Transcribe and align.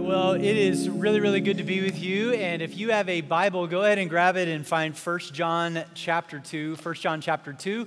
well, 0.00 0.32
it 0.32 0.42
is 0.42 0.88
really, 0.88 1.20
really 1.20 1.40
good 1.40 1.58
to 1.58 1.62
be 1.62 1.82
with 1.82 2.00
you. 2.00 2.32
And 2.32 2.62
if 2.62 2.76
you 2.76 2.90
have 2.90 3.08
a 3.08 3.20
Bible, 3.20 3.66
go 3.66 3.82
ahead 3.84 3.98
and 3.98 4.08
grab 4.08 4.36
it 4.36 4.48
and 4.48 4.66
find 4.66 4.96
1 4.96 5.18
John 5.32 5.84
chapter 5.94 6.40
2. 6.40 6.76
1 6.82 6.94
John 6.94 7.20
chapter 7.20 7.52
2 7.52 7.86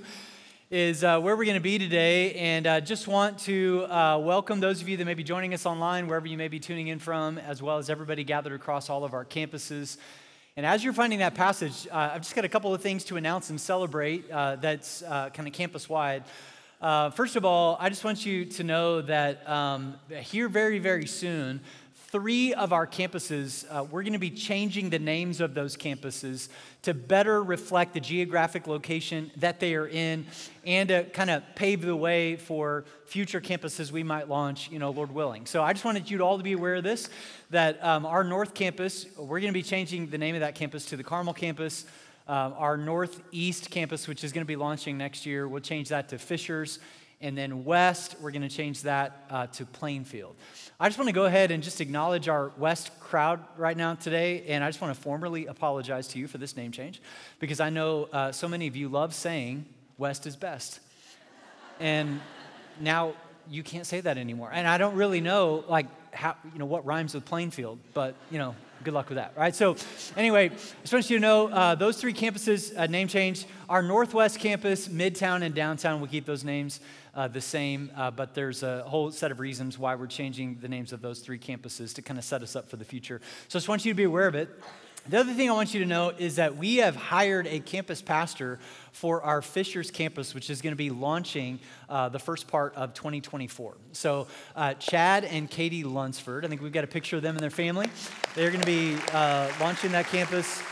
is 0.70 1.02
uh, 1.02 1.20
where 1.20 1.36
we're 1.36 1.44
going 1.44 1.56
to 1.56 1.60
be 1.60 1.76
today. 1.76 2.34
And 2.34 2.66
uh, 2.68 2.80
just 2.80 3.08
want 3.08 3.40
to 3.40 3.86
uh, 3.86 4.18
welcome 4.18 4.60
those 4.60 4.80
of 4.80 4.88
you 4.88 4.96
that 4.96 5.04
may 5.04 5.14
be 5.14 5.24
joining 5.24 5.54
us 5.54 5.66
online, 5.66 6.06
wherever 6.06 6.26
you 6.26 6.38
may 6.38 6.48
be 6.48 6.60
tuning 6.60 6.86
in 6.86 7.00
from, 7.00 7.36
as 7.38 7.60
well 7.60 7.78
as 7.78 7.90
everybody 7.90 8.22
gathered 8.22 8.52
across 8.52 8.88
all 8.88 9.02
of 9.02 9.12
our 9.12 9.24
campuses. 9.24 9.96
And 10.56 10.64
as 10.64 10.84
you're 10.84 10.92
finding 10.92 11.18
that 11.18 11.34
passage, 11.34 11.88
uh, 11.90 12.10
I've 12.14 12.22
just 12.22 12.36
got 12.36 12.44
a 12.44 12.48
couple 12.48 12.72
of 12.72 12.80
things 12.80 13.02
to 13.06 13.16
announce 13.16 13.50
and 13.50 13.60
celebrate 13.60 14.30
uh, 14.30 14.56
that's 14.56 15.02
uh, 15.02 15.30
kind 15.30 15.48
of 15.48 15.54
campus 15.54 15.88
wide. 15.88 16.22
Uh, 16.84 17.08
first 17.08 17.34
of 17.34 17.46
all, 17.46 17.78
I 17.80 17.88
just 17.88 18.04
want 18.04 18.26
you 18.26 18.44
to 18.44 18.62
know 18.62 19.00
that 19.00 19.48
um, 19.48 19.94
here 20.10 20.50
very, 20.50 20.78
very 20.78 21.06
soon, 21.06 21.62
three 22.14 22.54
of 22.54 22.72
our 22.72 22.86
campuses, 22.86 23.64
uh, 23.68 23.82
we're 23.82 24.04
going 24.04 24.12
to 24.12 24.20
be 24.20 24.30
changing 24.30 24.88
the 24.88 25.00
names 25.00 25.40
of 25.40 25.52
those 25.52 25.76
campuses 25.76 26.48
to 26.82 26.94
better 26.94 27.42
reflect 27.42 27.92
the 27.92 27.98
geographic 27.98 28.68
location 28.68 29.32
that 29.34 29.58
they 29.58 29.74
are 29.74 29.88
in 29.88 30.24
and 30.64 30.90
to 30.90 31.02
kind 31.06 31.28
of 31.28 31.42
pave 31.56 31.82
the 31.82 31.96
way 31.96 32.36
for 32.36 32.84
future 33.04 33.40
campuses 33.40 33.90
we 33.90 34.04
might 34.04 34.28
launch, 34.28 34.70
you 34.70 34.78
know, 34.78 34.92
Lord 34.92 35.10
willing. 35.10 35.44
So 35.44 35.64
I 35.64 35.72
just 35.72 35.84
wanted 35.84 36.08
you 36.08 36.18
to 36.18 36.24
all 36.24 36.38
to 36.38 36.44
be 36.44 36.52
aware 36.52 36.76
of 36.76 36.84
this, 36.84 37.08
that 37.50 37.84
um, 37.84 38.06
our 38.06 38.22
North 38.22 38.54
Campus, 38.54 39.06
we're 39.16 39.40
going 39.40 39.52
to 39.52 39.58
be 39.58 39.64
changing 39.64 40.06
the 40.06 40.18
name 40.18 40.36
of 40.36 40.40
that 40.42 40.54
campus 40.54 40.86
to 40.86 40.96
the 40.96 41.02
Carmel 41.02 41.34
Campus. 41.34 41.84
Uh, 42.28 42.52
our 42.56 42.76
Northeast 42.76 43.72
campus, 43.72 44.06
which 44.06 44.22
is 44.22 44.32
going 44.32 44.44
to 44.44 44.46
be 44.46 44.54
launching 44.54 44.96
next 44.96 45.26
year, 45.26 45.48
we'll 45.48 45.60
change 45.60 45.88
that 45.88 46.08
to 46.10 46.18
Fishers. 46.18 46.78
And 47.24 47.38
then 47.38 47.64
West, 47.64 48.16
we're 48.20 48.32
going 48.32 48.42
to 48.42 48.54
change 48.54 48.82
that 48.82 49.24
uh, 49.30 49.46
to 49.46 49.64
Plainfield. 49.64 50.36
I 50.78 50.90
just 50.90 50.98
want 50.98 51.08
to 51.08 51.14
go 51.14 51.24
ahead 51.24 51.50
and 51.50 51.62
just 51.62 51.80
acknowledge 51.80 52.28
our 52.28 52.52
West 52.58 52.90
crowd 53.00 53.42
right 53.56 53.78
now 53.78 53.94
today. 53.94 54.44
And 54.46 54.62
I 54.62 54.68
just 54.68 54.82
want 54.82 54.94
to 54.94 55.00
formally 55.00 55.46
apologize 55.46 56.06
to 56.08 56.18
you 56.18 56.28
for 56.28 56.36
this 56.36 56.54
name 56.54 56.70
change 56.70 57.00
because 57.38 57.60
I 57.60 57.70
know 57.70 58.10
uh, 58.12 58.30
so 58.30 58.46
many 58.46 58.66
of 58.66 58.76
you 58.76 58.90
love 58.90 59.14
saying 59.14 59.64
West 59.96 60.26
is 60.26 60.36
best. 60.36 60.80
And 61.80 62.20
now 62.78 63.14
you 63.48 63.62
can't 63.62 63.86
say 63.86 64.02
that 64.02 64.18
anymore. 64.18 64.50
And 64.52 64.68
I 64.68 64.76
don't 64.76 64.94
really 64.94 65.22
know, 65.22 65.64
like, 65.66 65.86
how, 66.14 66.36
you 66.52 66.58
know, 66.58 66.66
what 66.66 66.84
rhymes 66.84 67.14
with 67.14 67.24
Plainfield, 67.24 67.78
but, 67.94 68.14
you 68.30 68.36
know, 68.36 68.54
good 68.84 68.94
luck 68.94 69.08
with 69.08 69.16
that, 69.16 69.32
right? 69.36 69.54
So, 69.54 69.76
anyway, 70.16 70.50
I 70.50 70.80
just 70.82 70.92
want 70.92 71.08
you 71.08 71.16
to 71.16 71.20
know 71.20 71.48
uh, 71.48 71.74
those 71.74 71.96
three 71.96 72.12
campuses, 72.12 72.78
uh, 72.78 72.86
name 72.86 73.08
change. 73.08 73.46
Our 73.68 73.82
Northwest 73.82 74.38
campus, 74.38 74.88
Midtown, 74.88 75.42
and 75.42 75.54
Downtown, 75.54 76.00
we'll 76.00 76.10
keep 76.10 76.26
those 76.26 76.44
names 76.44 76.80
uh, 77.14 77.28
the 77.28 77.40
same, 77.40 77.90
uh, 77.96 78.10
but 78.10 78.34
there's 78.34 78.62
a 78.62 78.82
whole 78.82 79.10
set 79.10 79.30
of 79.30 79.40
reasons 79.40 79.78
why 79.78 79.94
we're 79.94 80.06
changing 80.06 80.58
the 80.60 80.68
names 80.68 80.92
of 80.92 81.00
those 81.00 81.20
three 81.20 81.38
campuses 81.38 81.94
to 81.94 82.02
kind 82.02 82.18
of 82.18 82.24
set 82.24 82.42
us 82.42 82.54
up 82.54 82.68
for 82.68 82.76
the 82.76 82.84
future. 82.84 83.20
So, 83.48 83.56
I 83.56 83.60
just 83.60 83.68
want 83.68 83.84
you 83.86 83.92
to 83.92 83.96
be 83.96 84.04
aware 84.04 84.28
of 84.28 84.34
it. 84.34 84.50
The 85.06 85.20
other 85.20 85.34
thing 85.34 85.50
I 85.50 85.52
want 85.52 85.74
you 85.74 85.80
to 85.80 85.86
know 85.86 86.14
is 86.16 86.36
that 86.36 86.56
we 86.56 86.76
have 86.76 86.96
hired 86.96 87.46
a 87.46 87.60
campus 87.60 88.00
pastor 88.00 88.58
for 88.92 89.20
our 89.20 89.42
Fishers 89.42 89.90
campus, 89.90 90.34
which 90.34 90.48
is 90.48 90.62
going 90.62 90.72
to 90.72 90.78
be 90.78 90.88
launching 90.88 91.58
uh, 91.90 92.08
the 92.08 92.18
first 92.18 92.48
part 92.48 92.74
of 92.74 92.94
2024. 92.94 93.76
So, 93.92 94.26
uh, 94.56 94.72
Chad 94.74 95.26
and 95.26 95.50
Katie 95.50 95.84
Lunsford, 95.84 96.46
I 96.46 96.48
think 96.48 96.62
we've 96.62 96.72
got 96.72 96.84
a 96.84 96.86
picture 96.86 97.16
of 97.16 97.22
them 97.22 97.34
and 97.34 97.42
their 97.42 97.50
family. 97.50 97.86
They're 98.34 98.48
going 98.48 98.62
to 98.62 98.66
be 98.66 98.96
uh, 99.12 99.52
launching 99.60 99.92
that 99.92 100.06
campus. 100.06 100.62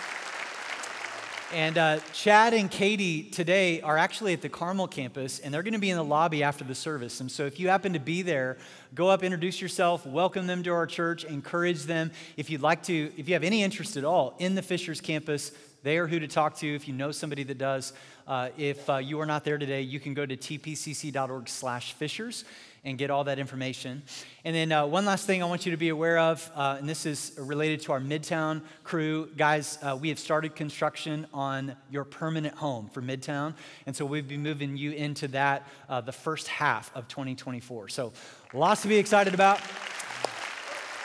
And 1.52 1.76
uh, 1.76 1.98
Chad 2.14 2.54
and 2.54 2.70
Katie 2.70 3.24
today 3.24 3.82
are 3.82 3.98
actually 3.98 4.32
at 4.32 4.40
the 4.40 4.48
Carmel 4.48 4.88
campus, 4.88 5.38
and 5.38 5.52
they're 5.52 5.62
going 5.62 5.74
to 5.74 5.78
be 5.78 5.90
in 5.90 5.98
the 5.98 6.04
lobby 6.04 6.42
after 6.42 6.64
the 6.64 6.74
service. 6.74 7.20
And 7.20 7.30
so, 7.30 7.44
if 7.44 7.60
you 7.60 7.68
happen 7.68 7.92
to 7.92 7.98
be 7.98 8.22
there, 8.22 8.56
go 8.94 9.08
up, 9.08 9.22
introduce 9.22 9.60
yourself, 9.60 10.06
welcome 10.06 10.46
them 10.46 10.62
to 10.62 10.70
our 10.70 10.86
church, 10.86 11.24
encourage 11.24 11.82
them. 11.82 12.10
If 12.38 12.48
you'd 12.48 12.62
like 12.62 12.82
to, 12.84 13.12
if 13.18 13.28
you 13.28 13.34
have 13.34 13.44
any 13.44 13.62
interest 13.62 13.98
at 13.98 14.04
all 14.04 14.34
in 14.38 14.54
the 14.54 14.62
Fishers 14.62 15.02
campus, 15.02 15.52
they 15.82 15.98
are 15.98 16.06
who 16.06 16.18
to 16.20 16.28
talk 16.28 16.56
to. 16.58 16.74
If 16.74 16.88
you 16.88 16.94
know 16.94 17.12
somebody 17.12 17.42
that 17.42 17.58
does, 17.58 17.92
uh, 18.26 18.48
if 18.56 18.88
uh, 18.88 18.96
you 18.96 19.20
are 19.20 19.26
not 19.26 19.44
there 19.44 19.58
today, 19.58 19.82
you 19.82 20.00
can 20.00 20.14
go 20.14 20.24
to 20.24 20.38
tpcc.org/fishers 20.38 22.44
and 22.84 22.98
get 22.98 23.10
all 23.10 23.24
that 23.24 23.38
information. 23.38 24.02
And 24.44 24.54
then 24.54 24.72
uh, 24.72 24.86
one 24.86 25.04
last 25.04 25.26
thing 25.26 25.42
I 25.42 25.46
want 25.46 25.64
you 25.66 25.70
to 25.70 25.78
be 25.78 25.90
aware 25.90 26.18
of, 26.18 26.50
uh, 26.54 26.76
and 26.78 26.88
this 26.88 27.06
is 27.06 27.32
related 27.38 27.80
to 27.82 27.92
our 27.92 28.00
Midtown 28.00 28.62
crew. 28.82 29.28
Guys, 29.36 29.78
uh, 29.82 29.96
we 30.00 30.08
have 30.08 30.18
started 30.18 30.56
construction 30.56 31.26
on 31.32 31.76
your 31.90 32.04
permanent 32.04 32.56
home 32.56 32.88
for 32.88 33.00
Midtown. 33.00 33.54
And 33.86 33.94
so 33.94 34.04
we'll 34.04 34.22
be 34.22 34.36
moving 34.36 34.76
you 34.76 34.90
into 34.92 35.28
that 35.28 35.68
uh, 35.88 36.00
the 36.00 36.12
first 36.12 36.48
half 36.48 36.90
of 36.96 37.06
2024. 37.06 37.88
So 37.88 38.12
lots 38.52 38.82
to 38.82 38.88
be 38.88 38.96
excited 38.96 39.32
about. 39.32 39.60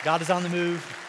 God 0.04 0.20
is 0.20 0.30
on 0.30 0.42
the 0.42 0.48
move. 0.48 1.07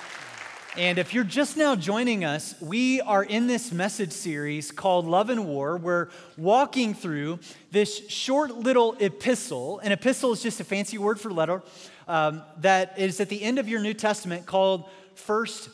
And 0.77 0.99
if 0.99 1.15
you're 1.15 1.23
just 1.23 1.57
now 1.57 1.75
joining 1.75 2.23
us, 2.23 2.53
we 2.61 3.01
are 3.01 3.23
in 3.23 3.47
this 3.47 3.71
message 3.71 4.11
series 4.11 4.71
called 4.71 5.07
Love 5.07 5.31
and 5.31 5.47
War. 5.47 5.77
We're 5.77 6.09
walking 6.37 6.93
through 6.93 7.39
this 7.71 8.07
short 8.07 8.55
little 8.55 8.95
epistle. 8.99 9.79
An 9.79 9.91
epistle 9.91 10.31
is 10.31 10.43
just 10.43 10.59
a 10.59 10.63
fancy 10.63 10.99
word 10.99 11.19
for 11.19 11.31
letter 11.31 11.63
um, 12.07 12.43
that 12.59 12.99
is 12.99 13.19
at 13.19 13.29
the 13.29 13.41
end 13.41 13.57
of 13.57 13.67
your 13.67 13.81
New 13.81 13.95
Testament 13.95 14.45
called 14.45 14.87
First 15.15 15.69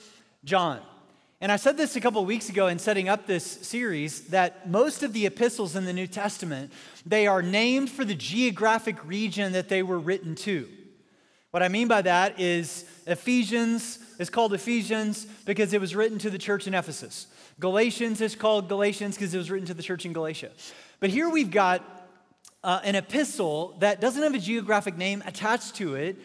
John. 0.46 0.80
And 1.42 1.52
I 1.52 1.58
said 1.58 1.76
this 1.76 1.98
a 1.98 2.02
couple 2.02 2.24
weeks 2.26 2.48
ago 2.48 2.68
in 2.68 2.80
setting 2.80 3.10
up 3.10 3.28
this 3.28 3.46
series 3.46 4.22
that 4.28 4.70
most 4.70 5.04
of 5.04 5.12
the 5.12 5.26
epistles 5.26 5.76
in 5.76 5.84
the 5.84 5.94
New 5.94 6.08
Testament, 6.08 6.72
they 7.06 7.28
are 7.28 7.42
named 7.42 7.90
for 7.90 8.06
the 8.06 8.16
geographic 8.16 9.06
region 9.06 9.52
that 9.52 9.68
they 9.68 9.84
were 9.84 10.00
written 10.00 10.36
to. 10.36 10.70
What 11.52 11.64
I 11.64 11.68
mean 11.68 11.90
by 11.90 12.02
that 12.02 12.40
is 12.40 12.86
Ephesians 13.06 14.00
is 14.20 14.30
called 14.30 14.54
Ephesians 14.54 15.26
because 15.46 15.74
it 15.74 15.82
was 15.82 15.96
written 15.96 16.18
to 16.20 16.30
the 16.30 16.38
church 16.38 16.68
in 16.68 16.74
Ephesus. 16.74 17.28
Galatians 17.60 18.22
is 18.22 18.36
called 18.36 18.68
Galatians 18.68 19.16
because 19.16 19.34
it 19.34 19.38
was 19.38 19.50
written 19.50 19.68
to 19.68 19.74
the 19.74 19.84
church 19.84 20.06
in 20.06 20.14
Galatia. 20.14 20.52
But 21.00 21.10
here 21.10 21.30
we've 21.30 21.52
got 21.52 21.84
uh, 22.64 22.80
an 22.84 22.96
epistle 22.96 23.76
that 23.80 24.02
doesn't 24.02 24.24
have 24.24 24.34
a 24.34 24.40
geographic 24.40 24.98
name 24.98 25.24
attached 25.26 25.76
to 25.76 25.96
it. 25.96 26.18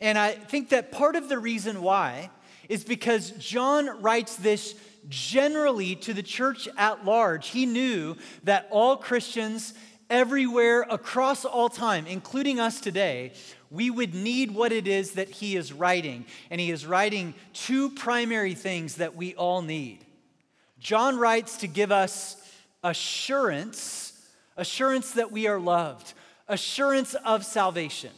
And 0.00 0.16
I 0.16 0.32
think 0.32 0.70
that 0.70 0.92
part 0.92 1.16
of 1.16 1.28
the 1.28 1.38
reason 1.38 1.82
why 1.82 2.30
is 2.68 2.84
because 2.84 3.30
John 3.32 4.00
writes 4.00 4.36
this 4.36 4.74
generally 5.08 5.96
to 5.96 6.14
the 6.14 6.22
church 6.22 6.68
at 6.76 7.04
large. 7.04 7.48
He 7.48 7.66
knew 7.66 8.16
that 8.44 8.68
all 8.70 8.96
Christians 8.96 9.74
everywhere 10.10 10.82
across 10.88 11.44
all 11.44 11.68
time, 11.68 12.06
including 12.06 12.60
us 12.60 12.80
today, 12.80 13.32
we 13.70 13.90
would 13.90 14.14
need 14.14 14.52
what 14.52 14.72
it 14.72 14.88
is 14.88 15.12
that 15.12 15.28
he 15.28 15.56
is 15.56 15.72
writing. 15.72 16.24
And 16.50 16.60
he 16.60 16.70
is 16.70 16.86
writing 16.86 17.34
two 17.52 17.90
primary 17.90 18.54
things 18.54 18.96
that 18.96 19.14
we 19.14 19.34
all 19.34 19.62
need. 19.62 20.04
John 20.78 21.18
writes 21.18 21.58
to 21.58 21.66
give 21.66 21.92
us 21.92 22.36
assurance, 22.82 24.12
assurance 24.56 25.12
that 25.12 25.32
we 25.32 25.46
are 25.46 25.58
loved, 25.58 26.14
assurance 26.46 27.14
of 27.14 27.44
salvation. 27.44 28.12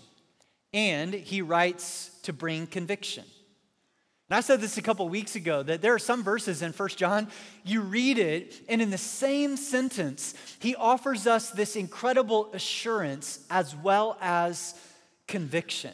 And 0.72 1.12
he 1.12 1.42
writes 1.42 2.10
to 2.22 2.32
bring 2.32 2.66
conviction. 2.66 3.24
And 4.30 4.36
I 4.36 4.40
said 4.42 4.60
this 4.60 4.78
a 4.78 4.82
couple 4.82 5.08
weeks 5.08 5.34
ago 5.34 5.64
that 5.64 5.82
there 5.82 5.92
are 5.92 5.98
some 5.98 6.22
verses 6.22 6.62
in 6.62 6.72
First 6.72 6.96
John, 6.96 7.26
you 7.64 7.80
read 7.80 8.16
it, 8.16 8.62
and 8.68 8.80
in 8.80 8.90
the 8.90 8.98
same 8.98 9.56
sentence, 9.56 10.34
he 10.60 10.76
offers 10.76 11.26
us 11.26 11.50
this 11.50 11.74
incredible 11.74 12.48
assurance 12.52 13.40
as 13.50 13.74
well 13.74 14.16
as 14.20 14.74
conviction. 15.26 15.92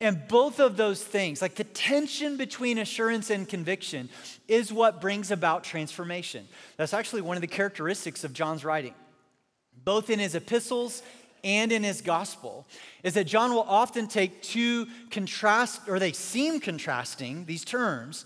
And 0.00 0.28
both 0.28 0.60
of 0.60 0.76
those 0.76 1.02
things, 1.02 1.42
like 1.42 1.56
the 1.56 1.64
tension 1.64 2.36
between 2.36 2.78
assurance 2.78 3.30
and 3.30 3.48
conviction, 3.48 4.10
is 4.46 4.72
what 4.72 5.00
brings 5.00 5.32
about 5.32 5.64
transformation. 5.64 6.46
That's 6.76 6.94
actually 6.94 7.22
one 7.22 7.36
of 7.36 7.40
the 7.40 7.48
characteristics 7.48 8.22
of 8.22 8.32
John's 8.32 8.64
writing, 8.64 8.94
both 9.82 10.08
in 10.08 10.20
his 10.20 10.36
epistles 10.36 11.02
and 11.44 11.70
in 11.70 11.84
his 11.84 12.00
gospel, 12.00 12.66
is 13.02 13.14
that 13.14 13.24
John 13.24 13.52
will 13.52 13.66
often 13.68 14.08
take 14.08 14.42
two 14.42 14.86
contrast, 15.10 15.82
or 15.86 15.98
they 15.98 16.12
seem 16.12 16.58
contrasting, 16.58 17.44
these 17.44 17.64
terms, 17.64 18.24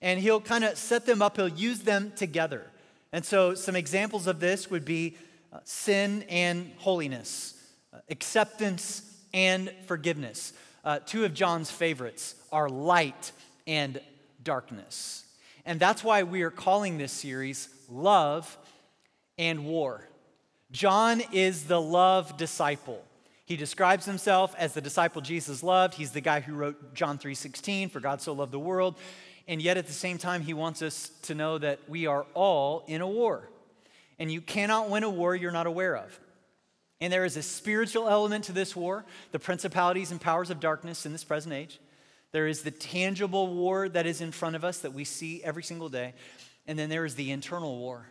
and 0.00 0.18
he'll 0.20 0.40
kind 0.40 0.64
of 0.64 0.78
set 0.78 1.04
them 1.04 1.20
up, 1.20 1.36
he'll 1.36 1.48
use 1.48 1.80
them 1.80 2.12
together. 2.16 2.64
And 3.12 3.24
so, 3.24 3.54
some 3.54 3.76
examples 3.76 4.26
of 4.26 4.40
this 4.40 4.70
would 4.70 4.84
be 4.84 5.16
uh, 5.52 5.58
sin 5.64 6.24
and 6.30 6.72
holiness, 6.78 7.54
uh, 7.92 7.98
acceptance 8.08 9.02
and 9.34 9.70
forgiveness. 9.86 10.54
Uh, 10.84 11.00
two 11.04 11.24
of 11.24 11.34
John's 11.34 11.70
favorites 11.70 12.34
are 12.50 12.68
light 12.68 13.32
and 13.66 14.00
darkness. 14.42 15.24
And 15.64 15.78
that's 15.78 16.02
why 16.02 16.22
we 16.22 16.42
are 16.42 16.50
calling 16.50 16.98
this 16.98 17.12
series 17.12 17.68
Love 17.88 18.56
and 19.38 19.64
War. 19.66 20.08
John 20.72 21.22
is 21.32 21.64
the 21.64 21.80
love 21.80 22.38
disciple. 22.38 23.04
He 23.44 23.56
describes 23.56 24.06
himself 24.06 24.54
as 24.56 24.72
the 24.72 24.80
disciple 24.80 25.20
Jesus 25.20 25.62
loved. 25.62 25.94
He's 25.94 26.12
the 26.12 26.22
guy 26.22 26.40
who 26.40 26.54
wrote 26.54 26.94
John 26.94 27.18
3:16, 27.18 27.90
for 27.90 28.00
God 28.00 28.22
so 28.22 28.32
loved 28.32 28.52
the 28.52 28.58
world. 28.58 28.96
And 29.46 29.60
yet 29.60 29.76
at 29.76 29.86
the 29.86 29.92
same 29.92 30.16
time 30.16 30.40
he 30.40 30.54
wants 30.54 30.80
us 30.80 31.10
to 31.22 31.34
know 31.34 31.58
that 31.58 31.80
we 31.88 32.06
are 32.06 32.24
all 32.32 32.84
in 32.86 33.02
a 33.02 33.06
war. 33.06 33.50
And 34.18 34.32
you 34.32 34.40
cannot 34.40 34.88
win 34.88 35.02
a 35.02 35.10
war 35.10 35.36
you're 35.36 35.52
not 35.52 35.66
aware 35.66 35.96
of. 35.96 36.18
And 37.00 37.12
there 37.12 37.24
is 37.24 37.36
a 37.36 37.42
spiritual 37.42 38.08
element 38.08 38.44
to 38.44 38.52
this 38.52 38.74
war, 38.74 39.04
the 39.32 39.38
principalities 39.38 40.10
and 40.10 40.20
powers 40.20 40.48
of 40.48 40.60
darkness 40.60 41.04
in 41.04 41.12
this 41.12 41.24
present 41.24 41.52
age. 41.52 41.80
There 42.30 42.46
is 42.46 42.62
the 42.62 42.70
tangible 42.70 43.52
war 43.52 43.88
that 43.90 44.06
is 44.06 44.22
in 44.22 44.32
front 44.32 44.56
of 44.56 44.64
us 44.64 44.78
that 44.78 44.94
we 44.94 45.04
see 45.04 45.42
every 45.42 45.64
single 45.64 45.90
day. 45.90 46.14
And 46.66 46.78
then 46.78 46.88
there 46.88 47.04
is 47.04 47.16
the 47.16 47.30
internal 47.30 47.76
war 47.76 48.06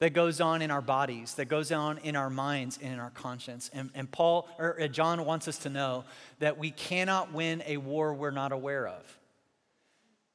that 0.00 0.12
goes 0.12 0.40
on 0.40 0.62
in 0.62 0.70
our 0.70 0.80
bodies, 0.80 1.34
that 1.34 1.46
goes 1.46 1.72
on 1.72 1.98
in 1.98 2.14
our 2.14 2.30
minds 2.30 2.78
and 2.80 2.92
in 2.92 3.00
our 3.00 3.10
conscience. 3.10 3.68
And, 3.72 3.90
and 3.94 4.10
Paul 4.10 4.48
or 4.58 4.86
John 4.88 5.24
wants 5.24 5.48
us 5.48 5.58
to 5.58 5.70
know 5.70 6.04
that 6.38 6.58
we 6.58 6.70
cannot 6.70 7.32
win 7.32 7.62
a 7.66 7.78
war 7.78 8.14
we're 8.14 8.30
not 8.30 8.52
aware 8.52 8.86
of. 8.86 9.18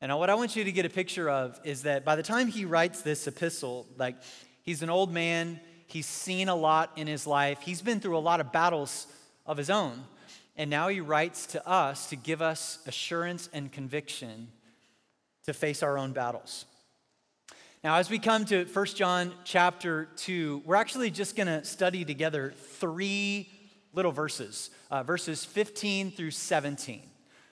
And 0.02 0.18
what 0.18 0.30
I 0.30 0.36
want 0.36 0.58
you 0.58 0.66
to 0.66 0.72
get 0.74 0.86
a 0.86 0.90
picture 0.90 1.30
of 1.30 1.58
is 1.64 1.84
that 1.84 2.04
by 2.04 2.18
the 2.18 2.24
time 2.24 2.48
he 2.48 2.66
writes 2.66 3.02
this 3.04 3.26
epistle, 3.26 3.88
like 3.98 4.18
he's 4.64 4.84
an 4.84 4.90
old 4.90 5.14
man, 5.14 5.62
he's 5.88 6.08
seen 6.08 6.50
a 6.50 6.56
lot 6.56 6.92
in 6.98 7.08
his 7.08 7.26
life, 7.26 7.60
he's 7.62 7.82
been 7.82 8.02
through 8.02 8.18
a 8.18 8.20
lot 8.20 8.42
of 8.42 8.52
battles 8.52 9.08
of 9.46 9.56
his 9.56 9.70
own. 9.70 10.04
And 10.58 10.70
now 10.70 10.90
he 10.90 11.00
writes 11.00 11.46
to 11.48 11.66
us 11.66 12.10
to 12.10 12.18
give 12.18 12.42
us 12.42 12.80
assurance 12.86 13.50
and 13.54 13.72
conviction 13.72 14.50
to 15.46 15.54
face 15.54 15.82
our 15.82 15.98
own 15.98 16.12
battles. 16.12 16.66
Now, 17.84 17.98
as 17.98 18.10
we 18.10 18.18
come 18.18 18.46
to 18.46 18.64
1 18.64 18.86
John 18.96 19.34
chapter 19.44 20.08
2, 20.16 20.62
we're 20.64 20.76
actually 20.76 21.12
just 21.12 21.36
going 21.36 21.48
to 21.48 21.66
study 21.66 22.06
together 22.06 22.54
three 22.56 23.50
little 23.92 24.14
verses, 24.14 24.70
uh, 24.90 25.04
verses 25.04 25.44
15 25.44 26.12
through 26.12 26.32
17. 26.32 27.02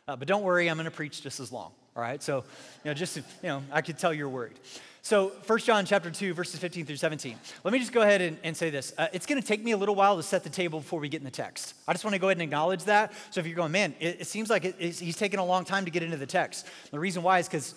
Uh, 0.08 0.16
but 0.16 0.30
don't 0.30 0.44
worry, 0.44 0.70
I'm 0.70 0.78
going 0.78 0.86
to 0.86 0.92
preach 0.92 1.22
just 1.22 1.42
as 1.42 1.52
long. 1.52 1.74
All 1.98 2.02
right, 2.02 2.24
so 2.24 2.46
you 2.86 2.90
know, 2.90 2.94
just 2.94 3.18
you 3.18 3.24
know, 3.44 3.62
I 3.74 3.82
could 3.82 3.98
tell 3.98 4.14
you're 4.14 4.30
worried. 4.30 4.58
So 5.02 5.34
1 5.48 5.60
John 5.60 5.86
chapter 5.86 6.10
2, 6.10 6.34
verses 6.34 6.62
15 6.62 6.86
through 6.86 6.96
17. 6.96 7.38
Let 7.66 7.74
me 7.74 7.80
just 7.80 7.92
go 7.92 8.02
ahead 8.02 8.22
and, 8.22 8.38
and 8.42 8.56
say 8.56 8.70
this. 8.70 8.94
Uh, 8.98 9.08
it's 9.12 9.26
going 9.26 9.42
to 9.42 9.46
take 9.46 9.62
me 9.62 9.72
a 9.72 9.78
little 9.78 9.96
while 9.96 10.16
to 10.16 10.24
set 10.24 10.46
the 10.46 10.50
table 10.50 10.80
before 10.80 11.02
we 11.02 11.10
get 11.10 11.20
in 11.20 11.26
the 11.26 11.32
text. 11.32 11.74
I 11.90 11.92
just 11.92 12.06
want 12.06 12.14
to 12.14 12.20
go 12.22 12.28
ahead 12.28 12.38
and 12.38 12.44
acknowledge 12.44 12.86
that. 12.86 13.12
So 13.32 13.42
if 13.42 13.48
you're 13.48 13.58
going, 13.58 13.74
man, 13.74 13.96
it, 14.00 14.22
it 14.22 14.28
seems 14.28 14.50
like 14.50 14.64
it, 14.64 14.76
he's 14.80 15.18
taking 15.18 15.42
a 15.42 15.46
long 15.46 15.66
time 15.66 15.84
to 15.84 15.92
get 15.92 16.04
into 16.04 16.16
the 16.16 16.26
text. 16.26 16.68
The 16.92 17.00
reason 17.00 17.22
why 17.22 17.40
is 17.40 17.50
because 17.50 17.76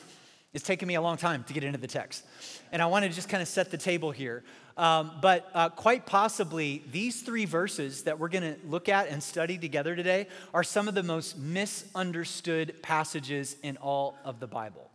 it's 0.54 0.64
taken 0.64 0.86
me 0.86 0.94
a 0.94 1.02
long 1.02 1.16
time 1.16 1.42
to 1.44 1.52
get 1.52 1.64
into 1.64 1.78
the 1.78 1.88
text. 1.88 2.24
And 2.72 2.80
I 2.80 2.86
want 2.86 3.04
to 3.04 3.10
just 3.10 3.28
kind 3.28 3.42
of 3.42 3.48
set 3.48 3.72
the 3.72 3.76
table 3.76 4.12
here. 4.12 4.44
Um, 4.76 5.10
but 5.20 5.50
uh, 5.52 5.68
quite 5.68 6.06
possibly, 6.06 6.82
these 6.90 7.22
three 7.22 7.44
verses 7.44 8.04
that 8.04 8.18
we're 8.18 8.28
going 8.28 8.54
to 8.54 8.56
look 8.66 8.88
at 8.88 9.08
and 9.08 9.22
study 9.22 9.58
together 9.58 9.94
today 9.94 10.28
are 10.52 10.62
some 10.62 10.88
of 10.88 10.94
the 10.94 11.02
most 11.02 11.36
misunderstood 11.36 12.82
passages 12.82 13.56
in 13.62 13.76
all 13.78 14.16
of 14.24 14.40
the 14.40 14.46
Bible. 14.46 14.90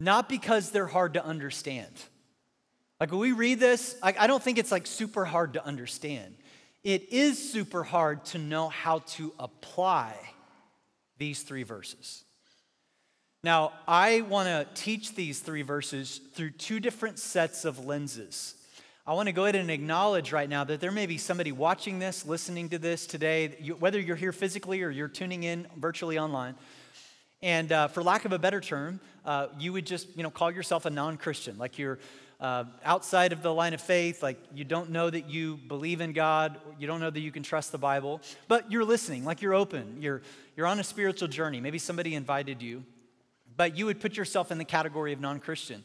Not 0.00 0.28
because 0.28 0.70
they're 0.70 0.86
hard 0.86 1.14
to 1.14 1.24
understand. 1.24 1.92
Like 2.98 3.12
when 3.12 3.20
we 3.20 3.32
read 3.32 3.60
this, 3.60 3.96
I, 4.02 4.14
I 4.18 4.26
don't 4.26 4.42
think 4.42 4.58
it's 4.58 4.72
like 4.72 4.86
super 4.86 5.24
hard 5.24 5.54
to 5.54 5.64
understand. 5.64 6.34
It 6.82 7.12
is 7.12 7.52
super 7.52 7.84
hard 7.84 8.24
to 8.26 8.38
know 8.38 8.68
how 8.68 9.00
to 9.00 9.32
apply 9.38 10.16
these 11.18 11.42
three 11.42 11.62
verses. 11.62 12.24
Now, 13.42 13.72
I 13.88 14.20
want 14.20 14.48
to 14.48 14.66
teach 14.74 15.14
these 15.14 15.40
three 15.40 15.62
verses 15.62 16.20
through 16.34 16.50
two 16.50 16.78
different 16.78 17.18
sets 17.18 17.64
of 17.64 17.86
lenses. 17.86 18.54
I 19.06 19.14
want 19.14 19.28
to 19.28 19.32
go 19.32 19.44
ahead 19.44 19.56
and 19.56 19.70
acknowledge 19.70 20.30
right 20.30 20.48
now 20.48 20.62
that 20.64 20.80
there 20.80 20.90
may 20.90 21.06
be 21.06 21.16
somebody 21.16 21.50
watching 21.50 21.98
this, 21.98 22.26
listening 22.26 22.68
to 22.68 22.78
this 22.78 23.06
today, 23.06 23.72
whether 23.78 23.98
you're 23.98 24.14
here 24.14 24.32
physically 24.32 24.82
or 24.82 24.90
you're 24.90 25.08
tuning 25.08 25.44
in 25.44 25.66
virtually 25.78 26.18
online. 26.18 26.54
And 27.40 27.72
uh, 27.72 27.88
for 27.88 28.02
lack 28.02 28.26
of 28.26 28.32
a 28.32 28.38
better 28.38 28.60
term, 28.60 29.00
uh, 29.24 29.46
you 29.58 29.72
would 29.72 29.86
just 29.86 30.14
you 30.18 30.22
know, 30.22 30.28
call 30.28 30.50
yourself 30.50 30.84
a 30.84 30.90
non 30.90 31.16
Christian, 31.16 31.56
like 31.56 31.78
you're 31.78 31.98
uh, 32.40 32.64
outside 32.84 33.32
of 33.32 33.42
the 33.42 33.54
line 33.54 33.72
of 33.72 33.80
faith, 33.80 34.22
like 34.22 34.38
you 34.54 34.64
don't 34.64 34.90
know 34.90 35.08
that 35.08 35.30
you 35.30 35.56
believe 35.56 36.02
in 36.02 36.12
God, 36.12 36.60
you 36.78 36.86
don't 36.86 37.00
know 37.00 37.08
that 37.08 37.20
you 37.20 37.32
can 37.32 37.42
trust 37.42 37.72
the 37.72 37.78
Bible, 37.78 38.20
but 38.48 38.70
you're 38.70 38.84
listening, 38.84 39.24
like 39.24 39.40
you're 39.40 39.54
open, 39.54 39.96
you're, 39.98 40.20
you're 40.58 40.66
on 40.66 40.78
a 40.78 40.84
spiritual 40.84 41.28
journey. 41.28 41.58
Maybe 41.58 41.78
somebody 41.78 42.14
invited 42.14 42.60
you 42.60 42.84
but 43.60 43.76
you 43.76 43.84
would 43.84 44.00
put 44.00 44.16
yourself 44.16 44.50
in 44.50 44.56
the 44.56 44.64
category 44.64 45.12
of 45.12 45.20
non 45.20 45.38
Christian. 45.38 45.84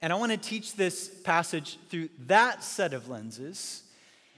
And 0.00 0.14
I 0.14 0.16
want 0.16 0.32
to 0.32 0.38
teach 0.38 0.76
this 0.76 1.10
passage 1.24 1.76
through 1.90 2.08
that 2.20 2.64
set 2.64 2.94
of 2.94 3.10
lenses. 3.10 3.82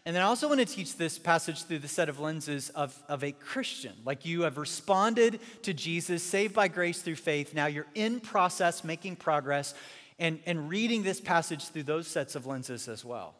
And 0.04 0.16
then 0.16 0.24
I 0.24 0.26
also 0.26 0.48
want 0.48 0.58
to 0.58 0.66
teach 0.66 0.96
this 0.96 1.16
passage 1.16 1.62
through 1.62 1.78
the 1.78 1.86
set 1.86 2.08
of 2.08 2.18
lenses 2.18 2.70
of, 2.70 3.00
of 3.08 3.22
a 3.22 3.30
Christian. 3.30 3.92
Like 4.04 4.26
you 4.26 4.42
have 4.42 4.58
responded 4.58 5.38
to 5.62 5.72
Jesus, 5.72 6.24
saved 6.24 6.52
by 6.52 6.66
grace 6.66 7.00
through 7.00 7.14
faith. 7.14 7.54
Now 7.54 7.66
you're 7.66 7.86
in 7.94 8.18
process, 8.18 8.82
making 8.82 9.16
progress, 9.16 9.72
and, 10.18 10.40
and 10.44 10.68
reading 10.68 11.04
this 11.04 11.20
passage 11.20 11.68
through 11.68 11.84
those 11.84 12.08
sets 12.08 12.34
of 12.34 12.44
lenses 12.44 12.88
as 12.88 13.04
well. 13.04 13.36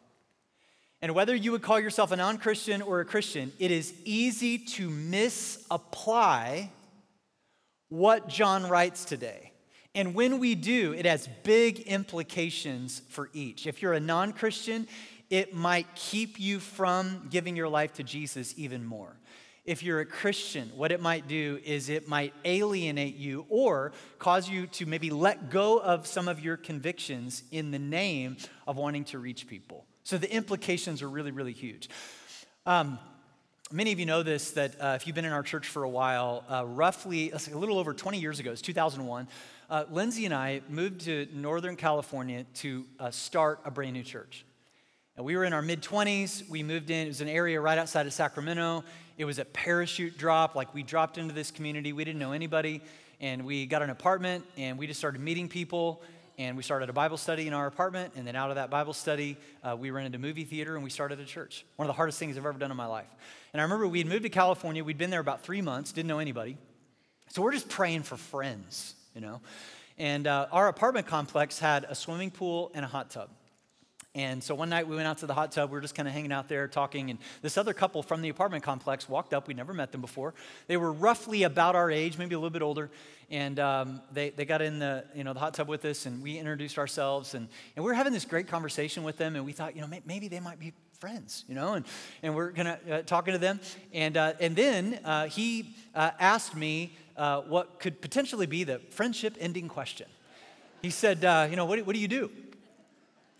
And 1.01 1.13
whether 1.13 1.35
you 1.35 1.51
would 1.51 1.61
call 1.61 1.81
yourself 1.81 2.13
a 2.13 2.15
non 2.15 2.37
Christian 2.37 2.81
or 2.81 3.01
a 3.01 3.05
Christian, 3.05 3.51
it 3.59 3.69
is 3.69 3.93
easy 4.05 4.59
to 4.59 4.89
misapply 4.89 6.71
what 7.89 8.27
John 8.27 8.67
writes 8.67 9.05
today. 9.05 9.51
And 9.93 10.13
when 10.13 10.39
we 10.39 10.55
do, 10.55 10.93
it 10.93 11.05
has 11.05 11.29
big 11.43 11.79
implications 11.81 13.01
for 13.09 13.29
each. 13.33 13.65
If 13.65 13.81
you're 13.81 13.93
a 13.93 13.99
non 13.99 14.33
Christian, 14.33 14.87
it 15.29 15.53
might 15.53 15.87
keep 15.95 16.39
you 16.39 16.59
from 16.59 17.27
giving 17.31 17.55
your 17.55 17.69
life 17.69 17.93
to 17.93 18.03
Jesus 18.03 18.53
even 18.57 18.83
more. 18.83 19.15
If 19.63 19.81
you're 19.81 20.01
a 20.01 20.05
Christian, 20.05 20.71
what 20.75 20.91
it 20.91 21.01
might 21.01 21.27
do 21.27 21.59
is 21.63 21.89
it 21.89 22.07
might 22.07 22.33
alienate 22.43 23.15
you 23.15 23.47
or 23.49 23.93
cause 24.19 24.47
you 24.47 24.67
to 24.67 24.85
maybe 24.85 25.09
let 25.09 25.49
go 25.49 25.79
of 25.79 26.05
some 26.05 26.27
of 26.27 26.39
your 26.39 26.55
convictions 26.55 27.41
in 27.51 27.71
the 27.71 27.79
name 27.79 28.37
of 28.67 28.77
wanting 28.77 29.05
to 29.05 29.17
reach 29.17 29.47
people. 29.47 29.85
So 30.03 30.19
the 30.19 30.31
implications 30.31 31.01
are 31.01 31.09
really, 31.09 31.31
really 31.31 31.53
huge. 31.53 31.89
Um, 32.67 32.99
Many 33.75 33.91
of 33.91 33.99
you 33.99 34.05
know 34.05 34.23
this 34.23 34.51
that 34.51 34.81
uh, 34.81 34.93
if 34.95 35.05
you've 35.05 35.17
been 35.17 35.25
in 35.25 35.33
our 35.33 35.43
church 35.43 35.67
for 35.67 35.83
a 35.83 35.89
while, 35.89 36.45
uh, 36.49 36.65
roughly 36.65 37.31
a 37.31 37.57
little 37.57 37.77
over 37.77 37.93
20 37.93 38.17
years 38.21 38.39
ago, 38.39 38.53
it's 38.53 38.61
2001, 38.61 39.27
uh, 39.69 39.83
Lindsay 39.91 40.23
and 40.23 40.33
I 40.33 40.61
moved 40.69 41.01
to 41.01 41.27
Northern 41.33 41.75
California 41.75 42.45
to 42.53 42.85
uh, 43.01 43.11
start 43.11 43.59
a 43.65 43.71
brand 43.71 43.91
new 43.91 44.01
church. 44.01 44.45
And 45.17 45.25
we 45.25 45.35
were 45.35 45.43
in 45.43 45.51
our 45.51 45.61
mid 45.61 45.81
20s. 45.81 46.47
We 46.47 46.63
moved 46.63 46.89
in, 46.89 47.03
it 47.03 47.09
was 47.09 47.19
an 47.19 47.27
area 47.27 47.59
right 47.59 47.77
outside 47.77 48.07
of 48.07 48.13
Sacramento. 48.13 48.85
It 49.17 49.25
was 49.25 49.39
a 49.39 49.45
parachute 49.45 50.17
drop, 50.17 50.55
like 50.55 50.73
we 50.73 50.81
dropped 50.81 51.17
into 51.17 51.33
this 51.33 51.51
community. 51.51 51.91
We 51.91 52.05
didn't 52.05 52.19
know 52.19 52.31
anybody. 52.31 52.81
And 53.19 53.43
we 53.43 53.65
got 53.65 53.81
an 53.81 53.89
apartment 53.89 54.45
and 54.55 54.77
we 54.77 54.87
just 54.87 55.01
started 55.01 55.19
meeting 55.19 55.49
people 55.49 56.01
and 56.37 56.57
we 56.57 56.63
started 56.63 56.89
a 56.89 56.93
Bible 56.93 57.17
study 57.17 57.47
in 57.47 57.53
our 57.53 57.65
apartment. 57.65 58.13
And 58.15 58.27
then 58.27 58.35
out 58.35 58.49
of 58.49 58.55
that 58.55 58.69
Bible 58.69 58.93
study, 58.93 59.37
uh, 59.63 59.75
we 59.77 59.89
rented 59.89 60.15
a 60.15 60.19
movie 60.19 60.43
theater 60.43 60.75
and 60.75 60.83
we 60.83 60.89
started 60.89 61.19
a 61.19 61.25
church. 61.25 61.65
One 61.75 61.85
of 61.85 61.89
the 61.89 61.97
hardest 61.97 62.19
things 62.19 62.37
I've 62.37 62.45
ever 62.45 62.57
done 62.57 62.71
in 62.71 62.77
my 62.77 62.85
life. 62.85 63.07
And 63.55 63.61
I 63.61 63.63
remember 63.63 63.87
we'd 63.87 64.05
moved 64.05 64.23
to 64.23 64.29
California. 64.29 64.83
We'd 64.83 64.97
been 64.97 65.11
there 65.11 65.21
about 65.21 65.43
three 65.43 65.61
months, 65.61 65.93
didn't 65.93 66.09
know 66.09 66.19
anybody. 66.19 66.57
So 67.29 67.41
we're 67.41 67.53
just 67.53 67.69
praying 67.69 68.03
for 68.03 68.17
friends, 68.17 68.95
you 69.13 69.21
know. 69.21 69.39
And 69.97 70.27
uh, 70.27 70.47
our 70.51 70.67
apartment 70.67 71.07
complex 71.07 71.57
had 71.57 71.85
a 71.87 71.95
swimming 71.95 72.31
pool 72.31 72.69
and 72.75 72.83
a 72.83 72.87
hot 72.89 73.11
tub. 73.11 73.29
And 74.13 74.43
so 74.43 74.55
one 74.55 74.67
night 74.67 74.89
we 74.89 74.97
went 74.97 75.07
out 75.07 75.19
to 75.19 75.25
the 75.25 75.33
hot 75.33 75.53
tub. 75.53 75.69
We 75.69 75.75
were 75.75 75.81
just 75.81 75.95
kind 75.95 76.05
of 76.05 76.13
hanging 76.13 76.33
out 76.33 76.49
there 76.49 76.67
talking. 76.67 77.09
And 77.09 77.17
this 77.41 77.57
other 77.57 77.73
couple 77.73 78.03
from 78.03 78.21
the 78.21 78.27
apartment 78.27 78.61
complex 78.61 79.07
walked 79.07 79.33
up. 79.33 79.47
We'd 79.47 79.55
never 79.55 79.73
met 79.73 79.93
them 79.93 80.01
before. 80.01 80.33
They 80.67 80.75
were 80.75 80.91
roughly 80.91 81.43
about 81.43 81.77
our 81.77 81.89
age, 81.89 82.17
maybe 82.17 82.35
a 82.35 82.37
little 82.37 82.49
bit 82.49 82.61
older. 82.61 82.91
And 83.31 83.57
um, 83.57 84.01
they, 84.11 84.31
they 84.31 84.43
got 84.43 84.61
in 84.61 84.79
the, 84.79 85.05
you 85.15 85.23
know, 85.23 85.31
the 85.31 85.39
hot 85.39 85.53
tub 85.53 85.69
with 85.69 85.85
us 85.85 86.05
and 86.05 86.21
we 86.21 86.37
introduced 86.37 86.77
ourselves. 86.77 87.35
And, 87.35 87.47
and 87.77 87.85
we 87.85 87.89
were 87.89 87.95
having 87.95 88.11
this 88.11 88.25
great 88.25 88.49
conversation 88.49 89.03
with 89.03 89.15
them. 89.15 89.37
And 89.37 89.45
we 89.45 89.53
thought, 89.53 89.77
you 89.77 89.81
know, 89.81 89.87
maybe 90.05 90.27
they 90.27 90.41
might 90.41 90.59
be 90.59 90.73
friends, 90.99 91.45
you 91.47 91.55
know, 91.55 91.73
and, 91.73 91.85
and 92.23 92.35
we're 92.35 92.51
gonna 92.51 92.79
uh, 92.89 93.01
talking 93.01 93.33
to 93.33 93.37
them. 93.37 93.59
And, 93.93 94.17
uh, 94.17 94.33
and 94.39 94.55
then 94.55 94.99
uh, 95.03 95.27
he 95.27 95.75
uh, 95.93 96.11
asked 96.19 96.55
me 96.55 96.95
uh, 97.17 97.41
what 97.41 97.79
could 97.79 98.01
potentially 98.01 98.45
be 98.45 98.63
the 98.63 98.79
friendship 98.89 99.37
ending 99.39 99.67
question. 99.67 100.07
He 100.81 100.89
said, 100.89 101.23
uh, 101.23 101.47
you 101.49 101.55
know, 101.55 101.65
what, 101.65 101.85
what 101.85 101.93
do 101.93 101.99
you 101.99 102.07
do? 102.07 102.31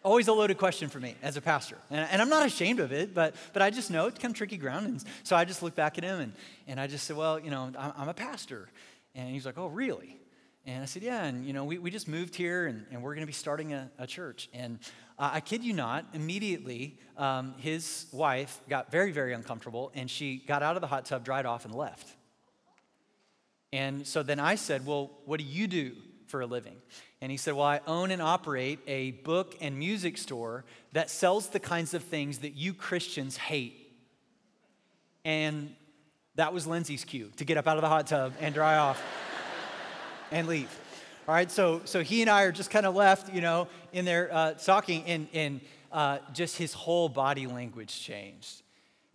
always 0.04 0.28
a 0.28 0.34
loaded 0.34 0.60
question 0.60 0.88
for 0.88 1.00
me 1.00 1.16
as 1.24 1.36
a 1.36 1.42
pastor. 1.42 1.78
And, 1.90 2.08
and, 2.12 2.22
I'm 2.22 2.30
not 2.30 2.46
ashamed 2.46 2.80
of 2.80 2.92
it, 2.92 3.16
but, 3.16 3.34
but 3.54 3.64
I 3.64 3.72
just 3.72 3.90
know 3.90 4.06
it's 4.06 4.20
kind 4.20 4.32
of 4.32 4.38
tricky 4.38 4.56
ground. 4.56 4.86
And 4.86 5.04
so 5.24 5.36
I 5.36 5.46
just 5.46 5.64
looked 5.64 5.76
back 5.76 5.98
at 5.98 6.04
him 6.04 6.20
and, 6.20 6.34
and 6.68 6.80
I 6.80 6.86
just 6.86 7.08
said, 7.08 7.18
well, 7.18 7.40
you 7.40 7.50
know, 7.50 7.72
I'm, 7.76 7.94
I'm 7.98 8.08
a 8.08 8.14
pastor. 8.14 8.70
And 9.16 9.30
he's 9.30 9.48
like, 9.48 9.58
oh, 9.58 9.66
really? 9.66 10.16
And 10.68 10.82
I 10.82 10.86
said, 10.86 11.04
yeah. 11.04 11.26
And, 11.26 11.46
you 11.46 11.54
know, 11.54 11.64
we, 11.64 11.78
we 11.78 11.92
just 11.92 12.08
moved 12.08 12.36
here 12.36 12.66
and, 12.66 12.86
and 12.92 13.04
we're 13.04 13.14
going 13.14 13.22
to 13.22 13.28
be 13.28 13.34
starting 13.34 13.74
a, 13.74 13.90
a 14.00 14.08
church. 14.08 14.50
And 14.54 14.80
uh, 15.20 15.30
I 15.34 15.40
kid 15.40 15.64
you 15.64 15.74
not, 15.74 16.06
immediately 16.14 16.98
um, 17.18 17.54
his 17.58 18.08
wife 18.12 18.60
got 18.68 18.92
very, 18.92 19.12
very 19.12 19.34
uncomfortable 19.34 19.92
and 19.94 20.10
she 20.10 20.38
got 20.38 20.64
out 20.64 20.76
of 20.76 20.82
the 20.82 20.88
hot 20.88 21.06
tub, 21.06 21.24
dried 21.24 21.46
off, 21.46 21.66
and 21.66 21.76
left. 21.76 22.08
And 23.72 24.08
so 24.08 24.24
then 24.24 24.40
I 24.40 24.56
said, 24.56 24.86
well, 24.86 25.12
what 25.26 25.40
do 25.40 25.46
you 25.46 25.68
do 25.68 25.96
for 26.28 26.42
a 26.42 26.48
living? 26.48 26.78
And 27.22 27.32
he 27.32 27.38
said, 27.38 27.56
Well, 27.56 27.66
I 27.66 27.82
own 27.88 28.12
and 28.12 28.22
operate 28.22 28.80
a 28.86 29.12
book 29.12 29.56
and 29.60 29.80
music 29.80 30.18
store 30.18 30.64
that 30.94 31.10
sells 31.10 31.50
the 31.50 31.60
kinds 31.60 31.94
of 31.94 32.04
things 32.04 32.40
that 32.40 32.56
you 32.56 32.74
Christians 32.74 33.36
hate. 33.36 33.82
And 35.24 35.76
that 36.36 36.54
was 36.54 36.68
Lindsay's 36.68 37.04
cue 37.04 37.32
to 37.38 37.46
get 37.46 37.58
up 37.58 37.68
out 37.68 37.78
of 37.78 37.82
the 37.82 37.90
hot 37.90 38.08
tub 38.08 38.34
and 38.40 38.54
dry 38.54 38.78
off 38.78 39.02
and 40.32 40.48
leave. 40.48 40.70
All 41.28 41.34
right, 41.34 41.50
so, 41.50 41.82
so 41.86 42.04
he 42.04 42.22
and 42.22 42.30
I 42.30 42.44
are 42.44 42.52
just 42.52 42.70
kind 42.70 42.86
of 42.86 42.96
left, 42.96 43.34
you 43.34 43.42
know, 43.42 43.68
in 43.94 44.06
there 44.06 44.30
uh, 44.32 44.54
talking, 44.54 45.04
and, 45.06 45.28
and 45.34 45.60
uh, 45.92 46.20
just 46.34 46.58
his 46.58 46.74
whole 46.74 47.10
body 47.10 47.48
language 47.48 48.00
changed. 48.00 48.62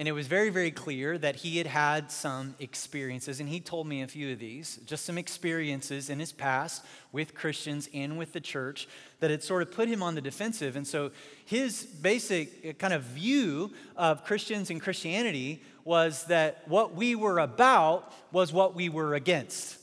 And 0.00 0.08
it 0.08 0.12
was 0.12 0.26
very, 0.26 0.48
very 0.48 0.70
clear 0.70 1.18
that 1.18 1.36
he 1.36 1.58
had 1.58 1.66
had 1.66 2.10
some 2.10 2.54
experiences, 2.58 3.38
and 3.38 3.48
he 3.48 3.60
told 3.60 3.86
me 3.86 4.00
a 4.00 4.08
few 4.08 4.32
of 4.32 4.38
these, 4.38 4.80
just 4.86 5.04
some 5.04 5.18
experiences 5.18 6.08
in 6.08 6.18
his 6.18 6.32
past 6.32 6.84
with 7.12 7.34
Christians 7.34 7.88
and 7.92 8.16
with 8.16 8.32
the 8.32 8.40
church 8.40 8.88
that 9.20 9.30
had 9.30 9.42
sort 9.42 9.60
of 9.60 9.70
put 9.70 9.88
him 9.88 10.02
on 10.02 10.14
the 10.14 10.22
defensive. 10.22 10.74
And 10.74 10.86
so 10.86 11.10
his 11.44 11.84
basic 11.84 12.66
uh, 12.66 12.72
kind 12.72 12.94
of 12.94 13.02
view 13.02 13.72
of 13.94 14.24
Christians 14.24 14.70
and 14.70 14.80
Christianity 14.80 15.62
was 15.84 16.24
that 16.24 16.62
what 16.66 16.94
we 16.94 17.14
were 17.14 17.38
about 17.38 18.10
was 18.32 18.54
what 18.54 18.74
we 18.74 18.88
were 18.88 19.14
against. 19.14 19.76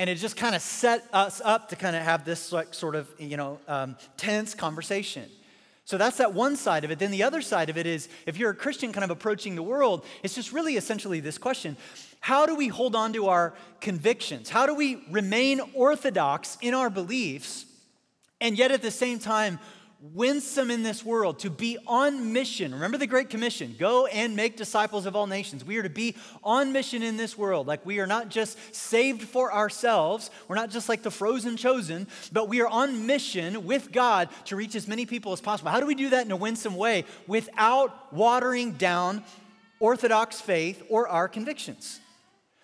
And 0.00 0.08
it 0.08 0.14
just 0.14 0.34
kind 0.34 0.54
of 0.54 0.62
set 0.62 1.04
us 1.12 1.42
up 1.44 1.68
to 1.68 1.76
kind 1.76 1.94
of 1.94 2.00
have 2.00 2.24
this 2.24 2.52
like 2.52 2.72
sort 2.72 2.94
of, 2.94 3.06
you 3.18 3.36
know, 3.36 3.58
um, 3.68 3.98
tense 4.16 4.54
conversation. 4.54 5.28
So 5.84 5.98
that's 5.98 6.16
that 6.16 6.32
one 6.32 6.56
side 6.56 6.84
of 6.84 6.90
it. 6.90 6.98
Then 6.98 7.10
the 7.10 7.22
other 7.22 7.42
side 7.42 7.68
of 7.68 7.76
it 7.76 7.84
is 7.84 8.08
if 8.24 8.38
you're 8.38 8.48
a 8.48 8.54
Christian 8.54 8.94
kind 8.94 9.04
of 9.04 9.10
approaching 9.10 9.56
the 9.56 9.62
world, 9.62 10.06
it's 10.22 10.34
just 10.34 10.52
really 10.54 10.76
essentially 10.76 11.20
this 11.20 11.36
question 11.36 11.76
How 12.20 12.46
do 12.46 12.54
we 12.54 12.68
hold 12.68 12.96
on 12.96 13.12
to 13.12 13.26
our 13.26 13.52
convictions? 13.82 14.48
How 14.48 14.64
do 14.64 14.74
we 14.74 15.04
remain 15.10 15.60
orthodox 15.74 16.56
in 16.62 16.72
our 16.72 16.88
beliefs 16.88 17.66
and 18.40 18.56
yet 18.56 18.70
at 18.70 18.80
the 18.80 18.90
same 18.90 19.18
time 19.18 19.58
winsome 20.00 20.70
in 20.70 20.82
this 20.82 21.04
world, 21.04 21.38
to 21.40 21.50
be 21.50 21.76
on 21.86 22.32
mission. 22.32 22.72
Remember 22.72 22.96
the 22.96 23.06
Great 23.06 23.28
Commission 23.28 23.76
go 23.78 24.06
and 24.06 24.34
make 24.34 24.56
disciples 24.56 25.04
of 25.04 25.14
all 25.14 25.26
nations. 25.26 25.64
We 25.64 25.76
are 25.76 25.82
to 25.82 25.90
be 25.90 26.16
on 26.42 26.72
mission 26.72 27.02
in 27.02 27.16
this 27.16 27.36
world. 27.36 27.66
Like 27.66 27.84
we 27.84 28.00
are 28.00 28.06
not 28.06 28.30
just 28.30 28.58
saved 28.74 29.22
for 29.22 29.52
ourselves, 29.52 30.30
we're 30.48 30.56
not 30.56 30.70
just 30.70 30.88
like 30.88 31.02
the 31.02 31.10
frozen 31.10 31.56
chosen, 31.56 32.06
but 32.32 32.48
we 32.48 32.62
are 32.62 32.68
on 32.68 33.06
mission 33.06 33.64
with 33.64 33.92
God 33.92 34.30
to 34.46 34.56
reach 34.56 34.74
as 34.74 34.88
many 34.88 35.04
people 35.04 35.32
as 35.32 35.40
possible. 35.40 35.70
How 35.70 35.80
do 35.80 35.86
we 35.86 35.94
do 35.94 36.10
that 36.10 36.24
in 36.24 36.32
a 36.32 36.36
winsome 36.36 36.76
way 36.76 37.04
without 37.26 38.12
watering 38.12 38.72
down 38.72 39.22
Orthodox 39.80 40.40
faith 40.40 40.82
or 40.88 41.08
our 41.08 41.28
convictions? 41.28 42.00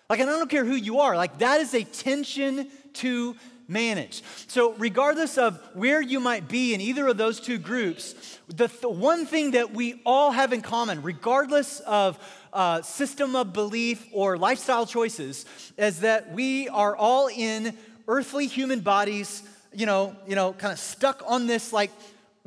Like, 0.09 0.21
I 0.21 0.25
don't 0.25 0.49
care 0.49 0.63
who 0.63 0.75
you 0.75 1.01
are, 1.01 1.17
like, 1.17 1.39
that 1.39 1.59
is 1.59 1.73
a 1.73 1.83
tension 1.83 2.69
to 2.93 3.35
manage. 3.67 4.23
So, 4.47 4.73
regardless 4.73 5.37
of 5.37 5.59
where 5.73 6.01
you 6.01 6.19
might 6.19 6.47
be 6.47 6.73
in 6.73 6.81
either 6.81 7.07
of 7.07 7.17
those 7.17 7.39
two 7.39 7.57
groups, 7.57 8.39
the 8.47 8.67
th- 8.67 8.83
one 8.83 9.25
thing 9.25 9.51
that 9.51 9.73
we 9.73 10.01
all 10.05 10.31
have 10.31 10.53
in 10.53 10.61
common, 10.61 11.01
regardless 11.01 11.79
of 11.81 12.17
uh, 12.53 12.81
system 12.81 13.35
of 13.35 13.53
belief 13.53 14.07
or 14.11 14.37
lifestyle 14.37 14.85
choices, 14.85 15.45
is 15.77 15.99
that 16.01 16.31
we 16.31 16.69
are 16.69 16.95
all 16.95 17.27
in 17.27 17.77
earthly 18.07 18.47
human 18.47 18.79
bodies, 18.79 19.43
you 19.73 19.85
know, 19.85 20.15
you 20.27 20.35
know, 20.35 20.53
kind 20.53 20.71
of 20.71 20.79
stuck 20.79 21.21
on 21.27 21.47
this 21.47 21.73
like 21.73 21.91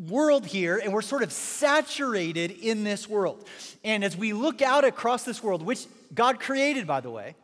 world 0.08 0.46
here, 0.46 0.78
and 0.82 0.92
we're 0.92 1.02
sort 1.02 1.22
of 1.22 1.32
saturated 1.32 2.50
in 2.50 2.84
this 2.84 3.08
world. 3.08 3.46
And 3.84 4.02
as 4.02 4.16
we 4.16 4.32
look 4.32 4.62
out 4.62 4.84
across 4.84 5.24
this 5.24 5.42
world, 5.42 5.62
which 5.62 5.86
God 6.14 6.40
created, 6.40 6.86
by 6.86 7.00
the 7.00 7.10
way, 7.10 7.34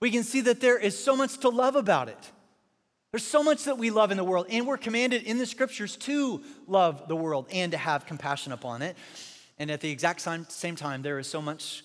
we 0.00 0.10
can 0.10 0.22
see 0.22 0.42
that 0.42 0.60
there 0.60 0.78
is 0.78 0.98
so 0.98 1.16
much 1.16 1.38
to 1.38 1.48
love 1.48 1.76
about 1.76 2.08
it. 2.08 2.32
There's 3.12 3.24
so 3.24 3.42
much 3.42 3.64
that 3.64 3.78
we 3.78 3.90
love 3.90 4.10
in 4.10 4.16
the 4.16 4.24
world, 4.24 4.46
and 4.50 4.66
we're 4.66 4.76
commanded 4.76 5.22
in 5.22 5.38
the 5.38 5.46
scriptures 5.46 5.96
to 5.98 6.42
love 6.66 7.08
the 7.08 7.16
world 7.16 7.46
and 7.50 7.72
to 7.72 7.78
have 7.78 8.04
compassion 8.04 8.52
upon 8.52 8.82
it. 8.82 8.96
And 9.58 9.70
at 9.70 9.80
the 9.80 9.90
exact 9.90 10.20
same 10.20 10.76
time, 10.76 11.02
there 11.02 11.18
is 11.18 11.26
so 11.26 11.40
much 11.40 11.82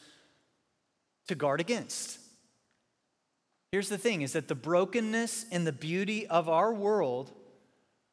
to 1.28 1.36
guard 1.36 1.62
against. 1.62 2.20
Here's 3.72 3.88
the 3.88 3.98
thing 3.98 4.24
is 4.24 4.34
that 4.34 4.50
the 4.50 4.56
brokenness 4.56 5.46
and 5.52 5.66
the 5.66 5.72
beauty 5.72 6.28
of 6.28 6.50
our 6.50 6.74
world 6.74 7.32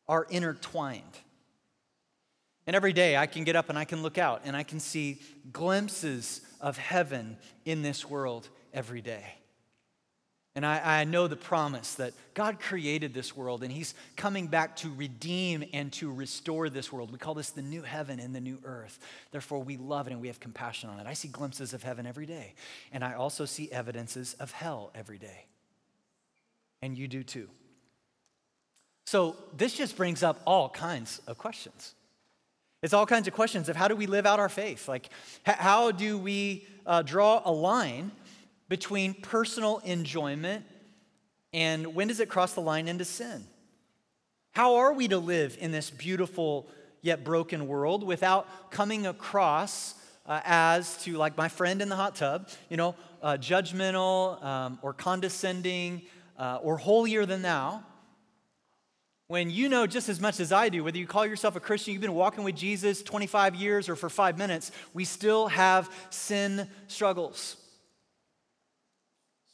are 0.07 0.25
intertwined. 0.31 1.03
And 2.69 2.77
every 2.77 2.93
day 2.93 3.17
I 3.17 3.27
can 3.27 3.43
get 3.43 3.57
up 3.57 3.69
and 3.69 3.79
I 3.79 3.85
can 3.85 4.03
look 4.03 4.19
out 4.19 4.43
and 4.45 4.55
I 4.55 4.63
can 4.63 4.79
see 4.79 5.21
glimpses 5.51 6.43
of 6.61 6.79
heaven 6.79 7.39
in 7.65 7.83
this 7.83 8.09
world 8.09 8.49
every 8.73 9.01
day. 9.01 9.38
And 10.59 10.67
I, 10.67 11.03
I, 11.03 11.05
know 11.05 11.29
the 11.29 11.37
promise 11.37 11.95
that 11.95 12.15
God 12.35 12.59
created 12.59 13.15
this 13.15 13.37
world 13.37 13.63
and 13.63 13.71
He's 13.71 13.95
coming 14.17 14.49
back 14.49 14.75
to 14.79 14.93
redeem 14.93 15.63
and 15.73 15.93
to 15.93 16.11
restore 16.11 16.69
this 16.69 16.93
world. 16.93 17.13
We 17.13 17.19
call 17.19 17.35
this 17.35 17.51
the 17.51 17.63
new 17.63 17.83
heaven 17.83 18.19
and 18.19 18.35
the 18.35 18.41
new 18.41 18.59
earth. 18.65 18.99
Therefore, 19.31 19.63
we 19.63 19.77
love 19.77 20.09
it 20.09 20.13
and 20.13 20.21
we 20.21 20.27
have 20.27 20.41
compassion 20.41 20.91
on 20.91 20.99
it. 20.99 21.07
I 21.07 21.13
see 21.13 21.29
glimpses 21.29 21.75
of 21.75 21.85
heaven 21.85 22.07
every 22.09 22.27
day, 22.27 22.55
and 22.93 23.05
I 23.05 23.15
also 23.15 23.45
see 23.45 23.71
evidences 23.71 24.35
of 24.41 24.51
hell 24.51 24.91
every 24.97 25.17
day. 25.17 25.47
And 26.83 26.99
you 26.99 27.07
do 27.07 27.23
too. 27.23 27.49
So, 29.07 29.37
this 29.57 29.75
just 29.75 29.97
brings 29.97 30.25
up 30.25 30.41
all 30.45 30.71
kinds 30.71 31.21
of 31.29 31.39
questions. 31.39 31.95
It's 32.83 32.93
all 32.93 33.07
kinds 33.07 33.29
of 33.29 33.33
questions 33.33 33.69
of 33.69 33.77
how 33.77 33.87
do 33.87 33.95
we 33.95 34.07
live 34.07 34.27
out 34.27 34.41
our 34.41 34.49
faith? 34.49 34.89
Like, 34.89 35.09
how 35.45 35.93
do 35.93 36.19
we 36.19 36.67
uh, 36.85 37.03
draw 37.03 37.43
a 37.45 37.53
line 37.53 38.11
between 38.69 39.15
personal 39.15 39.79
enjoyment 39.79 40.65
and 41.53 41.95
when 41.95 42.09
does 42.09 42.21
it 42.21 42.29
cross 42.29 42.53
the 42.53 42.61
line 42.61 42.89
into 42.89 43.05
sin? 43.05 43.47
How 44.53 44.77
are 44.77 44.93
we 44.93 45.09
to 45.09 45.19
live 45.19 45.57
in 45.61 45.73
this 45.73 45.91
beautiful 45.91 46.69
yet 47.01 47.25
broken 47.25 47.69
world 47.69 48.05
without 48.05 48.71
coming 48.71 49.07
across 49.07 49.95
uh, 50.27 50.41
as 50.45 51.03
to, 51.05 51.17
like 51.17 51.37
my 51.37 51.49
friend 51.49 51.81
in 51.81 51.89
the 51.89 51.97
hot 51.97 52.17
tub, 52.17 52.49
you 52.69 52.77
know, 52.77 52.95
uh, 53.23 53.39
judgmental 53.41 54.43
um, 54.45 54.79
or 54.83 54.93
condescending 54.93 56.03
uh, 56.39 56.59
or 56.63 56.77
holier 56.77 57.25
than 57.25 57.43
thou? 57.43 57.83
When 59.29 59.51
you 59.51 59.69
know 59.69 59.87
just 59.87 60.09
as 60.09 60.21
much 60.21 60.41
as 60.41 60.53
I 60.53 60.71
do, 60.71 60.83
whether 60.85 60.97
you 60.97 61.07
call 61.07 61.27
yourself 61.27 61.55
a 61.55 61.61
Christian, 61.61 61.93
you've 61.93 62.03
been 62.03 62.15
walking 62.15 62.45
with 62.45 62.57
Jesus 62.57 63.03
25 63.03 63.55
years 63.55 63.89
or 63.89 63.97
for 63.97 64.09
five 64.09 64.39
minutes, 64.39 64.73
we 64.95 65.05
still 65.05 65.49
have 65.49 65.91
sin 66.11 66.69
struggles. 66.89 67.57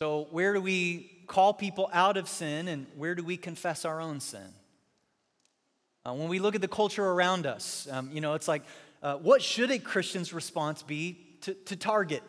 So, 0.01 0.27
where 0.31 0.55
do 0.55 0.61
we 0.61 1.11
call 1.27 1.55
people 1.55 1.89
out 1.93 2.17
of 2.17 2.29
sin 2.29 2.69
and 2.69 2.87
where 2.97 3.15
do 3.15 3.23
we 3.23 3.37
confess 3.37 3.85
our 3.85 4.01
own 4.01 4.21
sin? 4.21 4.53
Uh, 6.07 6.13
when 6.13 6.29
we 6.29 6.39
look 6.39 6.55
at 6.55 6.61
the 6.61 6.69
culture 6.69 7.05
around 7.05 7.47
us, 7.47 7.89
um, 7.91 8.11
you 8.13 8.21
know, 8.21 8.35
it's 8.35 8.49
like, 8.49 8.63
uh, 9.03 9.17
what 9.17 9.41
should 9.41 9.71
a 9.71 9.79
Christian's 9.79 10.33
response 10.33 10.83
be 10.83 11.19
to, 11.43 11.55
to 11.55 11.77
Target? 11.77 12.23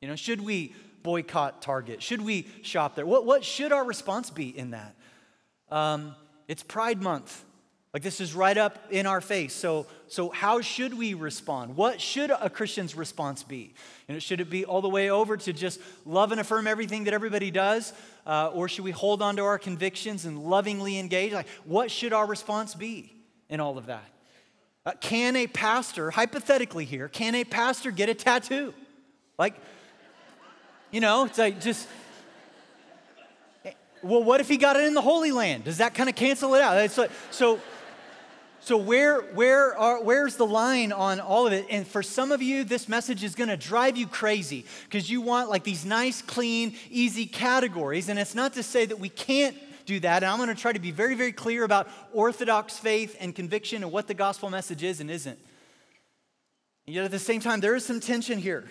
You 0.00 0.08
know, 0.08 0.16
should 0.16 0.40
we 0.40 0.74
boycott 1.02 1.62
Target? 1.62 2.02
Should 2.02 2.20
we 2.20 2.46
shop 2.62 2.94
there? 2.94 3.06
What, 3.06 3.24
what 3.24 3.44
should 3.44 3.72
our 3.72 3.84
response 3.84 4.30
be 4.30 4.56
in 4.56 4.70
that? 4.70 4.94
Um, 5.70 6.14
it's 6.48 6.62
Pride 6.62 7.00
Month. 7.00 7.44
Like 7.92 8.04
this 8.04 8.20
is 8.20 8.34
right 8.34 8.56
up 8.56 8.78
in 8.90 9.06
our 9.06 9.20
face. 9.20 9.52
So, 9.52 9.86
so 10.06 10.28
how 10.28 10.60
should 10.60 10.94
we 10.94 11.14
respond? 11.14 11.76
What 11.76 12.00
should 12.00 12.30
a 12.30 12.48
Christian's 12.48 12.94
response 12.94 13.42
be? 13.42 13.74
Know, 14.08 14.20
should 14.20 14.40
it 14.40 14.48
be 14.48 14.64
all 14.64 14.80
the 14.80 14.88
way 14.88 15.10
over 15.10 15.36
to 15.36 15.52
just 15.52 15.80
love 16.04 16.30
and 16.30 16.40
affirm 16.40 16.68
everything 16.68 17.04
that 17.04 17.14
everybody 17.14 17.50
does, 17.50 17.92
uh, 18.26 18.50
or 18.54 18.68
should 18.68 18.84
we 18.84 18.92
hold 18.92 19.22
on 19.22 19.36
to 19.36 19.42
our 19.42 19.58
convictions 19.58 20.24
and 20.24 20.38
lovingly 20.38 20.98
engage? 20.98 21.32
Like, 21.32 21.48
what 21.64 21.90
should 21.90 22.12
our 22.12 22.26
response 22.26 22.76
be 22.76 23.12
in 23.48 23.58
all 23.58 23.76
of 23.76 23.86
that? 23.86 24.08
Uh, 24.86 24.92
can 25.00 25.34
a 25.34 25.46
pastor, 25.48 26.10
hypothetically 26.10 26.84
here, 26.84 27.08
can 27.08 27.34
a 27.34 27.44
pastor 27.44 27.90
get 27.90 28.08
a 28.08 28.14
tattoo? 28.14 28.72
Like, 29.36 29.54
you 30.92 31.00
know, 31.00 31.24
it's 31.24 31.38
like 31.38 31.60
just. 31.60 31.88
Well, 34.02 34.24
what 34.24 34.40
if 34.40 34.48
he 34.48 34.56
got 34.56 34.76
it 34.76 34.84
in 34.84 34.94
the 34.94 35.02
Holy 35.02 35.30
Land? 35.30 35.64
Does 35.64 35.78
that 35.78 35.92
kind 35.92 36.08
of 36.08 36.14
cancel 36.14 36.54
it 36.54 36.62
out? 36.62 36.76
Like, 36.96 37.10
so 37.30 37.60
so 38.62 38.76
where 38.76 39.20
where 39.20 39.76
are 39.76 40.02
where's 40.02 40.36
the 40.36 40.46
line 40.46 40.92
on 40.92 41.18
all 41.18 41.46
of 41.46 41.52
it? 41.52 41.66
And 41.70 41.86
for 41.86 42.02
some 42.02 42.30
of 42.30 42.42
you, 42.42 42.62
this 42.62 42.88
message 42.88 43.24
is 43.24 43.34
going 43.34 43.48
to 43.48 43.56
drive 43.56 43.96
you 43.96 44.06
crazy 44.06 44.66
because 44.84 45.10
you 45.10 45.22
want 45.22 45.48
like 45.48 45.64
these 45.64 45.84
nice, 45.84 46.20
clean, 46.20 46.74
easy 46.90 47.26
categories. 47.26 48.08
And 48.08 48.18
it's 48.18 48.34
not 48.34 48.52
to 48.54 48.62
say 48.62 48.84
that 48.84 48.98
we 48.98 49.08
can't 49.08 49.56
do 49.86 49.98
that. 50.00 50.22
And 50.22 50.30
I'm 50.30 50.36
going 50.36 50.54
to 50.54 50.54
try 50.54 50.72
to 50.72 50.78
be 50.78 50.90
very, 50.90 51.14
very 51.14 51.32
clear 51.32 51.64
about 51.64 51.88
orthodox 52.12 52.78
faith 52.78 53.16
and 53.18 53.34
conviction 53.34 53.82
and 53.82 53.90
what 53.90 54.06
the 54.06 54.14
gospel 54.14 54.50
message 54.50 54.82
is 54.82 55.00
and 55.00 55.10
isn't. 55.10 55.38
And 56.86 56.94
yet 56.94 57.04
at 57.04 57.10
the 57.10 57.18
same 57.18 57.40
time, 57.40 57.60
there 57.60 57.74
is 57.74 57.84
some 57.84 57.98
tension 57.98 58.38
here 58.38 58.70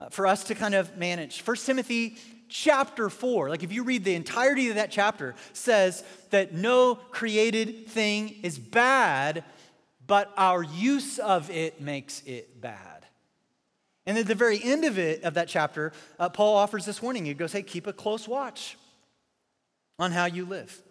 uh, 0.00 0.08
for 0.08 0.26
us 0.26 0.44
to 0.44 0.54
kind 0.54 0.74
of 0.74 0.96
manage. 0.96 1.42
First 1.42 1.64
Timothy 1.64 2.16
chapter 2.50 3.08
4, 3.08 3.48
like 3.48 3.62
if 3.62 3.72
you 3.72 3.84
read 3.84 4.04
the 4.04 4.14
entirety 4.14 4.68
of 4.68 4.74
that 4.74 4.90
chapter, 4.90 5.34
says 5.52 6.04
that 6.30 6.52
no 6.52 6.96
created 6.96 7.86
thing 7.86 8.36
is 8.42 8.58
bad, 8.58 9.44
but 10.06 10.32
our 10.36 10.62
use 10.62 11.18
of 11.18 11.50
it 11.50 11.80
makes 11.80 12.22
it 12.26 12.60
bad. 12.60 13.06
And 14.06 14.18
at 14.18 14.26
the 14.26 14.34
very 14.34 14.62
end 14.62 14.84
of 14.84 14.98
it, 14.98 15.22
of 15.22 15.34
that 15.34 15.48
chapter, 15.48 15.92
uh, 16.18 16.28
Paul 16.28 16.56
offers 16.56 16.84
this 16.84 17.00
warning. 17.00 17.24
He 17.24 17.34
goes, 17.34 17.52
Hey, 17.52 17.62
keep 17.62 17.86
a 17.86 17.92
close 17.92 18.26
watch 18.26 18.76
on 19.98 20.10
how 20.10 20.24
you 20.24 20.44
live. 20.44 20.82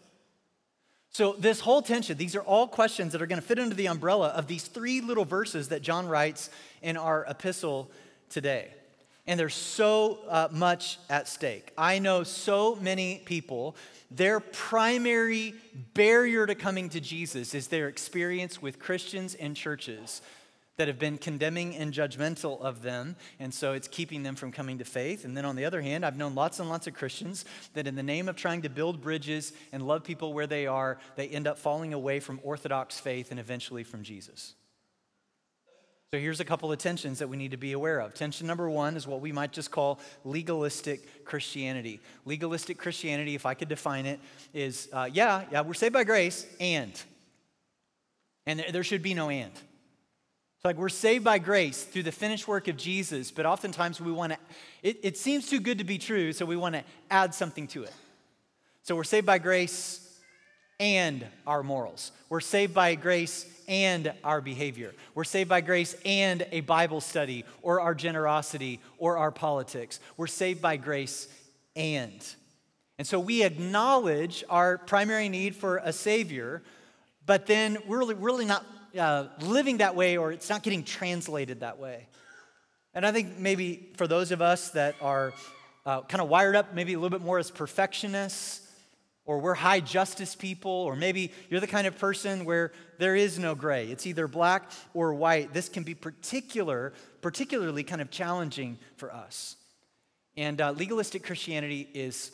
So, 1.12 1.34
this 1.34 1.60
whole 1.60 1.82
tension, 1.82 2.18
these 2.18 2.36
are 2.36 2.42
all 2.42 2.68
questions 2.68 3.12
that 3.14 3.22
are 3.22 3.26
going 3.26 3.42
to 3.42 3.46
fit 3.46 3.60
under 3.60 3.76
the 3.76 3.88
umbrella 3.88 4.30
of 4.30 4.48
these 4.48 4.66
three 4.66 5.02
little 5.02 5.26
verses 5.26 5.70
that 5.70 5.82
John 5.82 6.08
writes 6.08 6.50
in 6.82 6.98
our 6.98 7.26
epistle 7.26 7.92
today 8.30 8.70
and 9.30 9.40
there's 9.40 9.54
so 9.54 10.22
uh, 10.28 10.48
much 10.52 10.98
at 11.08 11.28
stake. 11.28 11.72
I 11.78 12.00
know 12.00 12.24
so 12.24 12.76
many 12.82 13.22
people, 13.26 13.76
their 14.10 14.40
primary 14.40 15.54
barrier 15.94 16.48
to 16.48 16.56
coming 16.56 16.90
to 16.90 17.00
Jesus 17.00 17.54
is 17.54 17.68
their 17.68 17.88
experience 17.88 18.60
with 18.60 18.80
Christians 18.80 19.36
and 19.36 19.56
churches 19.56 20.24
that 20.78 20.88
have 20.88 20.98
been 20.98 21.20
condemning 21.20 21.76
and 21.76 21.94
judgmental 21.94 22.60
of 22.60 22.82
them, 22.82 23.16
and 23.40 23.54
so 23.54 23.74
it's 23.74 23.88
keeping 23.88 24.24
them 24.24 24.34
from 24.34 24.52
coming 24.52 24.80
to 24.80 24.86
faith. 24.86 25.26
And 25.26 25.38
then 25.38 25.46
on 25.46 25.56
the 25.56 25.66
other 25.66 25.82
hand, 25.82 26.04
I've 26.04 26.18
known 26.18 26.34
lots 26.34 26.60
and 26.60 26.68
lots 26.68 26.88
of 26.88 26.96
Christians 26.96 27.46
that 27.76 27.86
in 27.86 27.94
the 27.94 28.02
name 28.02 28.30
of 28.30 28.36
trying 28.36 28.64
to 28.64 28.70
build 28.70 29.00
bridges 29.00 29.54
and 29.72 29.86
love 29.86 30.04
people 30.04 30.34
where 30.34 30.48
they 30.48 30.66
are, 30.66 30.98
they 31.18 31.28
end 31.28 31.46
up 31.46 31.60
falling 31.60 31.94
away 31.94 32.20
from 32.20 32.40
Orthodox 32.42 33.00
faith 33.00 33.30
and 33.30 33.40
eventually 33.40 33.84
from 33.84 34.02
Jesus. 34.02 34.56
So 36.12 36.20
here's 36.20 36.40
a 36.40 36.46
couple 36.46 36.72
of 36.72 36.80
tensions 36.80 37.20
that 37.20 37.30
we 37.30 37.38
need 37.38 37.52
to 37.52 37.58
be 37.58 37.74
aware 37.74 38.00
of. 38.00 38.16
Tension 38.16 38.48
number 38.48 38.68
one 38.68 38.98
is 38.98 39.06
what 39.06 39.22
we 39.22 39.32
might 39.32 39.52
just 39.52 39.70
call 39.70 40.00
legalistic 40.24 41.24
Christianity. 41.24 42.00
Legalistic 42.26 42.80
Christianity, 42.80 43.36
if 43.36 43.46
I 43.46 43.54
could 43.54 43.68
define 43.68 44.08
it, 44.08 44.20
is 44.52 44.90
uh, 44.92 45.08
yeah, 45.14 45.44
yeah, 45.52 45.62
we're 45.62 45.76
saved 45.76 45.94
by 45.94 46.04
grace, 46.04 46.48
and. 46.60 47.00
And 48.48 48.66
there 48.72 48.84
should 48.84 49.04
be 49.04 49.14
no 49.14 49.30
and. 49.30 49.52
It's 49.52 50.66
like 50.66 50.78
we're 50.78 50.90
saved 50.90 51.24
by 51.24 51.38
grace 51.38 51.84
through 51.84 52.04
the 52.04 52.12
finished 52.12 52.48
work 52.48 52.68
of 52.68 52.76
Jesus, 52.76 53.30
but 53.30 53.46
oftentimes 53.46 54.02
we 54.02 54.12
want 54.12 54.34
to, 54.34 54.40
it, 54.82 54.98
it 55.04 55.16
seems 55.16 55.48
too 55.48 55.60
good 55.60 55.78
to 55.78 55.84
be 55.84 56.00
true, 56.00 56.34
so 56.34 56.44
we 56.44 56.56
want 56.56 56.74
to 56.74 56.84
add 57.12 57.36
something 57.36 57.68
to 57.68 57.84
it. 57.84 57.94
So 58.82 58.96
we're 58.96 59.04
saved 59.04 59.28
by 59.28 59.38
grace 59.38 60.09
and 60.80 61.26
our 61.46 61.64
morals. 61.64 62.12
We're 62.30 62.40
saved 62.40 62.74
by 62.74 62.96
grace 62.96 63.46
and 63.68 64.14
our 64.24 64.42
behavior. 64.42 64.94
We're 65.14 65.24
saved 65.24 65.50
by 65.50 65.62
grace 65.62 65.96
and 66.06 66.46
a 66.52 66.62
Bible 66.62 67.02
study 67.02 67.46
or 67.62 67.82
our 67.82 67.94
generosity 67.94 68.80
or 68.98 69.18
our 69.18 69.32
politics. 69.32 70.00
We're 70.18 70.28
saved 70.28 70.62
by 70.62 70.78
grace 70.78 71.28
and. 71.76 72.26
And 72.98 73.08
so 73.08 73.20
we 73.20 73.44
acknowledge 73.44 74.44
our 74.50 74.78
primary 74.78 75.30
need 75.30 75.56
for 75.56 75.78
a 75.78 75.94
Savior, 75.94 76.64
but 77.26 77.46
then 77.46 77.78
we're 77.88 78.14
really, 78.14 78.46
not 78.46 78.66
uh, 78.98 79.28
living 79.42 79.78
that 79.78 79.96
way 79.96 80.18
or 80.18 80.32
it's 80.32 80.50
not 80.50 80.64
getting 80.64 80.84
translated 80.84 81.60
that 81.60 81.78
way. 81.78 82.08
And 82.94 83.06
I 83.06 83.12
think 83.12 83.38
maybe 83.38 83.90
for 83.98 84.08
those 84.08 84.32
of 84.32 84.42
us 84.42 84.72
that 84.72 84.96
are 85.00 85.34
uh, 85.86 86.02
kind 86.02 86.22
of 86.22 86.30
wired 86.30 86.56
up 86.56 86.74
maybe 86.74 86.94
a 86.94 87.00
little 87.00 87.18
bit 87.18 87.24
more 87.24 87.38
as 87.38 87.52
perfectionists, 87.52 88.69
or 89.30 89.38
we're 89.38 89.54
high 89.54 89.80
justice 89.80 90.34
people, 90.34 90.72
or 90.72 90.96
maybe 90.96 91.32
you're 91.52 91.60
the 91.60 91.68
kind 91.68 91.86
of 91.86 91.96
person 92.00 92.46
where 92.46 92.72
there 92.98 93.16
is 93.16 93.38
no 93.38 93.54
gray. 93.54 93.86
It's 93.86 94.08
either 94.08 94.28
black 94.28 94.72
or 94.96 95.14
white. 95.14 95.54
This 95.54 95.70
can 95.70 95.84
be 95.84 95.94
particular, 95.94 96.94
particularly 97.22 97.84
kind 97.84 98.02
of 98.02 98.10
challenging 98.10 98.80
for 98.98 99.14
us. 99.14 99.56
And 100.36 100.60
uh, 100.60 100.72
legalistic 100.72 101.24
Christianity 101.24 101.88
is 101.94 102.32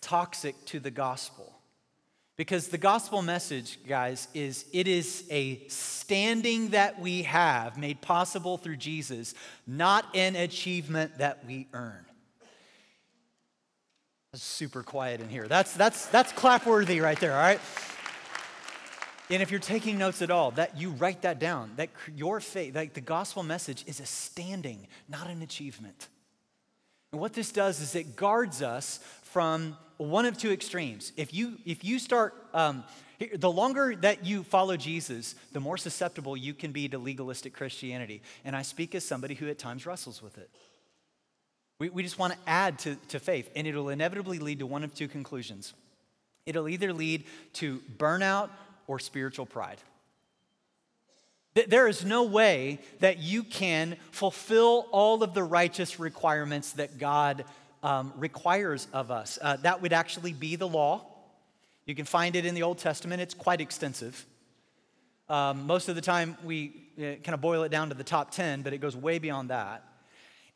toxic 0.00 0.56
to 0.64 0.80
the 0.80 0.90
gospel. 0.90 1.60
Because 2.36 2.66
the 2.66 2.76
gospel 2.76 3.22
message, 3.22 3.78
guys, 3.86 4.26
is 4.34 4.64
it 4.72 4.88
is 4.88 5.28
a 5.30 5.64
standing 5.68 6.70
that 6.70 7.00
we 7.00 7.22
have 7.22 7.78
made 7.78 8.00
possible 8.00 8.58
through 8.58 8.78
Jesus, 8.78 9.32
not 9.64 10.04
an 10.12 10.34
achievement 10.34 11.18
that 11.18 11.46
we 11.46 11.68
earn. 11.72 12.04
Super 14.42 14.82
quiet 14.82 15.20
in 15.20 15.28
here. 15.28 15.48
That's 15.48 15.72
that's 15.74 16.06
that's 16.06 16.32
clapworthy 16.32 17.02
right 17.02 17.18
there, 17.18 17.32
all 17.32 17.42
right? 17.42 17.60
And 19.28 19.42
if 19.42 19.50
you're 19.50 19.58
taking 19.60 19.98
notes 19.98 20.22
at 20.22 20.30
all, 20.30 20.52
that 20.52 20.78
you 20.78 20.90
write 20.90 21.22
that 21.22 21.40
down. 21.40 21.72
That 21.76 21.90
your 22.14 22.40
faith, 22.40 22.76
like 22.76 22.94
the 22.94 23.00
gospel 23.00 23.42
message 23.42 23.82
is 23.86 23.98
a 23.98 24.06
standing, 24.06 24.86
not 25.08 25.28
an 25.28 25.42
achievement. 25.42 26.08
And 27.12 27.20
what 27.20 27.32
this 27.32 27.50
does 27.50 27.80
is 27.80 27.94
it 27.94 28.14
guards 28.14 28.62
us 28.62 29.00
from 29.22 29.76
one 29.96 30.26
of 30.26 30.38
two 30.38 30.52
extremes. 30.52 31.12
If 31.16 31.34
you, 31.34 31.58
if 31.64 31.82
you 31.84 31.98
start, 31.98 32.34
um, 32.52 32.84
the 33.34 33.50
longer 33.50 33.96
that 33.96 34.24
you 34.24 34.42
follow 34.42 34.76
Jesus, 34.76 35.34
the 35.52 35.60
more 35.60 35.78
susceptible 35.78 36.36
you 36.36 36.54
can 36.54 36.72
be 36.72 36.88
to 36.88 36.98
legalistic 36.98 37.52
Christianity. 37.52 38.22
And 38.44 38.54
I 38.54 38.62
speak 38.62 38.94
as 38.94 39.04
somebody 39.04 39.34
who 39.34 39.48
at 39.48 39.58
times 39.58 39.86
wrestles 39.86 40.22
with 40.22 40.38
it. 40.38 40.50
We, 41.78 41.90
we 41.90 42.02
just 42.02 42.18
want 42.18 42.32
to 42.32 42.38
add 42.46 42.78
to, 42.80 42.96
to 43.08 43.20
faith, 43.20 43.50
and 43.54 43.66
it'll 43.66 43.90
inevitably 43.90 44.38
lead 44.38 44.60
to 44.60 44.66
one 44.66 44.82
of 44.82 44.94
two 44.94 45.08
conclusions. 45.08 45.74
It'll 46.46 46.68
either 46.68 46.92
lead 46.92 47.24
to 47.54 47.80
burnout 47.98 48.50
or 48.86 48.98
spiritual 48.98 49.46
pride. 49.46 49.78
There 51.68 51.88
is 51.88 52.04
no 52.04 52.24
way 52.24 52.80
that 53.00 53.18
you 53.18 53.42
can 53.42 53.96
fulfill 54.10 54.86
all 54.90 55.22
of 55.22 55.32
the 55.32 55.42
righteous 55.42 55.98
requirements 55.98 56.72
that 56.72 56.98
God 56.98 57.44
um, 57.82 58.12
requires 58.16 58.88
of 58.92 59.10
us. 59.10 59.38
Uh, 59.40 59.56
that 59.56 59.80
would 59.80 59.94
actually 59.94 60.34
be 60.34 60.56
the 60.56 60.68
law. 60.68 61.06
You 61.86 61.94
can 61.94 62.04
find 62.04 62.36
it 62.36 62.44
in 62.44 62.54
the 62.54 62.62
Old 62.62 62.78
Testament, 62.78 63.22
it's 63.22 63.32
quite 63.32 63.60
extensive. 63.60 64.26
Um, 65.28 65.66
most 65.66 65.88
of 65.88 65.94
the 65.94 66.02
time, 66.02 66.36
we 66.44 66.72
uh, 66.98 67.16
kind 67.22 67.34
of 67.34 67.40
boil 67.40 67.62
it 67.62 67.70
down 67.70 67.88
to 67.88 67.94
the 67.94 68.04
top 68.04 68.32
10, 68.32 68.62
but 68.62 68.72
it 68.72 68.78
goes 68.78 68.94
way 68.94 69.18
beyond 69.18 69.50
that. 69.50 69.82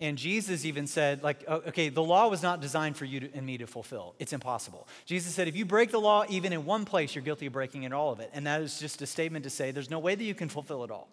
And 0.01 0.17
Jesus 0.17 0.65
even 0.65 0.87
said, 0.87 1.23
like, 1.23 1.47
okay, 1.47 1.91
the 1.91 2.03
law 2.03 2.29
was 2.29 2.43
not 2.43 2.63
designed 2.63 2.97
for 2.97 3.05
you 3.05 3.21
to, 3.21 3.35
and 3.35 3.45
me 3.45 3.59
to 3.59 3.67
fulfill. 3.67 4.15
It's 4.19 4.33
impossible. 4.33 4.89
Jesus 5.05 5.35
said, 5.35 5.47
if 5.47 5.57
you 5.57 5.67
break 5.67 5.91
the 5.91 6.01
law 6.01 6.25
even 6.31 6.55
in 6.55 6.65
one 6.65 6.87
place, 6.87 7.15
you're 7.15 7.23
guilty 7.23 7.47
of 7.47 7.53
breaking 7.53 7.83
it 7.83 7.93
all 7.93 8.11
of 8.11 8.21
it. 8.21 8.31
And 8.33 8.47
that 8.47 8.63
is 8.63 8.79
just 8.79 9.03
a 9.03 9.07
statement 9.07 9.45
to 9.45 9.51
say 9.51 9.73
there's 9.73 9.91
no 9.91 9.99
way 9.99 10.15
that 10.15 10.25
you 10.25 10.35
can 10.35 10.49
fulfill 10.49 10.85
it 10.85 10.91
all. 10.91 11.09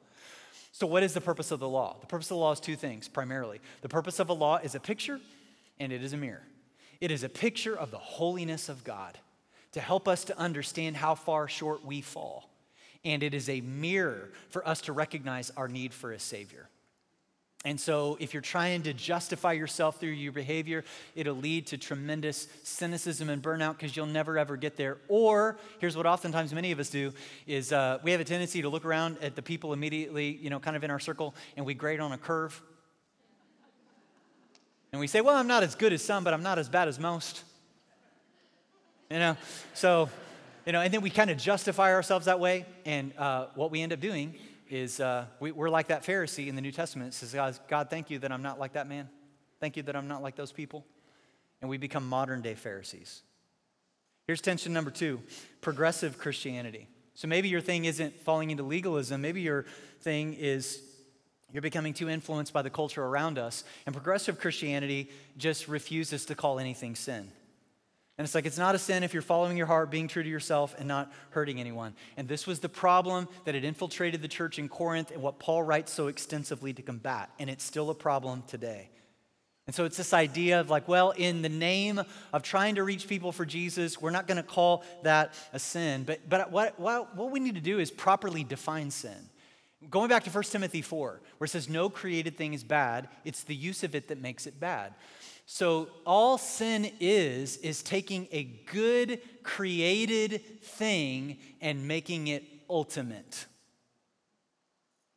So, 0.71 0.87
what 0.87 1.03
is 1.03 1.13
the 1.13 1.21
purpose 1.21 1.51
of 1.51 1.59
the 1.59 1.67
law? 1.67 1.97
The 1.99 2.07
purpose 2.07 2.27
of 2.27 2.35
the 2.35 2.41
law 2.41 2.51
is 2.51 2.59
two 2.59 2.75
things 2.75 3.07
primarily. 3.07 3.59
The 3.81 3.89
purpose 3.89 4.19
of 4.19 4.29
a 4.29 4.33
law 4.33 4.57
is 4.57 4.75
a 4.75 4.79
picture 4.79 5.19
and 5.79 5.91
it 5.91 6.03
is 6.03 6.13
a 6.13 6.17
mirror. 6.17 6.43
It 7.01 7.11
is 7.11 7.23
a 7.23 7.29
picture 7.29 7.75
of 7.75 7.91
the 7.91 7.97
holiness 7.97 8.69
of 8.69 8.83
God 8.83 9.17
to 9.73 9.81
help 9.81 10.07
us 10.07 10.23
to 10.25 10.37
understand 10.37 10.95
how 10.95 11.15
far 11.15 11.47
short 11.47 11.83
we 11.83 12.01
fall. 12.01 12.49
And 13.03 13.21
it 13.21 13.33
is 13.33 13.49
a 13.49 13.61
mirror 13.61 14.29
for 14.49 14.67
us 14.67 14.81
to 14.81 14.93
recognize 14.93 15.51
our 15.57 15.67
need 15.67 15.93
for 15.93 16.11
a 16.11 16.19
Savior. 16.19 16.69
And 17.67 17.77
so, 17.77 18.15
if 18.21 18.33
you're 18.33 18.39
trying 18.39 18.83
to 18.83 18.93
justify 18.93 19.51
yourself 19.51 19.99
through 19.99 20.11
your 20.11 20.31
behavior, 20.31 20.85
it'll 21.15 21.35
lead 21.35 21.67
to 21.67 21.77
tremendous 21.77 22.47
cynicism 22.63 23.29
and 23.29 23.43
burnout 23.43 23.73
because 23.73 23.93
you'll 23.93 24.05
never 24.05 24.37
ever 24.37 24.55
get 24.55 24.77
there. 24.77 24.99
Or, 25.09 25.57
here's 25.79 25.97
what 25.97 26.05
oftentimes 26.05 26.53
many 26.53 26.71
of 26.71 26.79
us 26.79 26.89
do: 26.89 27.11
is 27.45 27.73
uh, 27.73 27.99
we 28.03 28.11
have 28.11 28.21
a 28.21 28.23
tendency 28.23 28.61
to 28.61 28.69
look 28.69 28.85
around 28.85 29.17
at 29.21 29.35
the 29.35 29.41
people 29.41 29.73
immediately, 29.73 30.39
you 30.41 30.49
know, 30.49 30.61
kind 30.61 30.77
of 30.77 30.85
in 30.85 30.89
our 30.89 30.99
circle, 31.01 31.35
and 31.57 31.65
we 31.65 31.73
grade 31.73 31.99
on 31.99 32.13
a 32.13 32.17
curve. 32.17 32.61
And 34.93 35.01
we 35.01 35.07
say, 35.07 35.19
well, 35.19 35.35
I'm 35.35 35.47
not 35.47 35.61
as 35.61 35.75
good 35.75 35.91
as 35.91 36.01
some, 36.01 36.23
but 36.23 36.33
I'm 36.33 36.43
not 36.43 36.59
as 36.59 36.69
bad 36.69 36.87
as 36.87 36.97
most. 36.97 37.43
You 39.11 39.19
know, 39.19 39.37
so, 39.73 40.09
you 40.65 40.71
know, 40.71 40.79
and 40.79 40.93
then 40.93 41.01
we 41.01 41.09
kind 41.09 41.29
of 41.29 41.37
justify 41.37 41.93
ourselves 41.93 42.27
that 42.27 42.39
way. 42.39 42.65
And 42.85 43.11
uh, 43.17 43.47
what 43.55 43.71
we 43.71 43.81
end 43.81 43.91
up 43.91 43.99
doing 43.99 44.35
is 44.69 44.99
uh, 44.99 45.25
we, 45.39 45.51
are 45.51 45.69
like 45.69 45.87
that 45.87 46.03
Pharisee 46.03 46.47
in 46.47 46.55
the 46.55 46.61
New 46.61 46.71
Testament. 46.71 47.13
It 47.13 47.15
says, 47.15 47.33
God, 47.33 47.59
God, 47.67 47.89
thank 47.89 48.09
you 48.09 48.19
that 48.19 48.31
I'm 48.31 48.41
not 48.41 48.59
like 48.59 48.73
that 48.73 48.87
man. 48.87 49.09
Thank 49.59 49.77
you 49.77 49.83
that 49.83 49.95
I'm 49.95 50.07
not 50.07 50.21
like 50.21 50.35
those 50.35 50.51
people. 50.51 50.85
And 51.61 51.69
we 51.69 51.77
become 51.77 52.07
modern 52.07 52.41
day 52.41 52.55
Pharisees. 52.55 53.23
Here's 54.27 54.41
tension 54.41 54.73
number 54.73 54.91
two 54.91 55.21
progressive 55.61 56.17
Christianity. 56.17 56.87
So 57.15 57.27
maybe 57.27 57.49
your 57.49 57.61
thing 57.61 57.85
isn't 57.85 58.21
falling 58.21 58.51
into 58.51 58.63
legalism. 58.63 59.21
Maybe 59.21 59.41
your 59.41 59.65
thing 60.01 60.33
is 60.35 60.81
you're 61.51 61.61
becoming 61.61 61.93
too 61.93 62.09
influenced 62.09 62.53
by 62.53 62.61
the 62.61 62.69
culture 62.69 63.03
around 63.03 63.39
us. 63.39 63.63
And 63.85 63.95
progressive 63.95 64.39
Christianity 64.39 65.09
just 65.37 65.67
refuses 65.67 66.25
to 66.25 66.35
call 66.35 66.59
anything 66.59 66.95
sin. 66.95 67.31
And 68.17 68.25
it's 68.25 68.33
like, 68.33 68.47
it's 68.47 68.57
not 68.57 68.73
a 68.73 68.79
sin 68.79 69.03
if 69.03 69.13
you're 69.13 69.21
following 69.21 69.57
your 69.57 69.67
heart, 69.67 69.91
being 69.91 70.07
true 70.07 70.23
to 70.23 70.29
yourself, 70.29 70.73
and 70.79 70.87
not 70.87 71.11
hurting 71.29 71.59
anyone. 71.59 71.93
And 72.17 72.27
this 72.27 72.47
was 72.47 72.59
the 72.59 72.69
problem 72.69 73.27
that 73.45 73.53
had 73.53 73.63
infiltrated 73.63 74.23
the 74.23 74.27
church 74.27 74.57
in 74.57 74.69
Corinth 74.69 75.11
and 75.11 75.21
what 75.21 75.37
Paul 75.37 75.61
writes 75.61 75.91
so 75.91 76.07
extensively 76.07 76.73
to 76.73 76.81
combat. 76.81 77.29
And 77.37 77.47
it's 77.47 77.63
still 77.63 77.91
a 77.91 77.95
problem 77.95 78.43
today. 78.47 78.89
And 79.67 79.75
so 79.75 79.85
it's 79.85 79.97
this 79.97 80.13
idea 80.13 80.61
of 80.61 80.69
like, 80.69 80.87
well, 80.87 81.11
in 81.11 81.41
the 81.43 81.49
name 81.49 82.01
of 82.33 82.41
trying 82.41 82.75
to 82.75 82.83
reach 82.83 83.07
people 83.07 83.31
for 83.31 83.45
Jesus, 83.45 84.01
we're 84.01 84.11
not 84.11 84.25
going 84.25 84.37
to 84.37 84.43
call 84.43 84.83
that 85.03 85.33
a 85.53 85.59
sin. 85.59 86.03
But, 86.03 86.27
but 86.27 86.51
what, 86.51 86.79
what, 86.79 87.15
what 87.15 87.31
we 87.31 87.39
need 87.39 87.55
to 87.55 87.61
do 87.61 87.77
is 87.77 87.91
properly 87.91 88.43
define 88.43 88.89
sin. 88.89 89.29
Going 89.91 90.09
back 90.09 90.23
to 90.23 90.31
1 90.31 90.43
Timothy 90.45 90.81
4, 90.81 91.21
where 91.37 91.45
it 91.45 91.49
says, 91.49 91.69
No 91.69 91.89
created 91.89 92.35
thing 92.35 92.53
is 92.53 92.63
bad, 92.63 93.09
it's 93.25 93.43
the 93.43 93.53
use 93.53 93.83
of 93.83 93.93
it 93.93 94.07
that 94.07 94.19
makes 94.19 94.47
it 94.47 94.59
bad. 94.59 94.95
So, 95.49 95.87
all 96.05 96.37
sin 96.37 96.91
is, 96.99 97.55
is 97.57 97.81
taking 97.81 98.27
a 98.33 98.43
good 98.43 99.21
created 99.43 100.41
thing 100.61 101.37
and 101.61 101.87
making 101.87 102.27
it 102.27 102.43
ultimate. 102.69 103.45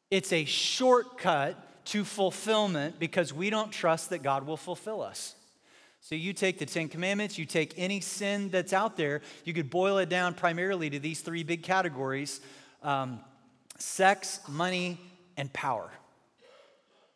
It's 0.08 0.32
a 0.32 0.44
shortcut 0.44 1.84
to 1.86 2.04
fulfillment 2.04 3.00
because 3.00 3.34
we 3.34 3.50
don't 3.50 3.72
trust 3.72 4.10
that 4.10 4.22
God 4.22 4.46
will 4.46 4.56
fulfill 4.56 5.02
us. 5.02 5.34
So, 6.00 6.14
you 6.14 6.32
take 6.32 6.60
the 6.60 6.66
Ten 6.66 6.88
Commandments, 6.88 7.36
you 7.36 7.44
take 7.44 7.74
any 7.76 7.98
sin 7.98 8.50
that's 8.50 8.72
out 8.72 8.96
there, 8.96 9.22
you 9.44 9.52
could 9.52 9.68
boil 9.68 9.98
it 9.98 10.08
down 10.08 10.34
primarily 10.34 10.88
to 10.90 11.00
these 11.00 11.22
three 11.22 11.42
big 11.42 11.64
categories. 11.64 12.40
Um, 12.84 13.18
sex, 13.78 14.38
money, 14.46 15.00
and 15.36 15.52
power. 15.52 15.90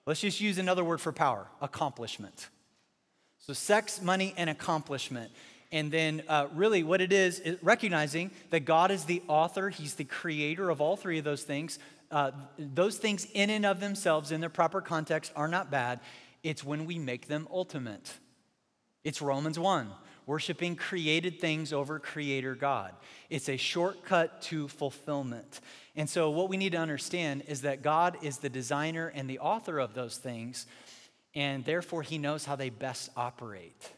Let's 0.04 0.20
just 0.20 0.40
use 0.40 0.58
another 0.58 0.82
word 0.82 1.00
for 1.00 1.12
power 1.12 1.46
accomplishment. 1.62 2.48
So, 3.46 3.52
sex, 3.52 4.00
money, 4.00 4.32
and 4.38 4.48
accomplishment. 4.48 5.30
And 5.70 5.92
then, 5.92 6.22
uh, 6.28 6.46
really, 6.54 6.82
what 6.82 7.02
it 7.02 7.12
is, 7.12 7.40
is 7.40 7.62
recognizing 7.62 8.30
that 8.48 8.60
God 8.60 8.90
is 8.90 9.04
the 9.04 9.22
author, 9.28 9.68
He's 9.68 9.96
the 9.96 10.04
creator 10.04 10.70
of 10.70 10.80
all 10.80 10.96
three 10.96 11.18
of 11.18 11.24
those 11.24 11.42
things. 11.42 11.78
uh, 12.10 12.30
those 12.58 12.96
things 12.96 13.26
in 13.34 13.50
and 13.50 13.66
of 13.66 13.80
themselves, 13.80 14.30
in 14.30 14.40
their 14.40 14.48
proper 14.48 14.80
context, 14.80 15.32
are 15.34 15.48
not 15.48 15.70
bad. 15.70 16.00
It's 16.42 16.62
when 16.62 16.86
we 16.86 16.98
make 16.98 17.26
them 17.26 17.48
ultimate. 17.50 18.14
It's 19.02 19.20
Romans 19.20 19.58
1, 19.58 19.90
worshiping 20.24 20.76
created 20.76 21.40
things 21.40 21.72
over 21.72 21.98
creator 21.98 22.54
God. 22.54 22.94
It's 23.30 23.48
a 23.48 23.56
shortcut 23.56 24.42
to 24.42 24.68
fulfillment. 24.68 25.60
And 25.96 26.08
so, 26.08 26.30
what 26.30 26.48
we 26.48 26.56
need 26.56 26.72
to 26.72 26.78
understand 26.78 27.42
is 27.48 27.62
that 27.62 27.82
God 27.82 28.16
is 28.22 28.38
the 28.38 28.48
designer 28.48 29.08
and 29.14 29.28
the 29.28 29.40
author 29.40 29.78
of 29.78 29.92
those 29.94 30.16
things, 30.16 30.66
and 31.34 31.64
therefore, 31.64 32.02
He 32.02 32.18
knows 32.18 32.44
how 32.44 32.56
they 32.56 32.70
best 32.70 33.10
operate. 33.16 33.90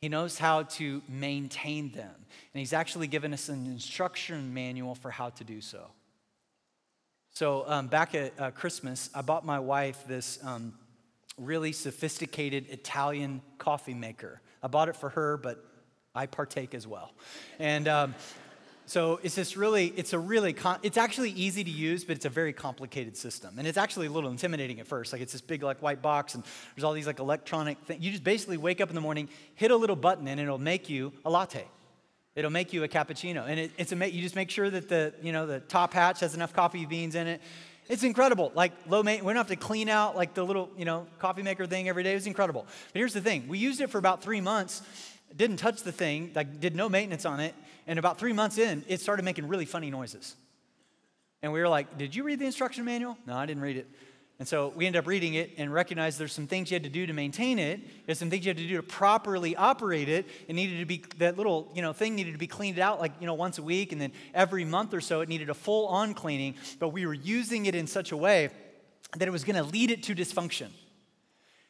He 0.00 0.08
knows 0.08 0.38
how 0.38 0.64
to 0.64 1.02
maintain 1.08 1.90
them. 1.92 2.14
And 2.14 2.58
He's 2.60 2.72
actually 2.72 3.06
given 3.06 3.32
us 3.32 3.48
an 3.48 3.66
instruction 3.66 4.52
manual 4.52 4.94
for 4.94 5.10
how 5.10 5.30
to 5.30 5.44
do 5.44 5.60
so. 5.60 5.90
So, 7.32 7.64
um, 7.66 7.88
back 7.88 8.14
at 8.14 8.32
uh, 8.38 8.50
Christmas, 8.50 9.10
I 9.14 9.20
bought 9.20 9.44
my 9.44 9.58
wife 9.58 10.04
this 10.06 10.38
um, 10.42 10.72
really 11.38 11.72
sophisticated 11.72 12.66
Italian 12.70 13.42
coffee 13.58 13.94
maker. 13.94 14.40
I 14.62 14.68
bought 14.68 14.88
it 14.88 14.96
for 14.96 15.10
her, 15.10 15.36
but 15.36 15.62
I 16.14 16.26
partake 16.26 16.74
as 16.74 16.86
well. 16.86 17.12
And 17.58 17.88
um, 17.88 18.14
so 18.88 19.18
it's 19.24 19.34
this 19.34 19.56
really, 19.56 19.92
it's 19.96 20.12
a 20.12 20.18
really, 20.18 20.52
con- 20.52 20.78
it's 20.82 20.96
actually 20.96 21.30
easy 21.30 21.64
to 21.64 21.70
use, 21.70 22.04
but 22.04 22.16
it's 22.16 22.24
a 22.24 22.30
very 22.30 22.52
complicated 22.52 23.16
system. 23.16 23.58
And 23.58 23.66
it's 23.66 23.76
actually 23.76 24.06
a 24.06 24.10
little 24.10 24.30
intimidating 24.30 24.78
at 24.78 24.86
first. 24.86 25.12
Like 25.12 25.20
it's 25.20 25.32
this 25.32 25.40
big 25.40 25.64
like 25.64 25.82
white 25.82 26.00
box 26.00 26.36
and 26.36 26.44
there's 26.74 26.84
all 26.84 26.92
these 26.92 27.06
like 27.06 27.18
electronic 27.18 27.78
things. 27.84 28.02
You 28.02 28.12
just 28.12 28.22
basically 28.22 28.56
wake 28.56 28.80
up 28.80 28.88
in 28.88 28.94
the 28.94 29.00
morning, 29.00 29.28
hit 29.56 29.72
a 29.72 29.76
little 29.76 29.96
button 29.96 30.28
and 30.28 30.40
it'll 30.40 30.58
make 30.58 30.88
you 30.88 31.12
a 31.24 31.30
latte. 31.30 31.66
It'll 32.36 32.50
make 32.50 32.72
you 32.72 32.84
a 32.84 32.88
cappuccino. 32.88 33.48
And 33.48 33.58
it, 33.58 33.72
it's 33.76 33.90
a, 33.90 34.10
you 34.10 34.22
just 34.22 34.36
make 34.36 34.50
sure 34.50 34.70
that 34.70 34.88
the, 34.88 35.14
you 35.20 35.32
know, 35.32 35.46
the 35.46 35.58
top 35.58 35.92
hatch 35.92 36.20
has 36.20 36.36
enough 36.36 36.52
coffee 36.52 36.86
beans 36.86 37.16
in 37.16 37.26
it. 37.26 37.40
It's 37.88 38.04
incredible. 38.04 38.52
Like 38.54 38.72
low 38.86 39.02
maintenance, 39.02 39.26
we 39.26 39.32
don't 39.32 39.38
have 39.38 39.48
to 39.48 39.56
clean 39.56 39.88
out 39.88 40.14
like 40.14 40.34
the 40.34 40.44
little, 40.44 40.70
you 40.76 40.84
know, 40.84 41.08
coffee 41.18 41.42
maker 41.42 41.66
thing 41.66 41.88
every 41.88 42.04
day. 42.04 42.14
It's 42.14 42.26
incredible. 42.26 42.66
But 42.92 42.98
here's 43.00 43.14
the 43.14 43.20
thing. 43.20 43.48
We 43.48 43.58
used 43.58 43.80
it 43.80 43.90
for 43.90 43.98
about 43.98 44.22
three 44.22 44.40
months, 44.40 44.82
didn't 45.34 45.56
touch 45.56 45.82
the 45.82 45.92
thing, 45.92 46.30
like 46.34 46.60
did 46.60 46.76
no 46.76 46.88
maintenance 46.88 47.24
on 47.24 47.40
it. 47.40 47.54
And 47.86 47.98
about 47.98 48.18
three 48.18 48.32
months 48.32 48.58
in, 48.58 48.84
it 48.88 49.00
started 49.00 49.24
making 49.24 49.48
really 49.48 49.64
funny 49.64 49.90
noises. 49.90 50.34
And 51.42 51.52
we 51.52 51.60
were 51.60 51.68
like, 51.68 51.98
Did 51.98 52.14
you 52.14 52.24
read 52.24 52.38
the 52.38 52.46
instruction 52.46 52.84
manual? 52.84 53.16
No, 53.26 53.34
I 53.34 53.46
didn't 53.46 53.62
read 53.62 53.76
it. 53.76 53.86
And 54.38 54.46
so 54.46 54.70
we 54.76 54.86
ended 54.86 55.00
up 55.00 55.06
reading 55.06 55.32
it 55.34 55.52
and 55.56 55.72
recognized 55.72 56.18
there's 56.18 56.32
some 56.32 56.46
things 56.46 56.70
you 56.70 56.74
had 56.74 56.82
to 56.82 56.90
do 56.90 57.06
to 57.06 57.14
maintain 57.14 57.58
it. 57.58 57.80
There's 58.04 58.18
some 58.18 58.28
things 58.28 58.44
you 58.44 58.50
had 58.50 58.58
to 58.58 58.68
do 58.68 58.76
to 58.76 58.82
properly 58.82 59.56
operate 59.56 60.10
it. 60.10 60.26
It 60.46 60.52
needed 60.52 60.78
to 60.80 60.84
be, 60.84 61.04
that 61.16 61.38
little, 61.38 61.72
you 61.74 61.80
know, 61.80 61.94
thing 61.94 62.14
needed 62.14 62.32
to 62.32 62.38
be 62.38 62.46
cleaned 62.46 62.78
out 62.78 63.00
like, 63.00 63.12
you 63.18 63.26
know, 63.26 63.32
once 63.32 63.56
a 63.56 63.62
week. 63.62 63.92
And 63.92 64.00
then 64.00 64.12
every 64.34 64.66
month 64.66 64.92
or 64.92 65.00
so, 65.00 65.22
it 65.22 65.30
needed 65.30 65.48
a 65.48 65.54
full 65.54 65.86
on 65.86 66.12
cleaning. 66.12 66.56
But 66.78 66.90
we 66.90 67.06
were 67.06 67.14
using 67.14 67.64
it 67.64 67.74
in 67.74 67.86
such 67.86 68.12
a 68.12 68.16
way 68.16 68.50
that 69.16 69.26
it 69.26 69.30
was 69.30 69.42
going 69.42 69.56
to 69.56 69.62
lead 69.62 69.90
it 69.90 70.02
to 70.04 70.14
dysfunction. 70.14 70.68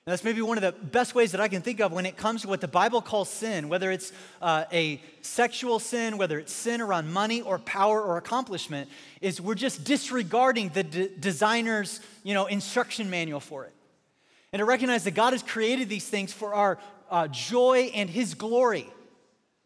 That's 0.07 0.23
maybe 0.23 0.41
one 0.41 0.57
of 0.57 0.63
the 0.63 0.71
best 0.71 1.17
ways 1.17 1.33
that 1.33 1.41
I 1.41 1.49
can 1.49 1.63
think 1.63 1.81
of 1.81 1.91
when 1.91 2.07
it 2.07 2.17
comes 2.17 2.43
to 2.43 2.49
what 2.49 2.61
the 2.61 2.69
Bible 2.69 3.03
calls 3.03 3.29
sin, 3.29 3.69
whether 3.69 3.91
it's 3.91 4.13
uh, 4.41 4.63
a 4.73 5.03
sexual 5.21 5.81
sin, 5.81 6.17
whether 6.17 6.39
it's 6.39 6.53
sin 6.53 6.81
around 6.81 7.13
money 7.13 7.41
or 7.41 7.59
power 7.59 8.01
or 8.01 8.17
accomplishment, 8.17 8.89
is 9.21 9.41
we're 9.41 9.57
just 9.57 9.83
disregarding 9.83 10.69
the 10.69 10.85
designer's 10.85 11.99
you 12.23 12.35
know, 12.35 12.47
instruction 12.47 13.11
manual 13.11 13.41
for 13.41 13.65
it. 13.65 13.73
And 14.53 14.61
to 14.61 14.65
recognize 14.65 15.03
that 15.05 15.17
God 15.17 15.33
has 15.33 15.43
created 15.43 15.89
these 15.89 16.09
things 16.09 16.33
for 16.33 16.55
our 16.55 16.79
uh, 17.11 17.27
joy 17.27 17.91
and 17.93 18.09
His 18.09 18.35
glory. 18.35 18.89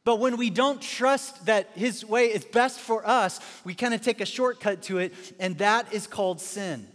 But 0.04 0.20
when 0.20 0.38
we 0.38 0.48
don't 0.48 0.80
trust 0.80 1.44
that 1.46 1.68
His 1.74 2.02
way 2.02 2.32
is 2.32 2.46
best 2.46 2.80
for 2.80 3.06
us, 3.06 3.40
we 3.62 3.74
kind 3.74 3.92
of 3.92 4.00
take 4.00 4.22
a 4.22 4.26
shortcut 4.26 4.80
to 4.84 5.00
it, 5.00 5.12
and 5.38 5.58
that 5.58 5.92
is 5.92 6.06
called 6.06 6.40
sin. 6.40 6.88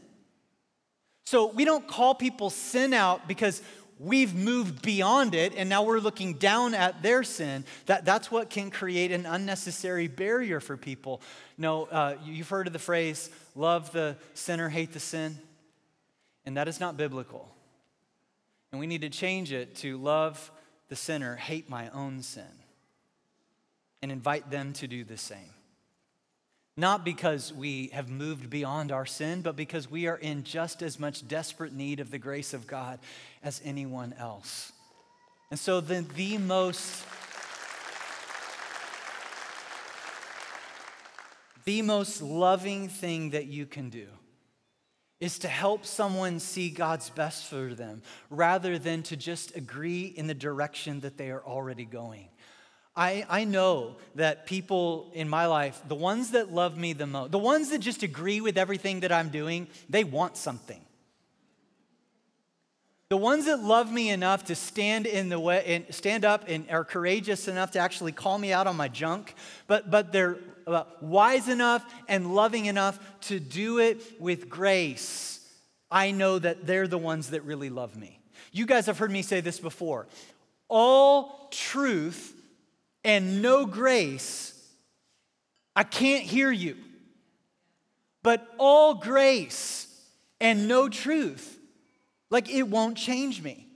So 1.25 1.47
we 1.47 1.65
don't 1.65 1.88
call 1.88 2.13
people 2.13 2.49
sin 2.49 2.93
out 2.93 3.27
because 3.27 3.61
we've 3.99 4.35
moved 4.35 4.81
beyond 4.81 5.33
it 5.33 5.53
and 5.55 5.67
now 5.67 5.83
we're 5.83 5.99
looking 5.99 6.33
down 6.33 6.75
at 6.75 7.01
their 7.01 7.23
sin. 7.23 7.65
That, 7.88 8.05
that's 8.05 8.29
what 8.29 8.49
can 8.49 8.69
create 8.69 9.11
an 9.11 9.25
unnecessary 9.25 10.07
barrier 10.07 10.59
for 10.59 10.77
people. 10.77 11.21
No, 11.57 11.85
uh, 11.85 12.15
you've 12.23 12.49
heard 12.49 12.67
of 12.67 12.73
the 12.73 12.79
phrase, 12.79 13.29
love 13.55 13.91
the 13.91 14.17
sinner, 14.35 14.69
hate 14.69 14.93
the 14.93 14.99
sin. 14.99 15.39
And 16.45 16.57
that 16.57 16.67
is 16.67 16.79
not 16.79 16.95
biblical. 16.95 17.49
And 18.71 18.79
we 18.79 18.85
need 18.85 19.01
to 19.01 19.09
change 19.09 19.51
it 19.51 19.75
to 19.77 19.97
love 19.97 20.51
the 20.89 20.95
sinner, 20.95 21.35
hate 21.35 21.69
my 21.69 21.89
own 21.89 22.21
sin, 22.21 22.43
and 24.03 24.11
invite 24.11 24.51
them 24.51 24.73
to 24.73 24.88
do 24.88 25.03
the 25.03 25.17
same. 25.17 25.54
Not 26.77 27.05
because 27.05 27.53
we 27.53 27.88
have 27.93 28.09
moved 28.09 28.49
beyond 28.49 28.91
our 28.91 29.05
sin, 29.05 29.41
but 29.41 29.55
because 29.55 29.89
we 29.89 30.07
are 30.07 30.17
in 30.17 30.43
just 30.43 30.81
as 30.81 30.99
much 30.99 31.25
desperate 31.25 31.71
need 31.71 32.01
of 32.01 32.11
the 32.11 32.17
grace 32.17 32.53
of 32.53 32.67
God 32.67 32.99
as 33.41 33.61
anyone 33.63 34.13
else. 34.19 34.73
And 35.51 35.59
so, 35.59 35.79
the, 35.79 36.05
the 36.15 36.38
most. 36.38 37.05
The 41.63 41.81
most 41.81 42.21
loving 42.21 42.89
thing 42.89 43.31
that 43.31 43.47
you 43.47 43.65
can 43.65 43.89
do 43.89 44.05
is 45.19 45.39
to 45.39 45.47
help 45.47 45.85
someone 45.85 46.39
see 46.39 46.69
God's 46.69 47.09
best 47.09 47.47
for 47.47 47.73
them 47.73 48.03
rather 48.29 48.77
than 48.77 49.01
to 49.03 49.17
just 49.17 49.55
agree 49.55 50.13
in 50.15 50.27
the 50.27 50.35
direction 50.35 50.99
that 50.99 51.17
they 51.17 51.31
are 51.31 51.43
already 51.43 51.85
going. 51.85 52.27
I, 52.97 53.25
I 53.29 53.43
know 53.43 53.97
that 54.15 54.45
people 54.45 55.12
in 55.13 55.27
my 55.27 55.47
life, 55.47 55.81
the 55.88 55.95
ones 55.95 56.31
that 56.31 56.53
love 56.53 56.77
me 56.77 56.93
the 56.93 57.05
most, 57.05 57.31
the 57.31 57.39
ones 57.39 57.69
that 57.71 57.79
just 57.79 58.03
agree 58.03 58.39
with 58.39 58.58
everything 58.58 59.01
that 59.01 59.12
I'm 59.12 59.29
doing, 59.29 59.67
they 59.89 60.03
want 60.03 60.38
something. 60.38 60.79
The 63.10 63.17
ones 63.17 63.45
that 63.45 63.62
love 63.62 63.91
me 63.91 64.10
enough 64.10 64.45
to 64.45 64.55
stand 64.55 65.05
in 65.05 65.29
the 65.29 65.39
way 65.39 65.63
and 65.65 65.93
stand 65.93 66.25
up 66.25 66.45
and 66.47 66.69
are 66.71 66.84
courageous 66.84 67.47
enough 67.47 67.71
to 67.71 67.79
actually 67.79 68.13
call 68.13 68.38
me 68.38 68.51
out 68.51 68.65
on 68.65 68.75
my 68.77 68.88
junk, 68.88 69.36
but, 69.67 69.91
but 69.91 70.12
they're 70.12 70.38
uh, 70.65 70.86
wise 71.01 71.47
enough 71.47 71.86
and 72.08 72.34
loving 72.34 72.65
enough 72.65 72.99
to 73.21 73.39
do 73.39 73.79
it 73.79 74.19
with 74.19 74.49
grace, 74.49 75.39
I 75.91 76.12
know 76.12 76.39
that 76.39 76.65
they're 76.65 76.88
the 76.88 76.97
ones 76.97 77.29
that 77.29 77.43
really 77.43 77.69
love 77.69 77.95
me. 77.95 78.19
You 78.51 78.65
guys 78.65 78.86
have 78.88 78.97
heard 78.97 79.12
me 79.12 79.21
say 79.21 79.41
this 79.41 79.60
before. 79.60 80.08
All 80.67 81.49
truth 81.51 82.35
and 83.05 83.41
no 83.41 83.65
grace, 83.65 84.59
I 85.75 85.83
can't 85.83 86.23
hear 86.23 86.51
you. 86.51 86.75
But 88.23 88.45
all 88.57 88.95
grace 88.95 89.87
and 90.41 90.67
no 90.67 90.89
truth, 90.89 91.59
like 92.31 92.49
it 92.49 92.63
won't 92.63 92.97
change 92.97 93.41
me. 93.43 93.67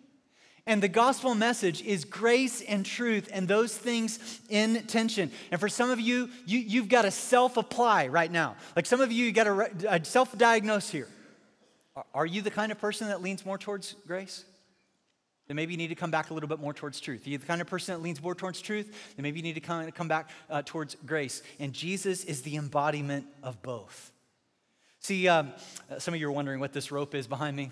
And 0.66 0.84
the 0.84 0.88
gospel 0.88 1.36
message 1.36 1.82
is 1.84 2.06
grace 2.06 2.62
and 2.62 2.86
truth 2.86 3.30
and 3.32 3.48
those 3.48 3.76
things 3.76 4.40
in 4.50 4.86
tension. 4.88 5.32
And 5.52 5.60
for 5.60 5.70
some 5.70 5.90
of 5.90 6.00
you, 6.00 6.30
you 6.46 6.82
have 6.82 6.90
got 6.90 7.04
to 7.04 7.12
self 7.12 7.58
apply 7.58 8.08
right 8.08 8.32
now. 8.32 8.56
Like 8.76 8.86
some 8.86 9.02
of 9.02 9.12
you, 9.12 9.26
you 9.26 9.32
got 9.32 9.46
to 9.46 9.90
uh, 9.90 10.00
self 10.04 10.38
diagnose 10.38 10.90
here. 10.90 11.08
Are 12.14 12.26
you 12.26 12.42
the 12.42 12.52
kind 12.52 12.72
of 12.72 12.80
person 12.80 13.08
that 13.08 13.22
leans 13.22 13.46
more 13.46 13.58
towards 13.58 13.96
grace? 14.08 14.46
Then 15.50 15.56
maybe 15.56 15.74
you 15.74 15.78
need 15.78 15.88
to 15.88 15.96
come 15.96 16.12
back 16.12 16.30
a 16.30 16.34
little 16.36 16.48
bit 16.48 16.60
more 16.60 16.74
towards 16.74 17.00
truth. 17.00 17.28
You're 17.28 17.40
the 17.40 17.46
kind 17.48 17.60
of 17.60 17.66
person 17.66 17.96
that 17.96 18.04
leans 18.04 18.22
more 18.22 18.36
towards 18.36 18.62
truth, 18.62 18.86
then 19.16 19.24
maybe 19.24 19.40
you 19.40 19.44
need 19.44 19.56
to 19.56 19.60
come, 19.60 19.92
come 19.92 20.08
back 20.08 20.30
uh, 20.48 20.62
towards 20.64 20.96
grace. 21.08 21.42
And 21.60 21.74
Jesus 21.74 22.24
is 22.24 22.44
the 22.44 22.56
embodiment 22.56 23.26
of 23.42 23.60
both. 23.64 24.12
See, 25.00 25.28
um, 25.28 25.52
some 25.98 26.14
of 26.14 26.20
you 26.20 26.28
are 26.28 26.32
wondering 26.32 26.60
what 26.60 26.72
this 26.72 26.92
rope 26.92 27.16
is 27.16 27.26
behind 27.26 27.58
me. 27.58 27.72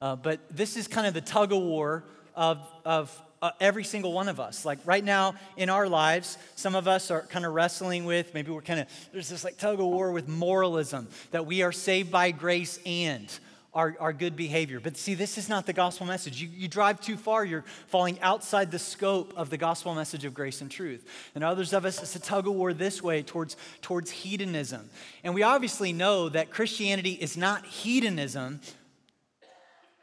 Uh, 0.00 0.16
but 0.16 0.40
this 0.50 0.78
is 0.78 0.88
kind 0.88 1.06
of 1.06 1.12
the 1.12 1.20
tug 1.20 1.52
of 1.52 1.60
war 1.60 2.04
of, 2.34 2.66
of 2.86 3.22
uh, 3.42 3.50
every 3.60 3.84
single 3.84 4.14
one 4.14 4.28
of 4.28 4.40
us. 4.40 4.64
Like 4.64 4.78
right 4.86 5.04
now 5.04 5.34
in 5.58 5.68
our 5.68 5.86
lives, 5.86 6.38
some 6.54 6.74
of 6.74 6.88
us 6.88 7.10
are 7.10 7.20
kind 7.22 7.44
of 7.44 7.52
wrestling 7.52 8.06
with, 8.06 8.32
maybe 8.32 8.50
we're 8.50 8.62
kind 8.62 8.80
of, 8.80 8.86
there's 9.12 9.28
this 9.28 9.44
like 9.44 9.58
tug 9.58 9.78
of 9.78 9.86
war 9.86 10.10
with 10.10 10.26
moralism 10.26 11.08
that 11.32 11.44
we 11.44 11.60
are 11.60 11.72
saved 11.72 12.10
by 12.10 12.30
grace 12.30 12.78
and 12.86 13.30
our, 13.76 13.94
our 14.00 14.12
good 14.14 14.36
behavior. 14.36 14.80
But 14.80 14.96
see, 14.96 15.12
this 15.12 15.36
is 15.36 15.50
not 15.50 15.66
the 15.66 15.74
gospel 15.74 16.06
message. 16.06 16.40
You, 16.40 16.48
you 16.48 16.66
drive 16.66 16.98
too 16.98 17.18
far, 17.18 17.44
you're 17.44 17.64
falling 17.88 18.18
outside 18.22 18.70
the 18.70 18.78
scope 18.78 19.34
of 19.36 19.50
the 19.50 19.58
gospel 19.58 19.94
message 19.94 20.24
of 20.24 20.32
grace 20.32 20.62
and 20.62 20.70
truth. 20.70 21.06
And 21.34 21.44
others 21.44 21.74
of 21.74 21.84
us, 21.84 22.02
it's 22.02 22.16
a 22.16 22.18
tug 22.18 22.48
of 22.48 22.54
war 22.54 22.72
this 22.72 23.02
way 23.02 23.22
towards, 23.22 23.54
towards 23.82 24.10
hedonism. 24.10 24.88
And 25.22 25.34
we 25.34 25.42
obviously 25.42 25.92
know 25.92 26.30
that 26.30 26.50
Christianity 26.50 27.12
is 27.12 27.36
not 27.36 27.66
hedonism, 27.66 28.60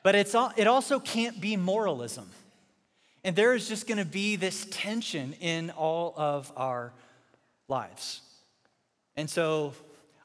but 0.04 0.14
it's 0.14 0.36
all, 0.36 0.54
it 0.56 0.68
also 0.68 1.00
can't 1.00 1.42
be 1.42 1.58
moralism. 1.58 2.30
And 3.24 3.36
there 3.36 3.56
is 3.56 3.68
just 3.68 3.88
going 3.88 3.98
to 3.98 4.06
be 4.06 4.36
this 4.36 4.68
tension 4.70 5.34
in 5.42 5.72
all 5.72 6.14
of 6.16 6.52
our 6.56 6.94
lives. 7.68 8.22
And 9.16 9.28
so 9.28 9.74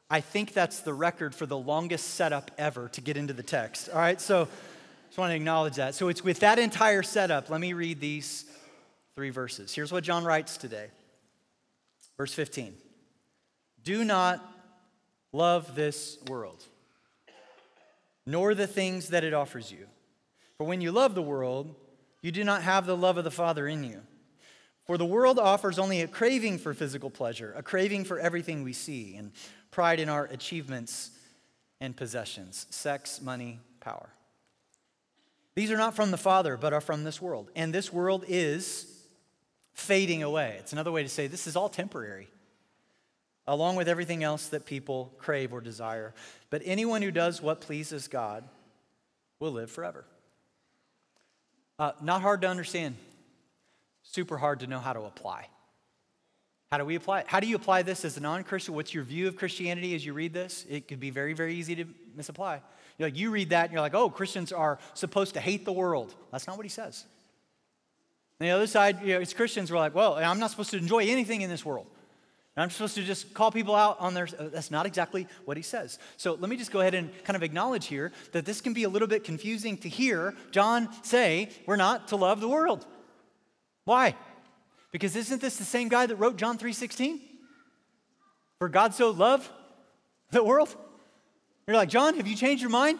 I 0.09 0.21
think 0.21 0.53
that's 0.53 0.79
the 0.79 0.93
record 0.93 1.35
for 1.35 1.45
the 1.45 1.57
longest 1.57 2.15
setup 2.15 2.49
ever 2.57 2.89
to 2.89 3.01
get 3.01 3.15
into 3.15 3.33
the 3.33 3.43
text. 3.43 3.89
All 3.89 3.99
right, 3.99 4.19
so 4.19 4.47
just 5.07 5.17
want 5.17 5.31
to 5.31 5.35
acknowledge 5.35 5.75
that. 5.75 5.93
So 5.93 6.07
it's 6.07 6.23
with 6.23 6.39
that 6.39 6.57
entire 6.57 7.03
setup, 7.03 7.49
let 7.49 7.61
me 7.61 7.73
read 7.73 7.99
these 7.99 8.45
three 9.15 9.29
verses. 9.29 9.73
Here's 9.73 9.91
what 9.91 10.03
John 10.03 10.23
writes 10.23 10.57
today. 10.57 10.87
Verse 12.17 12.33
15 12.33 12.73
Do 13.83 14.03
not 14.03 14.43
love 15.31 15.75
this 15.75 16.17
world, 16.27 16.63
nor 18.25 18.55
the 18.55 18.67
things 18.67 19.09
that 19.09 19.23
it 19.23 19.33
offers 19.33 19.71
you. 19.71 19.85
For 20.57 20.65
when 20.65 20.81
you 20.81 20.91
love 20.91 21.15
the 21.15 21.21
world, 21.21 21.75
you 22.21 22.31
do 22.31 22.43
not 22.43 22.63
have 22.63 22.85
the 22.85 22.97
love 22.97 23.17
of 23.17 23.23
the 23.23 23.31
Father 23.31 23.67
in 23.67 23.83
you. 23.83 24.01
For 24.85 24.97
the 24.97 25.05
world 25.05 25.37
offers 25.37 25.77
only 25.77 26.01
a 26.01 26.07
craving 26.07 26.57
for 26.57 26.73
physical 26.73 27.11
pleasure, 27.11 27.53
a 27.55 27.61
craving 27.61 28.05
for 28.05 28.19
everything 28.19 28.63
we 28.63 28.73
see, 28.73 29.15
and 29.15 29.31
pride 29.71 29.99
in 29.99 30.09
our 30.09 30.25
achievements 30.25 31.11
and 31.81 31.95
possessions 31.95 32.67
sex, 32.69 33.21
money, 33.21 33.59
power. 33.79 34.09
These 35.55 35.71
are 35.71 35.77
not 35.77 35.95
from 35.95 36.11
the 36.11 36.17
Father, 36.17 36.57
but 36.57 36.73
are 36.73 36.81
from 36.81 37.03
this 37.03 37.21
world. 37.21 37.49
And 37.55 37.73
this 37.73 37.91
world 37.91 38.23
is 38.27 38.85
fading 39.73 40.23
away. 40.23 40.57
It's 40.59 40.73
another 40.73 40.91
way 40.91 41.03
to 41.03 41.09
say 41.09 41.27
this 41.27 41.47
is 41.47 41.55
all 41.55 41.69
temporary, 41.69 42.27
along 43.47 43.75
with 43.75 43.87
everything 43.87 44.23
else 44.23 44.47
that 44.47 44.65
people 44.65 45.13
crave 45.17 45.53
or 45.53 45.61
desire. 45.61 46.13
But 46.49 46.61
anyone 46.65 47.01
who 47.01 47.11
does 47.11 47.41
what 47.41 47.61
pleases 47.61 48.07
God 48.07 48.43
will 49.39 49.51
live 49.51 49.71
forever. 49.71 50.05
Uh, 51.77 51.93
not 52.01 52.21
hard 52.21 52.41
to 52.41 52.47
understand, 52.47 52.95
super 54.03 54.37
hard 54.37 54.59
to 54.59 54.67
know 54.67 54.79
how 54.79 54.93
to 54.93 55.01
apply. 55.01 55.47
How 56.71 56.77
do 56.77 56.85
we 56.85 56.95
apply 56.95 57.21
it? 57.21 57.27
How 57.27 57.39
do 57.39 57.47
you 57.47 57.55
apply 57.55 57.81
this 57.81 58.05
as 58.05 58.17
a 58.17 58.19
non 58.19 58.43
Christian? 58.43 58.75
What's 58.75 58.93
your 58.93 59.03
view 59.03 59.27
of 59.27 59.35
Christianity 59.35 59.95
as 59.95 60.05
you 60.05 60.13
read 60.13 60.33
this? 60.33 60.65
It 60.69 60.87
could 60.87 60.99
be 60.99 61.09
very, 61.09 61.33
very 61.33 61.55
easy 61.55 61.75
to 61.75 61.85
misapply. 62.15 62.61
You're 62.97 63.07
like, 63.07 63.17
you 63.17 63.31
read 63.31 63.49
that 63.49 63.65
and 63.65 63.73
you're 63.73 63.81
like, 63.81 63.95
oh, 63.95 64.09
Christians 64.09 64.51
are 64.51 64.77
supposed 64.93 65.33
to 65.33 65.39
hate 65.39 65.65
the 65.65 65.71
world. 65.71 66.13
That's 66.31 66.45
not 66.45 66.57
what 66.57 66.65
he 66.65 66.69
says. 66.69 67.05
On 68.39 68.45
the 68.45 68.51
other 68.51 68.67
side, 68.67 69.01
you 69.01 69.13
know, 69.13 69.19
it's 69.19 69.33
Christians 69.33 69.69
who 69.69 69.75
are 69.75 69.79
like, 69.79 69.95
well, 69.95 70.15
I'm 70.15 70.39
not 70.39 70.51
supposed 70.51 70.71
to 70.71 70.77
enjoy 70.77 70.99
anything 70.99 71.41
in 71.41 71.49
this 71.49 71.65
world. 71.65 71.87
And 72.55 72.63
I'm 72.63 72.69
supposed 72.69 72.95
to 72.95 73.03
just 73.03 73.33
call 73.33 73.51
people 73.51 73.73
out 73.73 73.99
on 73.99 74.13
their. 74.13 74.27
Uh, 74.37 74.49
that's 74.49 74.69
not 74.69 74.85
exactly 74.85 75.27
what 75.45 75.57
he 75.57 75.63
says. 75.63 75.97
So 76.17 76.33
let 76.33 76.49
me 76.49 76.57
just 76.57 76.71
go 76.71 76.81
ahead 76.81 76.93
and 76.93 77.09
kind 77.23 77.35
of 77.35 77.41
acknowledge 77.41 77.87
here 77.87 78.11
that 78.33 78.45
this 78.45 78.61
can 78.61 78.73
be 78.73 78.83
a 78.83 78.89
little 78.89 79.07
bit 79.07 79.23
confusing 79.23 79.77
to 79.77 79.89
hear 79.89 80.35
John 80.51 80.89
say 81.03 81.49
we're 81.65 81.77
not 81.77 82.09
to 82.09 82.15
love 82.15 82.41
the 82.41 82.49
world. 82.49 82.85
Why? 83.85 84.15
Because 84.91 85.15
isn't 85.15 85.41
this 85.41 85.57
the 85.57 85.63
same 85.63 85.89
guy 85.89 86.05
that 86.05 86.15
wrote 86.15 86.37
John 86.37 86.57
3:16? 86.57 87.19
For 88.59 88.69
God 88.69 88.93
so 88.93 89.11
loved 89.11 89.49
the 90.31 90.43
world 90.43 90.75
you're 91.69 91.77
like, 91.77 91.89
John, 91.89 92.15
have 92.15 92.25
you 92.25 92.35
changed 92.35 92.63
your 92.63 92.71
mind? 92.71 92.97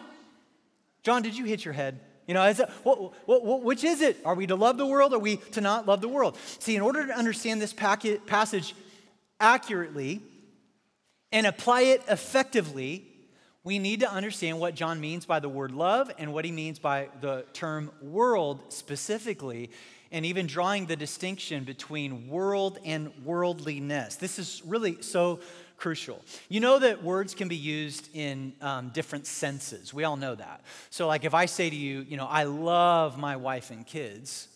John, 1.02 1.22
did 1.22 1.36
you 1.36 1.44
hit 1.44 1.64
your 1.64 1.74
head? 1.74 1.98
You 2.28 2.34
know, 2.34 2.44
is 2.44 2.60
it, 2.60 2.68
what, 2.84 3.12
what, 3.26 3.64
which 3.64 3.82
is 3.82 4.00
it? 4.00 4.18
Are 4.24 4.36
we 4.36 4.46
to 4.46 4.54
love 4.54 4.78
the 4.78 4.86
world? 4.86 5.12
Or 5.12 5.16
are 5.16 5.18
we 5.18 5.38
to 5.38 5.60
not 5.60 5.88
love 5.88 6.00
the 6.00 6.06
world? 6.06 6.38
See, 6.60 6.76
in 6.76 6.80
order 6.80 7.04
to 7.08 7.12
understand 7.12 7.60
this 7.60 7.72
packet, 7.72 8.28
passage 8.28 8.76
accurately 9.40 10.22
and 11.32 11.48
apply 11.48 11.80
it 11.80 12.04
effectively, 12.06 13.08
we 13.64 13.80
need 13.80 14.00
to 14.00 14.12
understand 14.12 14.60
what 14.60 14.76
John 14.76 15.00
means 15.00 15.26
by 15.26 15.40
the 15.40 15.48
word 15.48 15.72
love 15.72 16.12
and 16.16 16.32
what 16.32 16.44
he 16.44 16.52
means 16.52 16.78
by 16.78 17.08
the 17.20 17.44
term 17.52 17.90
world 18.00 18.72
specifically, 18.72 19.72
and 20.12 20.26
even 20.26 20.46
drawing 20.46 20.86
the 20.86 20.96
distinction 20.96 21.64
between 21.64 22.28
world 22.28 22.78
and 22.84 23.12
worldliness. 23.24 24.16
This 24.16 24.38
is 24.38 24.62
really 24.66 25.00
so 25.02 25.40
crucial. 25.76 26.22
You 26.48 26.60
know 26.60 26.78
that 26.78 27.02
words 27.02 27.34
can 27.34 27.48
be 27.48 27.56
used 27.56 28.08
in 28.14 28.52
um, 28.60 28.90
different 28.90 29.26
senses. 29.26 29.94
We 29.94 30.04
all 30.04 30.16
know 30.16 30.34
that. 30.34 30.62
So, 30.90 31.06
like 31.06 31.24
if 31.24 31.34
I 31.34 31.46
say 31.46 31.70
to 31.70 31.76
you, 31.76 32.04
you 32.08 32.16
know, 32.16 32.26
I 32.26 32.44
love 32.44 33.18
my 33.18 33.36
wife 33.36 33.70
and 33.70 33.86
kids, 33.86 34.48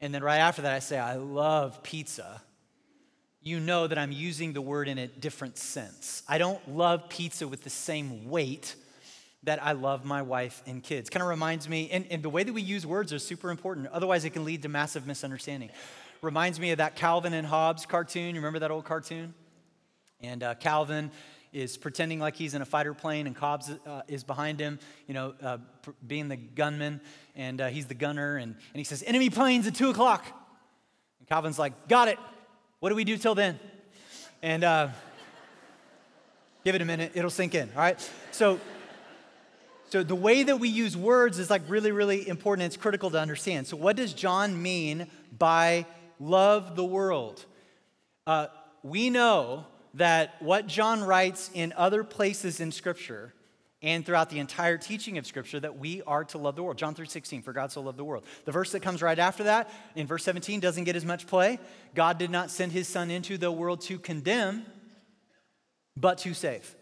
and 0.00 0.14
then 0.14 0.22
right 0.22 0.38
after 0.38 0.62
that 0.62 0.72
I 0.72 0.78
say, 0.78 0.98
I 0.98 1.16
love 1.16 1.82
pizza, 1.82 2.40
you 3.42 3.58
know 3.58 3.86
that 3.86 3.98
I'm 3.98 4.12
using 4.12 4.52
the 4.52 4.60
word 4.60 4.88
in 4.88 4.98
a 4.98 5.06
different 5.06 5.58
sense. 5.58 6.22
I 6.28 6.38
don't 6.38 6.76
love 6.76 7.08
pizza 7.08 7.48
with 7.48 7.64
the 7.64 7.70
same 7.70 8.28
weight 8.28 8.76
that 9.44 9.62
I 9.62 9.72
love 9.72 10.04
my 10.04 10.22
wife 10.22 10.62
and 10.66 10.82
kids. 10.82 11.08
Kind 11.08 11.22
of 11.22 11.28
reminds 11.28 11.68
me, 11.68 11.88
and, 11.90 12.06
and 12.10 12.22
the 12.22 12.28
way 12.28 12.42
that 12.42 12.52
we 12.52 12.62
use 12.62 12.86
words 12.86 13.12
is 13.12 13.26
super 13.26 13.50
important. 13.50 13.86
Otherwise, 13.88 14.24
it 14.24 14.30
can 14.30 14.44
lead 14.44 14.62
to 14.62 14.68
massive 14.68 15.06
misunderstanding. 15.06 15.70
Reminds 16.20 16.60
me 16.60 16.72
of 16.72 16.78
that 16.78 16.96
Calvin 16.96 17.32
and 17.32 17.46
Hobbes 17.46 17.86
cartoon. 17.86 18.34
You 18.34 18.40
remember 18.40 18.58
that 18.58 18.70
old 18.70 18.84
cartoon? 18.84 19.32
And 20.20 20.42
uh, 20.42 20.54
Calvin 20.56 21.10
is 21.52 21.76
pretending 21.78 22.20
like 22.20 22.36
he's 22.36 22.54
in 22.54 22.62
a 22.62 22.66
fighter 22.66 22.92
plane, 22.92 23.26
and 23.26 23.36
Hobbes 23.36 23.70
uh, 23.86 24.02
is 24.06 24.22
behind 24.22 24.60
him, 24.60 24.78
you 25.06 25.14
know, 25.14 25.34
uh, 25.42 25.58
pr- 25.82 25.90
being 26.06 26.28
the 26.28 26.36
gunman, 26.36 27.00
and 27.34 27.60
uh, 27.60 27.68
he's 27.68 27.86
the 27.86 27.94
gunner, 27.94 28.36
and, 28.36 28.54
and 28.54 28.78
he 28.78 28.84
says, 28.84 29.02
Enemy 29.04 29.30
planes 29.30 29.66
at 29.66 29.74
2 29.74 29.90
o'clock. 29.90 30.24
And 31.18 31.28
Calvin's 31.28 31.58
like, 31.58 31.88
Got 31.88 32.08
it. 32.08 32.18
What 32.80 32.90
do 32.90 32.94
we 32.94 33.04
do 33.04 33.16
till 33.16 33.34
then? 33.34 33.58
And 34.42 34.64
uh, 34.64 34.88
give 36.64 36.74
it 36.74 36.82
a 36.82 36.84
minute, 36.84 37.12
it'll 37.14 37.30
sink 37.30 37.54
in, 37.54 37.68
all 37.74 37.82
right? 37.82 38.10
So, 38.30 38.60
so 39.90 40.04
the 40.04 40.14
way 40.14 40.44
that 40.44 40.60
we 40.60 40.68
use 40.68 40.96
words 40.96 41.40
is 41.40 41.50
like 41.50 41.62
really, 41.68 41.90
really 41.90 42.28
important. 42.28 42.66
It's 42.66 42.76
critical 42.76 43.10
to 43.10 43.18
understand. 43.18 43.66
So, 43.66 43.76
what 43.76 43.96
does 43.96 44.12
John 44.12 44.62
mean 44.62 45.08
by 45.36 45.84
love 46.20 46.76
the 46.76 46.84
world? 46.84 47.44
Uh, 48.24 48.46
we 48.84 49.10
know 49.10 49.66
that 49.94 50.40
what 50.40 50.68
John 50.68 51.02
writes 51.02 51.50
in 51.54 51.72
other 51.76 52.04
places 52.04 52.60
in 52.60 52.70
Scripture 52.70 53.34
and 53.82 54.06
throughout 54.06 54.30
the 54.30 54.38
entire 54.38 54.78
teaching 54.78 55.18
of 55.18 55.26
Scripture 55.26 55.58
that 55.58 55.78
we 55.78 56.02
are 56.06 56.22
to 56.26 56.38
love 56.38 56.54
the 56.54 56.62
world. 56.62 56.78
John 56.78 56.94
3:16, 56.94 57.42
for 57.42 57.52
God 57.52 57.72
so 57.72 57.80
loved 57.80 57.98
the 57.98 58.04
world. 58.04 58.24
The 58.44 58.52
verse 58.52 58.70
that 58.70 58.80
comes 58.80 59.02
right 59.02 59.18
after 59.18 59.44
that, 59.44 59.72
in 59.96 60.06
verse 60.06 60.22
17, 60.22 60.60
doesn't 60.60 60.84
get 60.84 60.94
as 60.94 61.04
much 61.04 61.26
play. 61.26 61.58
God 61.96 62.16
did 62.16 62.30
not 62.30 62.52
send 62.52 62.70
his 62.70 62.86
son 62.86 63.10
into 63.10 63.36
the 63.36 63.50
world 63.50 63.80
to 63.82 63.98
condemn, 63.98 64.66
but 65.96 66.18
to 66.18 66.32
save. 66.32 66.76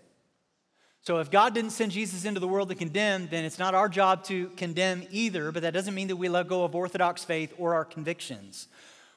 So 1.08 1.20
if 1.20 1.30
God 1.30 1.54
didn't 1.54 1.70
send 1.70 1.92
Jesus 1.92 2.26
into 2.26 2.38
the 2.38 2.46
world 2.46 2.68
to 2.68 2.74
condemn, 2.74 3.28
then 3.28 3.46
it's 3.46 3.58
not 3.58 3.74
our 3.74 3.88
job 3.88 4.24
to 4.24 4.48
condemn 4.58 5.04
either, 5.10 5.50
but 5.52 5.62
that 5.62 5.72
doesn't 5.72 5.94
mean 5.94 6.08
that 6.08 6.16
we 6.16 6.28
let 6.28 6.48
go 6.48 6.64
of 6.64 6.74
orthodox 6.74 7.24
faith 7.24 7.54
or 7.56 7.72
our 7.72 7.86
convictions. 7.86 8.68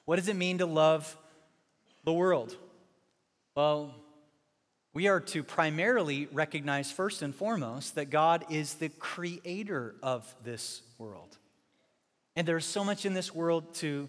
What 0.06 0.16
does 0.16 0.30
it 0.30 0.38
mean 0.38 0.60
to 0.60 0.66
love 0.66 1.18
the 2.06 2.14
world? 2.14 2.56
Well, 3.56 3.94
we 4.94 5.10
are 5.10 5.20
to 5.20 5.44
primarily 5.44 6.30
recognize 6.32 6.94
first 6.94 7.24
and 7.24 7.36
foremost 7.36 7.96
that 7.96 8.10
God 8.10 8.46
is 8.50 8.76
the 8.76 8.88
creator 8.88 9.94
of 10.02 10.34
this 10.46 10.84
world. 10.98 11.38
And 12.38 12.48
there's 12.48 12.66
so 12.66 12.86
much 12.86 13.06
in 13.06 13.14
this 13.14 13.36
world 13.36 13.74
to 13.76 14.08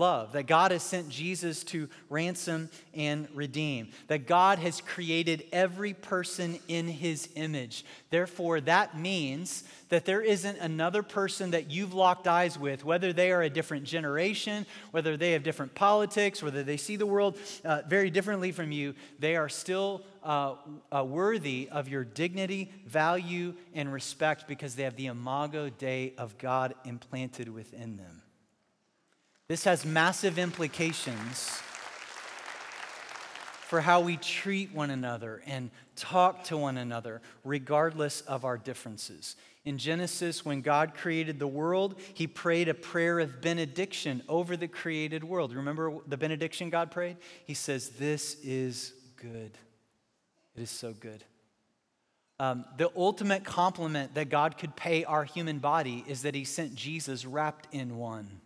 love, 0.00 0.32
that 0.32 0.48
God 0.48 0.72
has 0.72 0.82
sent 0.82 1.08
Jesus 1.10 1.62
to 1.64 1.88
ransom 2.08 2.70
and 2.94 3.28
redeem, 3.32 3.90
that 4.08 4.26
God 4.26 4.58
has 4.58 4.80
created 4.80 5.44
every 5.52 5.94
person 5.94 6.58
in 6.66 6.88
his 6.88 7.28
image. 7.36 7.84
Therefore, 8.08 8.60
that 8.62 8.98
means 8.98 9.62
that 9.90 10.06
there 10.06 10.22
isn't 10.22 10.58
another 10.58 11.02
person 11.02 11.50
that 11.50 11.70
you've 11.70 11.94
locked 11.94 12.26
eyes 12.26 12.58
with, 12.58 12.84
whether 12.84 13.12
they 13.12 13.30
are 13.30 13.42
a 13.42 13.50
different 13.50 13.84
generation, 13.84 14.66
whether 14.90 15.16
they 15.16 15.32
have 15.32 15.42
different 15.42 15.74
politics, 15.74 16.42
whether 16.42 16.62
they 16.62 16.76
see 16.76 16.96
the 16.96 17.06
world 17.06 17.36
uh, 17.64 17.82
very 17.86 18.10
differently 18.10 18.50
from 18.50 18.72
you, 18.72 18.94
they 19.18 19.36
are 19.36 19.48
still 19.48 20.02
uh, 20.24 20.54
uh, 20.90 21.04
worthy 21.04 21.68
of 21.70 21.88
your 21.88 22.04
dignity, 22.04 22.70
value, 22.86 23.54
and 23.74 23.92
respect 23.92 24.48
because 24.48 24.74
they 24.74 24.84
have 24.84 24.96
the 24.96 25.06
imago 25.06 25.68
Dei 25.68 26.14
of 26.18 26.38
God 26.38 26.74
implanted 26.84 27.48
within 27.48 27.96
them. 27.96 28.22
This 29.50 29.64
has 29.64 29.84
massive 29.84 30.38
implications 30.38 31.60
for 33.66 33.80
how 33.80 34.00
we 34.00 34.16
treat 34.16 34.72
one 34.72 34.90
another 34.90 35.42
and 35.44 35.72
talk 35.96 36.44
to 36.44 36.56
one 36.56 36.78
another, 36.78 37.20
regardless 37.42 38.20
of 38.20 38.44
our 38.44 38.56
differences. 38.56 39.34
In 39.64 39.76
Genesis, 39.76 40.44
when 40.44 40.60
God 40.60 40.94
created 40.94 41.40
the 41.40 41.48
world, 41.48 41.98
he 42.14 42.28
prayed 42.28 42.68
a 42.68 42.74
prayer 42.74 43.18
of 43.18 43.40
benediction 43.40 44.22
over 44.28 44.56
the 44.56 44.68
created 44.68 45.24
world. 45.24 45.52
Remember 45.52 45.94
the 46.06 46.16
benediction 46.16 46.70
God 46.70 46.92
prayed? 46.92 47.16
He 47.44 47.54
says, 47.54 47.88
This 47.88 48.36
is 48.44 48.92
good. 49.16 49.58
It 50.54 50.62
is 50.62 50.70
so 50.70 50.92
good. 50.92 51.24
Um, 52.38 52.66
the 52.76 52.92
ultimate 52.94 53.42
compliment 53.42 54.14
that 54.14 54.28
God 54.28 54.58
could 54.58 54.76
pay 54.76 55.02
our 55.02 55.24
human 55.24 55.58
body 55.58 56.04
is 56.06 56.22
that 56.22 56.36
he 56.36 56.44
sent 56.44 56.76
Jesus 56.76 57.24
wrapped 57.26 57.66
in 57.74 57.96
one. 57.96 58.39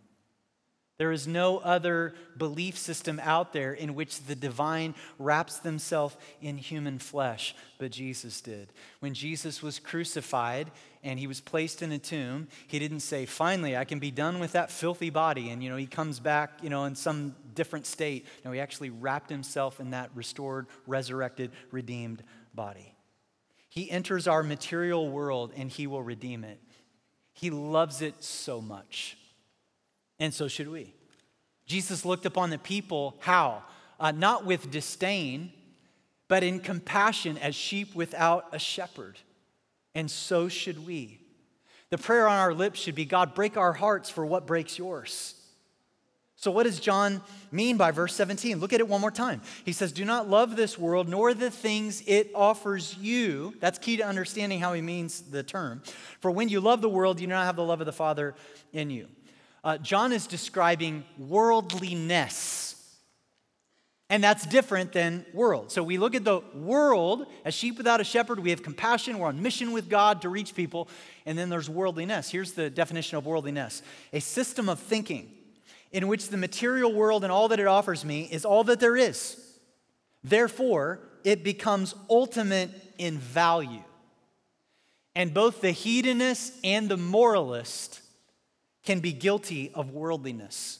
There 0.97 1.11
is 1.11 1.27
no 1.27 1.57
other 1.57 2.13
belief 2.37 2.77
system 2.77 3.19
out 3.21 3.51
there 3.51 3.73
in 3.73 3.95
which 3.95 4.23
the 4.23 4.35
divine 4.35 4.95
wraps 5.19 5.59
themselves 5.59 6.15
in 6.41 6.57
human 6.57 6.99
flesh, 6.99 7.53
but 7.77 7.91
Jesus 7.91 8.39
did. 8.39 8.71
When 9.01 9.13
Jesus 9.13 9.61
was 9.61 9.77
crucified 9.77 10.71
and 11.03 11.19
he 11.19 11.27
was 11.27 11.41
placed 11.41 11.81
in 11.81 11.91
a 11.91 11.99
tomb, 11.99 12.47
he 12.67 12.79
didn't 12.79 13.01
say, 13.01 13.25
"Finally, 13.25 13.75
I 13.75 13.83
can 13.83 13.99
be 13.99 14.09
done 14.09 14.39
with 14.39 14.53
that 14.53 14.71
filthy 14.71 15.09
body," 15.09 15.49
and 15.49 15.61
you 15.61 15.69
know 15.69 15.75
he 15.75 15.85
comes 15.85 16.21
back, 16.21 16.63
you 16.63 16.69
know, 16.69 16.85
in 16.85 16.95
some 16.95 17.35
different 17.53 17.85
state. 17.85 18.25
No, 18.45 18.53
he 18.53 18.61
actually 18.61 18.89
wrapped 18.89 19.29
himself 19.29 19.81
in 19.81 19.89
that 19.89 20.11
restored, 20.15 20.65
resurrected, 20.87 21.51
redeemed 21.71 22.23
body. 22.53 22.95
He 23.67 23.91
enters 23.91 24.29
our 24.29 24.43
material 24.43 25.09
world 25.09 25.51
and 25.57 25.69
he 25.69 25.87
will 25.87 26.03
redeem 26.03 26.45
it. 26.45 26.61
He 27.33 27.49
loves 27.49 28.01
it 28.01 28.23
so 28.23 28.61
much. 28.61 29.17
And 30.19 30.33
so 30.33 30.47
should 30.47 30.69
we. 30.69 30.93
Jesus 31.65 32.05
looked 32.05 32.25
upon 32.25 32.49
the 32.49 32.57
people, 32.57 33.15
how? 33.19 33.63
Uh, 33.99 34.11
not 34.11 34.45
with 34.45 34.71
disdain, 34.71 35.51
but 36.27 36.43
in 36.43 36.59
compassion 36.59 37.37
as 37.37 37.55
sheep 37.55 37.95
without 37.95 38.47
a 38.51 38.59
shepherd. 38.59 39.19
And 39.93 40.09
so 40.09 40.47
should 40.47 40.85
we. 40.85 41.19
The 41.89 41.97
prayer 41.97 42.27
on 42.27 42.37
our 42.37 42.53
lips 42.53 42.79
should 42.79 42.95
be 42.95 43.05
God, 43.05 43.35
break 43.35 43.57
our 43.57 43.73
hearts 43.73 44.09
for 44.09 44.25
what 44.25 44.47
breaks 44.47 44.77
yours. 44.77 45.35
So, 46.37 46.51
what 46.51 46.63
does 46.63 46.79
John 46.79 47.21
mean 47.51 47.77
by 47.77 47.91
verse 47.91 48.13
17? 48.13 48.59
Look 48.59 48.73
at 48.73 48.79
it 48.79 48.87
one 48.87 48.99
more 48.99 49.11
time. 49.11 49.41
He 49.63 49.71
says, 49.71 49.91
Do 49.91 50.03
not 50.03 50.29
love 50.29 50.55
this 50.55 50.77
world 50.77 51.07
nor 51.07 51.33
the 51.33 51.49
things 51.49 52.03
it 52.05 52.29
offers 52.35 52.97
you. 52.97 53.55
That's 53.61 53.79
key 53.79 53.97
to 53.97 54.03
understanding 54.03 54.59
how 54.59 54.73
he 54.73 54.81
means 54.81 55.21
the 55.21 55.43
term. 55.43 55.81
For 56.19 56.29
when 56.29 56.49
you 56.49 56.59
love 56.59 56.81
the 56.81 56.89
world, 56.89 57.19
you 57.21 57.27
do 57.27 57.33
not 57.33 57.45
have 57.45 57.55
the 57.55 57.63
love 57.63 57.79
of 57.79 57.85
the 57.85 57.93
Father 57.93 58.35
in 58.73 58.89
you. 58.89 59.07
Uh, 59.65 59.79
John 59.79 60.13
is 60.13 60.27
describing 60.27 61.03
worldliness. 61.17 62.75
And 64.11 64.23
that's 64.23 64.45
different 64.45 64.93
than 64.93 65.25
world. 65.33 65.71
So 65.71 65.81
we 65.81 65.97
look 65.97 66.13
at 66.13 66.23
the 66.23 66.41
world 66.53 67.25
as 67.43 67.55
sheep 67.55 67.75
without 67.75 67.99
a 67.99 68.03
shepherd. 68.03 68.39
We 68.39 68.51
have 68.51 68.61
compassion. 68.61 69.17
We're 69.17 69.27
on 69.27 69.41
mission 69.41 69.71
with 69.71 69.89
God 69.89 70.21
to 70.21 70.29
reach 70.29 70.53
people. 70.53 70.87
And 71.25 71.35
then 71.35 71.49
there's 71.49 71.67
worldliness. 71.67 72.29
Here's 72.29 72.53
the 72.53 72.69
definition 72.69 73.17
of 73.17 73.25
worldliness 73.25 73.81
a 74.13 74.21
system 74.21 74.69
of 74.69 74.79
thinking 74.79 75.31
in 75.91 76.07
which 76.07 76.29
the 76.29 76.37
material 76.37 76.93
world 76.93 77.23
and 77.23 77.31
all 77.31 77.47
that 77.47 77.59
it 77.59 77.65
offers 77.65 78.05
me 78.05 78.29
is 78.31 78.45
all 78.45 78.63
that 78.65 78.79
there 78.79 78.95
is. 78.95 79.41
Therefore, 80.23 80.99
it 81.23 81.43
becomes 81.43 81.95
ultimate 82.07 82.69
in 82.99 83.17
value. 83.17 83.81
And 85.15 85.33
both 85.33 85.61
the 85.61 85.71
hedonist 85.71 86.53
and 86.63 86.87
the 86.87 86.97
moralist 86.97 88.01
can 88.85 88.99
be 88.99 89.11
guilty 89.11 89.71
of 89.73 89.91
worldliness. 89.91 90.79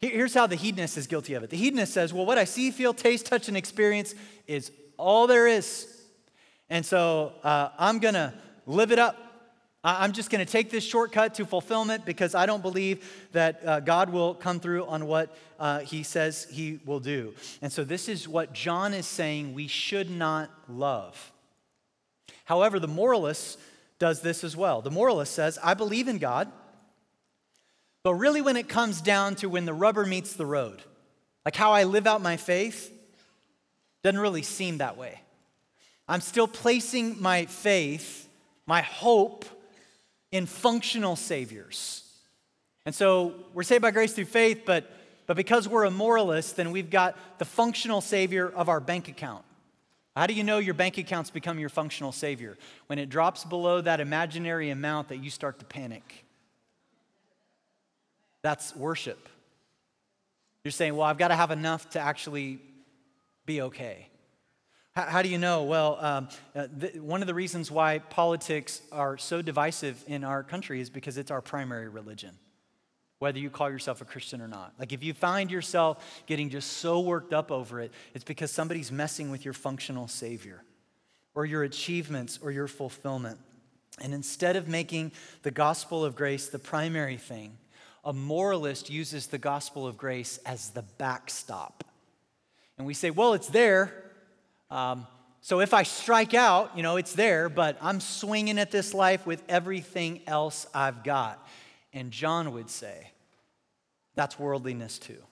Here's 0.00 0.34
how 0.34 0.46
the 0.46 0.56
hedonist 0.56 0.96
is 0.96 1.08
guilty 1.08 1.34
of 1.34 1.42
it. 1.42 1.50
The 1.50 1.56
hedonist 1.56 1.92
says, 1.92 2.12
Well, 2.12 2.24
what 2.24 2.38
I 2.38 2.44
see, 2.44 2.70
feel, 2.70 2.94
taste, 2.94 3.26
touch, 3.26 3.48
and 3.48 3.56
experience 3.56 4.14
is 4.46 4.70
all 4.96 5.26
there 5.26 5.48
is. 5.48 5.92
And 6.70 6.86
so 6.86 7.32
uh, 7.42 7.70
I'm 7.78 7.98
going 7.98 8.14
to 8.14 8.32
live 8.66 8.92
it 8.92 8.98
up. 8.98 9.16
I'm 9.82 10.12
just 10.12 10.28
going 10.30 10.44
to 10.44 10.50
take 10.50 10.70
this 10.70 10.84
shortcut 10.84 11.34
to 11.34 11.46
fulfillment 11.46 12.04
because 12.04 12.34
I 12.34 12.46
don't 12.46 12.62
believe 12.62 13.28
that 13.32 13.64
uh, 13.64 13.80
God 13.80 14.10
will 14.10 14.34
come 14.34 14.60
through 14.60 14.84
on 14.86 15.06
what 15.06 15.36
uh, 15.58 15.80
he 15.80 16.02
says 16.02 16.46
he 16.50 16.80
will 16.84 17.00
do. 17.00 17.32
And 17.62 17.72
so, 17.72 17.84
this 17.84 18.08
is 18.08 18.28
what 18.28 18.52
John 18.52 18.92
is 18.92 19.06
saying 19.06 19.54
we 19.54 19.66
should 19.66 20.10
not 20.10 20.50
love. 20.68 21.32
However, 22.44 22.78
the 22.78 22.88
moralist 22.88 23.58
does 23.98 24.20
this 24.20 24.44
as 24.44 24.56
well. 24.56 24.82
The 24.82 24.90
moralist 24.90 25.32
says, 25.32 25.58
I 25.62 25.74
believe 25.74 26.08
in 26.08 26.18
God. 26.18 26.50
But 28.08 28.14
really, 28.14 28.40
when 28.40 28.56
it 28.56 28.70
comes 28.70 29.02
down 29.02 29.34
to 29.34 29.50
when 29.50 29.66
the 29.66 29.74
rubber 29.74 30.06
meets 30.06 30.32
the 30.32 30.46
road, 30.46 30.80
like 31.44 31.54
how 31.54 31.72
I 31.72 31.84
live 31.84 32.06
out 32.06 32.22
my 32.22 32.38
faith, 32.38 32.90
doesn't 34.02 34.18
really 34.18 34.40
seem 34.40 34.78
that 34.78 34.96
way. 34.96 35.20
I'm 36.08 36.22
still 36.22 36.48
placing 36.48 37.20
my 37.20 37.44
faith, 37.44 38.26
my 38.64 38.80
hope, 38.80 39.44
in 40.32 40.46
functional 40.46 41.16
saviors. 41.16 42.02
And 42.86 42.94
so 42.94 43.34
we're 43.52 43.62
saved 43.62 43.82
by 43.82 43.90
grace 43.90 44.14
through 44.14 44.24
faith, 44.24 44.62
but, 44.64 44.90
but 45.26 45.36
because 45.36 45.68
we're 45.68 45.84
a 45.84 45.90
moralist, 45.90 46.56
then 46.56 46.70
we've 46.70 46.88
got 46.88 47.14
the 47.38 47.44
functional 47.44 48.00
savior 48.00 48.48
of 48.48 48.70
our 48.70 48.80
bank 48.80 49.08
account. 49.08 49.44
How 50.16 50.26
do 50.26 50.32
you 50.32 50.44
know 50.44 50.56
your 50.56 50.72
bank 50.72 50.96
account's 50.96 51.28
become 51.28 51.58
your 51.58 51.68
functional 51.68 52.12
savior? 52.12 52.56
When 52.86 52.98
it 52.98 53.10
drops 53.10 53.44
below 53.44 53.82
that 53.82 54.00
imaginary 54.00 54.70
amount 54.70 55.08
that 55.08 55.18
you 55.18 55.28
start 55.28 55.58
to 55.58 55.66
panic. 55.66 56.24
That's 58.48 58.74
worship. 58.74 59.28
You're 60.64 60.72
saying, 60.72 60.96
well, 60.96 61.06
I've 61.06 61.18
got 61.18 61.28
to 61.28 61.36
have 61.36 61.50
enough 61.50 61.90
to 61.90 62.00
actually 62.00 62.60
be 63.44 63.60
okay. 63.60 64.08
How, 64.94 65.20
do 65.20 65.28
you 65.28 65.36
know? 65.36 65.64
Well, 65.64 65.98
um, 66.00 66.28
uh, 66.56 66.66
th- 66.80 66.94
one 66.94 67.20
of 67.20 67.26
the 67.26 67.34
reasons 67.34 67.70
why 67.70 67.98
politics 67.98 68.80
are 68.90 69.18
so 69.18 69.42
divisive 69.42 70.02
in 70.06 70.24
our 70.24 70.42
country 70.42 70.80
is 70.80 70.88
because 70.88 71.18
it's 71.18 71.30
our 71.30 71.42
primary 71.42 71.90
religion, 71.90 72.38
whether 73.18 73.38
you 73.38 73.50
call 73.50 73.68
yourself 73.68 74.00
a 74.00 74.06
Christian 74.06 74.40
or 74.40 74.48
not. 74.48 74.72
Like, 74.78 74.94
if 74.94 75.04
you 75.04 75.12
find 75.12 75.50
yourself 75.50 76.22
getting 76.24 76.48
just 76.48 76.78
so 76.78 77.00
worked 77.00 77.34
up 77.34 77.52
over 77.52 77.82
it, 77.82 77.92
it's 78.14 78.24
because 78.24 78.50
somebody's 78.50 78.90
messing 78.90 79.30
with 79.30 79.44
your 79.44 79.52
functional 79.52 80.08
Savior 80.08 80.64
or 81.34 81.44
your 81.44 81.64
achievements 81.64 82.38
or 82.42 82.50
your 82.50 82.66
fulfillment. 82.66 83.38
And 84.00 84.14
instead 84.14 84.56
of 84.56 84.68
making 84.68 85.12
the 85.42 85.50
gospel 85.50 86.02
of 86.02 86.16
grace 86.16 86.48
the 86.48 86.58
primary 86.58 87.18
thing, 87.18 87.58
a 88.08 88.12
moralist 88.14 88.88
uses 88.88 89.26
the 89.26 89.36
gospel 89.36 89.86
of 89.86 89.98
grace 89.98 90.38
as 90.46 90.70
the 90.70 90.80
backstop. 90.96 91.84
And 92.78 92.86
we 92.86 92.94
say, 92.94 93.10
well, 93.10 93.34
it's 93.34 93.48
there. 93.48 93.92
Um, 94.70 95.06
so 95.42 95.60
if 95.60 95.74
I 95.74 95.82
strike 95.82 96.32
out, 96.32 96.74
you 96.74 96.82
know, 96.82 96.96
it's 96.96 97.12
there, 97.12 97.50
but 97.50 97.76
I'm 97.82 98.00
swinging 98.00 98.58
at 98.58 98.70
this 98.70 98.94
life 98.94 99.26
with 99.26 99.42
everything 99.46 100.22
else 100.26 100.66
I've 100.72 101.04
got. 101.04 101.46
And 101.92 102.10
John 102.10 102.54
would 102.54 102.70
say, 102.70 103.10
that's 104.14 104.38
worldliness 104.38 104.98
too. 104.98 105.22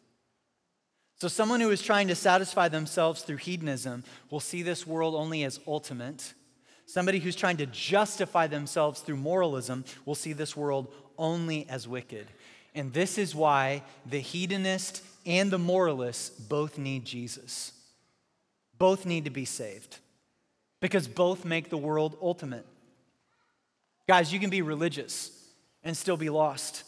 So 1.18 1.28
someone 1.28 1.62
who 1.62 1.70
is 1.70 1.80
trying 1.80 2.08
to 2.08 2.14
satisfy 2.14 2.68
themselves 2.68 3.22
through 3.22 3.38
hedonism 3.38 4.04
will 4.30 4.38
see 4.38 4.62
this 4.62 4.86
world 4.86 5.14
only 5.14 5.44
as 5.44 5.60
ultimate. 5.66 6.34
Somebody 6.84 7.20
who's 7.20 7.36
trying 7.36 7.56
to 7.56 7.66
justify 7.66 8.48
themselves 8.48 9.00
through 9.00 9.16
moralism 9.16 9.86
will 10.04 10.14
see 10.14 10.34
this 10.34 10.54
world 10.54 10.92
only 11.16 11.66
as 11.70 11.88
wicked. 11.88 12.26
And 12.76 12.92
this 12.92 13.16
is 13.16 13.34
why 13.34 13.82
the 14.04 14.20
hedonist 14.20 15.02
and 15.24 15.50
the 15.50 15.58
moralist 15.58 16.48
both 16.48 16.76
need 16.76 17.06
Jesus. 17.06 17.72
Both 18.78 19.06
need 19.06 19.24
to 19.24 19.30
be 19.30 19.46
saved 19.46 19.98
because 20.80 21.08
both 21.08 21.46
make 21.46 21.70
the 21.70 21.78
world 21.78 22.18
ultimate. 22.20 22.66
Guys, 24.06 24.30
you 24.32 24.38
can 24.38 24.50
be 24.50 24.60
religious 24.60 25.32
and 25.82 25.96
still 25.96 26.18
be 26.18 26.28
lost. 26.28 26.84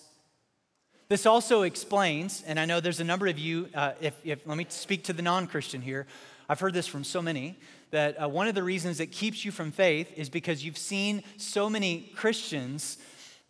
This 1.08 1.24
also 1.24 1.62
explains, 1.62 2.44
and 2.46 2.60
I 2.60 2.66
know 2.66 2.80
there's 2.80 3.00
a 3.00 3.04
number 3.04 3.26
of 3.26 3.38
you, 3.38 3.70
uh, 3.74 3.92
if, 3.98 4.14
if, 4.24 4.46
let 4.46 4.58
me 4.58 4.66
speak 4.68 5.04
to 5.04 5.14
the 5.14 5.22
non 5.22 5.46
Christian 5.46 5.80
here. 5.80 6.06
I've 6.50 6.60
heard 6.60 6.74
this 6.74 6.86
from 6.86 7.02
so 7.02 7.22
many 7.22 7.58
that 7.92 8.22
uh, 8.22 8.28
one 8.28 8.46
of 8.46 8.54
the 8.54 8.62
reasons 8.62 8.98
that 8.98 9.10
keeps 9.10 9.42
you 9.42 9.50
from 9.50 9.72
faith 9.72 10.12
is 10.16 10.28
because 10.28 10.62
you've 10.62 10.76
seen 10.76 11.22
so 11.38 11.70
many 11.70 12.12
Christians 12.14 12.98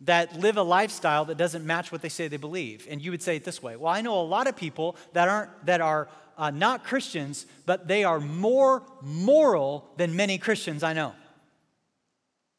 that 0.01 0.39
live 0.39 0.57
a 0.57 0.63
lifestyle 0.63 1.25
that 1.25 1.37
doesn't 1.37 1.65
match 1.65 1.91
what 1.91 2.01
they 2.01 2.09
say 2.09 2.27
they 2.27 2.37
believe. 2.37 2.87
And 2.89 3.01
you 3.01 3.11
would 3.11 3.21
say 3.21 3.35
it 3.35 3.43
this 3.43 3.61
way 3.61 3.75
Well, 3.75 3.93
I 3.93 4.01
know 4.01 4.19
a 4.19 4.23
lot 4.23 4.47
of 4.47 4.55
people 4.55 4.95
that, 5.13 5.27
aren't, 5.27 5.65
that 5.65 5.81
are 5.81 6.07
uh, 6.37 6.51
not 6.51 6.85
Christians, 6.85 7.45
but 7.65 7.87
they 7.87 8.03
are 8.03 8.19
more 8.19 8.83
moral 9.01 9.89
than 9.97 10.15
many 10.15 10.37
Christians 10.37 10.83
I 10.83 10.93
know. 10.93 11.13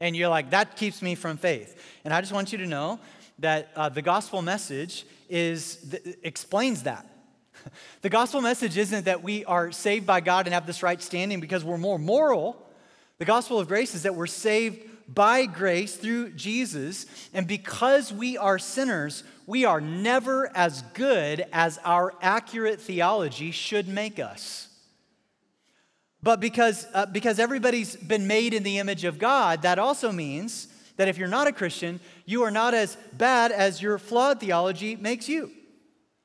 And 0.01 0.17
you're 0.17 0.29
like, 0.29 0.51
that 0.51 0.77
keeps 0.77 1.03
me 1.03 1.15
from 1.15 1.37
faith. 1.37 1.83
And 2.05 2.13
I 2.13 2.21
just 2.21 2.33
want 2.33 2.53
you 2.53 2.59
to 2.59 2.67
know 2.67 3.01
that 3.39 3.71
uh, 3.75 3.89
the 3.89 4.03
gospel 4.03 4.43
message 4.43 5.07
is 5.29 5.77
th- 5.91 6.17
explains 6.23 6.83
that. 6.83 7.07
the 8.03 8.09
gospel 8.09 8.41
message 8.41 8.77
isn't 8.77 9.07
that 9.07 9.23
we 9.23 9.45
are 9.47 9.73
saved 9.73 10.07
by 10.07 10.21
God 10.21 10.47
and 10.47 10.55
have 10.55 10.67
this 10.67 10.83
right 10.83 11.01
standing 11.01 11.41
because 11.41 11.65
we're 11.65 11.79
more 11.79 11.99
moral. 11.99 12.67
The 13.19 13.25
gospel 13.25 13.59
of 13.59 13.69
grace 13.69 13.95
is 13.95 14.03
that 14.03 14.15
we're 14.15 14.27
saved 14.27 14.90
by 15.13 15.47
grace 15.47 15.97
through 15.97 16.31
Jesus. 16.31 17.07
And 17.35 17.47
because 17.47 18.13
we 18.13 18.39
are 18.39 18.59
sinners, 18.59 19.25
we 19.47 19.65
are 19.65 19.81
never 19.81 20.55
as 20.57 20.83
good 20.95 21.45
as 21.53 21.79
our 21.85 22.15
accurate 22.23 22.81
theology 22.81 23.51
should 23.51 23.89
make 23.89 24.19
us. 24.19 24.69
But 26.23 26.39
because, 26.41 26.87
uh, 26.95 27.07
because 27.07 27.39
everybody's 27.39 27.97
been 27.97 28.27
made 28.27 28.53
in 28.55 28.63
the 28.63 28.79
image 28.79 29.05
of 29.05 29.19
God, 29.19 29.63
that 29.63 29.79
also 29.79 30.13
means 30.13 30.69
that 30.97 31.09
if 31.09 31.17
you're 31.17 31.29
not 31.29 31.47
a 31.47 31.53
Christian, 31.53 31.99
you 32.27 32.43
are 32.43 32.51
not 32.51 32.75
as 32.75 32.97
bad 33.15 33.53
as 33.53 33.81
your 33.81 33.99
flawed 33.99 34.39
theology 34.39 34.97
makes 34.97 35.29
you. 35.29 35.51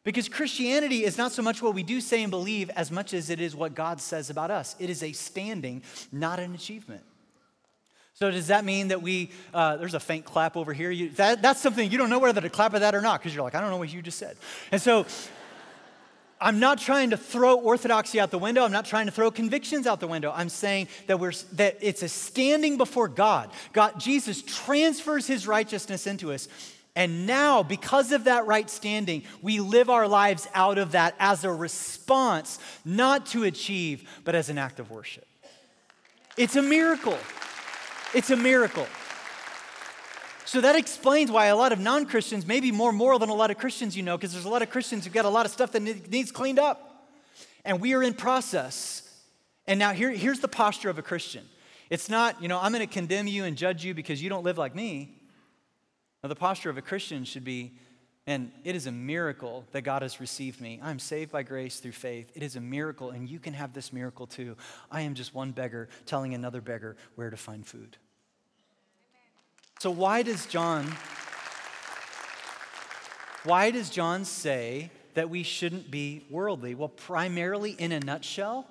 Because 0.04 0.30
Christianity 0.30 1.04
is 1.04 1.18
not 1.18 1.32
so 1.32 1.42
much 1.42 1.62
what 1.62 1.74
we 1.74 1.82
do 1.82 2.00
say 2.00 2.22
and 2.22 2.30
believe 2.30 2.70
as 2.72 2.92
much 2.92 3.14
as 3.14 3.30
it 3.30 3.42
is 3.42 3.56
what 3.56 3.74
God 3.74 4.00
says 4.00 4.30
about 4.30 4.52
us. 4.52 4.76
It 4.78 4.90
is 4.90 5.02
a 5.02 5.14
standing, 5.14 5.82
not 6.12 6.40
an 6.40 6.54
achievement. 6.54 7.04
So 8.16 8.32
does 8.32 8.48
that 8.48 8.64
mean 8.64 8.88
that 8.88 9.02
we, 9.02 9.30
uh, 9.54 9.76
there's 9.76 9.94
a 9.94 10.00
faint 10.00 10.24
clap 10.24 10.56
over 10.56 10.72
here. 10.72 10.90
You, 10.90 11.10
that, 11.12 11.42
that's 11.42 11.60
something 11.62 11.92
you 11.92 11.98
don't 11.98 12.10
know 12.10 12.20
whether 12.20 12.40
to 12.40 12.50
clap 12.50 12.74
at 12.74 12.80
that 12.80 12.96
or 12.96 13.02
not 13.02 13.20
because 13.20 13.36
you're 13.36 13.44
like, 13.44 13.56
I 13.56 13.62
don't 13.62 13.70
know 13.70 13.78
what 13.78 13.92
you 13.92 14.02
just 14.02 14.18
said. 14.18 14.38
And 14.72 14.82
so 14.82 15.06
I'm 16.40 16.62
not 16.62 16.78
trying 16.78 17.10
to 17.10 17.18
throw 17.18 17.58
orthodoxy 17.58 18.22
out 18.22 18.32
the 18.32 18.38
window. 18.38 18.64
I'm 18.64 18.72
not 18.72 18.86
trying 18.86 19.08
to 19.08 19.12
throw 19.12 19.32
convictions 19.32 19.86
out 19.86 20.00
the 20.00 20.08
window. 20.08 20.32
I'm 20.34 20.48
saying 20.48 20.88
that, 21.08 21.20
we're, 21.20 21.34
that 21.54 21.78
it's 21.82 22.04
a 22.04 22.08
standing 22.08 22.78
before 22.78 23.10
God. 23.10 23.52
God. 23.74 24.00
Jesus 24.00 24.42
transfers 24.42 25.28
his 25.28 25.46
righteousness 25.46 26.08
into 26.08 26.32
us. 26.32 26.48
And 26.96 27.28
now, 27.28 27.64
because 27.64 28.14
of 28.14 28.24
that 28.24 28.46
right 28.46 28.70
standing, 28.70 29.24
we 29.42 29.60
live 29.60 29.90
our 29.90 30.08
lives 30.08 30.48
out 30.54 30.78
of 30.78 30.94
that 30.94 31.16
as 31.20 31.44
a 31.44 31.52
response, 31.52 32.60
not 32.86 33.26
to 33.28 33.44
achieve, 33.44 34.10
but 34.24 34.36
as 34.36 34.48
an 34.48 34.58
act 34.58 34.80
of 34.80 34.90
worship. 34.90 35.28
It's 36.38 36.56
a 36.56 36.62
miracle. 36.62 37.18
It's 38.16 38.32
a 38.32 38.38
miracle. 38.38 38.88
So 40.46 40.62
that 40.62 40.76
explains 40.76 41.30
why 41.30 41.48
a 41.48 41.56
lot 41.56 41.74
of 41.74 41.80
non 41.80 42.06
Christians 42.06 42.48
may 42.48 42.60
be 42.60 42.72
more 42.72 42.92
moral 42.92 43.20
than 43.20 43.30
a 43.30 43.34
lot 43.34 43.52
of 43.52 43.58
Christians 43.58 43.98
you 43.98 44.04
know, 44.04 44.18
because 44.18 44.32
there's 44.32 44.46
a 44.46 44.50
lot 44.50 44.62
of 44.62 44.70
Christians 44.70 45.04
who've 45.04 45.14
got 45.14 45.26
a 45.26 45.30
lot 45.30 45.46
of 45.46 45.52
stuff 45.52 45.72
that 45.74 45.82
needs 45.82 46.32
cleaned 46.32 46.60
up. 46.60 47.10
And 47.66 47.82
we 47.82 47.94
are 47.94 48.02
in 48.02 48.14
process. 48.14 49.02
And 49.68 49.80
now 49.80 49.92
here, 49.92 50.12
here's 50.12 50.40
the 50.40 50.48
posture 50.48 50.90
of 50.90 50.98
a 50.98 51.02
Christian 51.02 51.44
it's 51.90 52.10
not, 52.10 52.42
you 52.42 52.48
know, 52.48 52.60
I'm 52.60 52.72
going 52.72 52.88
to 52.88 52.92
condemn 52.92 53.28
you 53.28 53.44
and 53.44 53.58
judge 53.58 53.84
you 53.84 53.94
because 53.94 54.22
you 54.22 54.30
don't 54.30 54.44
live 54.44 54.58
like 54.58 54.76
me. 54.76 55.22
Now, 56.24 56.30
the 56.30 56.36
posture 56.36 56.70
of 56.70 56.78
a 56.78 56.82
Christian 56.82 57.24
should 57.26 57.44
be, 57.44 57.78
and 58.26 58.52
it 58.64 58.76
is 58.76 58.88
a 58.88 58.92
miracle 58.92 59.66
that 59.72 59.82
God 59.82 60.02
has 60.02 60.20
received 60.20 60.60
me. 60.60 60.80
I'm 60.82 60.98
saved 60.98 61.32
by 61.32 61.44
grace 61.44 61.80
through 61.80 61.92
faith. 61.92 62.32
It 62.34 62.42
is 62.42 62.56
a 62.56 62.62
miracle, 62.62 63.12
and 63.12 63.30
you 63.30 63.40
can 63.40 63.54
have 63.54 63.74
this 63.74 63.94
miracle 63.94 64.26
too. 64.26 64.58
I 64.90 65.02
am 65.02 65.14
just 65.14 65.36
one 65.36 65.52
beggar 65.52 65.90
telling 66.08 66.34
another 66.34 66.62
beggar 66.62 66.98
where 67.14 67.30
to 67.30 67.38
find 67.38 67.66
food. 67.66 67.98
So, 69.80 69.92
why 69.92 70.24
does 70.24 70.46
John 70.46 70.92
why 73.46 73.70
does 73.70 73.92
John 73.92 74.26
say 74.26 74.90
that 75.14 75.30
we 75.30 75.44
shouldn't 75.44 75.92
be 75.92 76.26
worldly? 76.32 76.74
Well, 76.74 76.90
primarily 76.90 77.72
in 77.72 77.92
a 77.92 78.00
nutshell, 78.00 78.68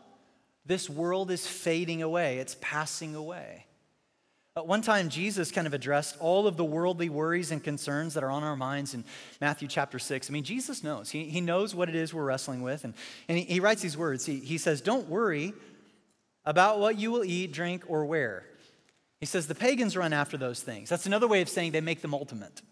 this 0.66 0.90
world 0.90 1.30
is 1.30 1.46
fading 1.46 2.02
away, 2.02 2.38
it's 2.38 2.56
passing 2.60 3.14
away. 3.14 3.66
At 4.56 4.66
one 4.66 4.82
time, 4.82 5.08
Jesus 5.08 5.50
kind 5.50 5.66
of 5.66 5.74
addressed 5.74 6.16
all 6.20 6.46
of 6.46 6.56
the 6.56 6.64
worldly 6.64 7.08
worries 7.08 7.50
and 7.50 7.62
concerns 7.62 8.14
that 8.14 8.22
are 8.22 8.30
on 8.30 8.44
our 8.44 8.56
minds 8.56 8.94
in 8.94 9.04
Matthew 9.40 9.66
chapter 9.66 9.98
6. 9.98 10.30
I 10.30 10.32
mean, 10.32 10.44
Jesus 10.44 10.84
knows. 10.84 11.10
He, 11.10 11.24
he 11.24 11.40
knows 11.40 11.74
what 11.74 11.88
it 11.88 11.96
is 11.96 12.14
we're 12.14 12.24
wrestling 12.24 12.62
with. 12.62 12.84
And, 12.84 12.94
and 13.28 13.38
he, 13.38 13.44
he 13.44 13.60
writes 13.60 13.82
these 13.82 13.96
words. 13.96 14.26
He, 14.26 14.38
he 14.38 14.58
says, 14.58 14.80
Don't 14.80 15.08
worry 15.08 15.54
about 16.44 16.78
what 16.78 16.98
you 16.98 17.10
will 17.10 17.24
eat, 17.24 17.52
drink, 17.52 17.82
or 17.88 18.06
wear. 18.06 18.44
He 19.20 19.26
says, 19.26 19.46
The 19.46 19.54
pagans 19.54 19.96
run 19.96 20.12
after 20.12 20.36
those 20.36 20.60
things. 20.60 20.88
That's 20.88 21.06
another 21.06 21.28
way 21.28 21.40
of 21.40 21.48
saying 21.48 21.72
they 21.72 21.80
make 21.80 22.02
them 22.02 22.14
ultimate. 22.14 22.62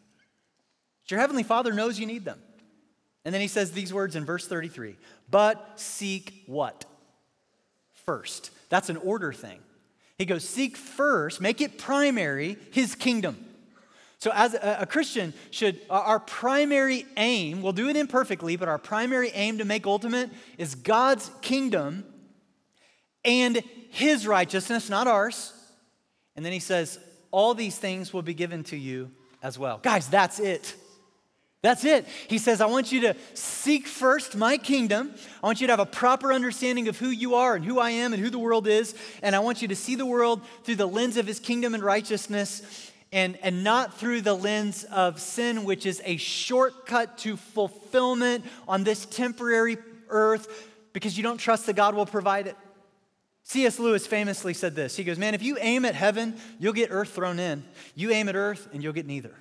But 1.03 1.11
your 1.11 1.21
heavenly 1.21 1.43
Father 1.43 1.73
knows 1.73 1.99
you 1.99 2.07
need 2.07 2.25
them. 2.25 2.41
And 3.25 3.33
then 3.33 3.41
he 3.41 3.49
says 3.49 3.73
these 3.73 3.93
words 3.93 4.17
in 4.17 4.25
verse 4.25 4.47
33 4.47 4.97
But 5.31 5.81
seek 5.81 6.45
what? 6.47 6.85
First. 8.07 8.51
That's 8.69 8.89
an 8.89 8.97
order 8.99 9.33
thing. 9.33 9.61
He 10.19 10.27
goes, 10.27 10.49
Seek 10.49 10.77
first, 10.77 11.41
make 11.41 11.61
it 11.61 11.79
primary, 11.79 12.57
his 12.71 12.95
kingdom. 12.95 13.37
So, 14.19 14.31
as 14.33 14.55
a, 14.55 14.79
a, 14.83 14.87
Christian, 14.87 15.35
should 15.51 15.81
our 15.91 16.21
primary 16.21 17.07
aim, 17.17 17.61
we'll 17.61 17.73
do 17.73 17.89
it 17.89 17.97
imperfectly, 17.97 18.55
but 18.55 18.69
our 18.69 18.79
primary 18.79 19.31
aim 19.35 19.59
to 19.59 19.65
make 19.65 19.85
ultimate 19.85 20.31
is 20.59 20.77
God's 20.77 21.29
kingdom 21.41 22.05
and 23.25 23.65
his 23.91 24.25
righteousness, 24.25 24.89
not 24.89 25.09
ours. 25.09 25.53
And 26.37 26.45
then 26.45 26.53
he 26.53 26.59
says, 26.59 26.99
All 27.31 27.55
these 27.55 27.77
things 27.77 28.13
will 28.13 28.23
be 28.23 28.35
given 28.35 28.65
to 28.65 28.77
you 28.77 29.11
as 29.43 29.59
well. 29.59 29.79
Guys, 29.83 30.09
that's 30.09 30.39
it. 30.39 30.75
That's 31.63 31.85
it. 31.85 32.07
He 32.27 32.39
says, 32.39 32.61
I 32.61 32.67
want 32.67 32.91
you 32.91 33.03
to 33.03 33.17
seek 33.35 33.87
first 33.87 34.37
my 34.37 34.57
kingdom. 34.59 35.15
I 35.43 35.47
want 35.47 35.61
you 35.61 35.69
to 35.69 35.73
have 35.73 35.81
a 35.81 35.87
proper 35.87 36.33
understanding 36.33 36.89
of 36.89 36.99
who 36.99 37.09
you 37.09 37.37
are 37.37 37.55
and 37.55 37.65
who 37.65 37.79
I 37.79 37.91
am 37.91 38.13
and 38.13 38.21
who 38.21 38.31
the 38.31 38.39
world 38.39 38.67
is. 38.67 38.97
And 39.23 39.37
I 39.37 39.39
want 39.39 39.63
you 39.63 39.69
to 39.69 39.77
see 39.77 39.95
the 39.95 40.05
world 40.05 40.43
through 40.65 40.75
the 40.75 40.89
lens 40.89 41.17
of 41.17 41.27
his 41.27 41.39
kingdom 41.39 41.75
and 41.75 41.83
righteousness 41.83 42.91
and, 43.13 43.39
and 43.43 43.63
not 43.63 43.97
through 43.97 44.23
the 44.23 44.35
lens 44.35 44.83
of 44.85 45.21
sin, 45.21 45.63
which 45.63 45.87
is 45.87 46.03
a 46.05 46.17
shortcut 46.17 47.19
to 47.19 47.37
fulfillment 47.37 48.45
on 48.67 48.83
this 48.83 49.07
temporary 49.07 49.77
earth 50.09 50.69
because 50.93 51.17
you 51.17 51.23
don't 51.23 51.39
trust 51.39 51.67
that 51.67 51.77
God 51.77 51.95
will 51.95 52.07
provide 52.07 52.49
it. 52.49 52.57
C.S. 53.45 53.79
Lewis 53.79 54.07
famously 54.07 54.55
said 54.55 54.75
this 54.75 54.97
He 54.97 55.05
goes, 55.05 55.19
Man, 55.19 55.35
if 55.35 55.43
you 55.43 55.59
aim 55.61 55.85
at 55.85 55.95
heaven, 55.95 56.37
you'll 56.59 56.73
get 56.73 56.91
earth 56.91 57.11
thrown 57.11 57.39
in. 57.39 57.65
You 57.95 58.11
aim 58.11 58.29
at 58.29 58.37
earth, 58.37 58.69
and 58.73 58.83
you'll 58.83 58.93
get 58.93 59.07
neither. 59.07 59.35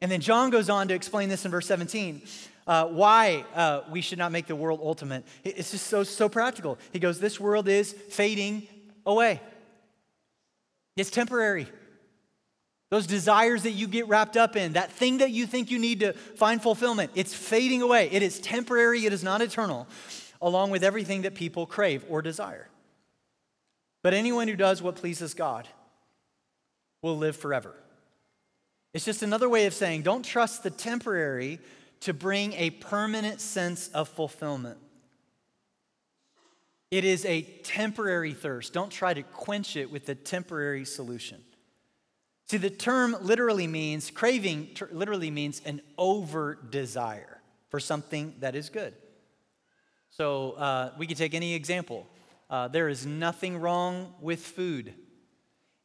And 0.00 0.10
then 0.10 0.20
John 0.20 0.50
goes 0.50 0.68
on 0.68 0.88
to 0.88 0.94
explain 0.94 1.28
this 1.28 1.44
in 1.44 1.50
verse 1.50 1.66
17. 1.66 2.22
Uh, 2.66 2.86
why 2.86 3.44
uh, 3.54 3.82
we 3.90 4.00
should 4.00 4.18
not 4.18 4.32
make 4.32 4.46
the 4.46 4.56
world 4.56 4.80
ultimate. 4.82 5.24
It's 5.44 5.70
just 5.70 5.86
so, 5.86 6.02
so 6.02 6.28
practical. 6.28 6.78
He 6.92 6.98
goes, 6.98 7.20
This 7.20 7.38
world 7.38 7.68
is 7.68 7.92
fading 7.92 8.66
away, 9.04 9.40
it's 10.96 11.10
temporary. 11.10 11.66
Those 12.88 13.08
desires 13.08 13.64
that 13.64 13.72
you 13.72 13.88
get 13.88 14.06
wrapped 14.06 14.36
up 14.36 14.54
in, 14.54 14.74
that 14.74 14.92
thing 14.92 15.18
that 15.18 15.32
you 15.32 15.44
think 15.44 15.72
you 15.72 15.78
need 15.80 16.00
to 16.00 16.12
find 16.12 16.62
fulfillment, 16.62 17.10
it's 17.16 17.34
fading 17.34 17.82
away. 17.82 18.08
It 18.12 18.22
is 18.22 18.38
temporary, 18.38 19.04
it 19.06 19.12
is 19.12 19.24
not 19.24 19.42
eternal, 19.42 19.88
along 20.40 20.70
with 20.70 20.84
everything 20.84 21.22
that 21.22 21.34
people 21.34 21.66
crave 21.66 22.04
or 22.08 22.22
desire. 22.22 22.68
But 24.02 24.14
anyone 24.14 24.48
who 24.48 24.56
does 24.56 24.82
what 24.82 24.96
pleases 24.96 25.34
God 25.34 25.68
will 27.02 27.16
live 27.16 27.36
forever. 27.36 27.74
It's 28.94 29.04
just 29.04 29.22
another 29.22 29.48
way 29.48 29.66
of 29.66 29.74
saying 29.74 30.02
don't 30.02 30.24
trust 30.24 30.62
the 30.62 30.70
temporary 30.70 31.60
to 32.00 32.14
bring 32.14 32.52
a 32.54 32.70
permanent 32.70 33.40
sense 33.40 33.88
of 33.88 34.08
fulfillment. 34.08 34.78
It 36.90 37.04
is 37.04 37.24
a 37.24 37.42
temporary 37.42 38.32
thirst. 38.32 38.72
Don't 38.72 38.90
try 38.90 39.12
to 39.12 39.22
quench 39.22 39.76
it 39.76 39.90
with 39.90 40.08
a 40.08 40.14
temporary 40.14 40.84
solution. 40.84 41.42
See, 42.48 42.58
the 42.58 42.70
term 42.70 43.16
literally 43.22 43.66
means, 43.66 44.10
craving 44.10 44.68
ter- 44.74 44.88
literally 44.92 45.30
means 45.30 45.60
an 45.64 45.80
over 45.98 46.54
desire 46.54 47.40
for 47.70 47.80
something 47.80 48.34
that 48.38 48.54
is 48.54 48.68
good. 48.68 48.94
So 50.16 50.52
uh, 50.52 50.92
we 50.96 51.06
could 51.06 51.18
take 51.18 51.34
any 51.34 51.52
example. 51.52 52.06
Uh, 52.48 52.68
there 52.68 52.88
is 52.88 53.04
nothing 53.04 53.58
wrong 53.58 54.14
with 54.22 54.40
food. 54.40 54.94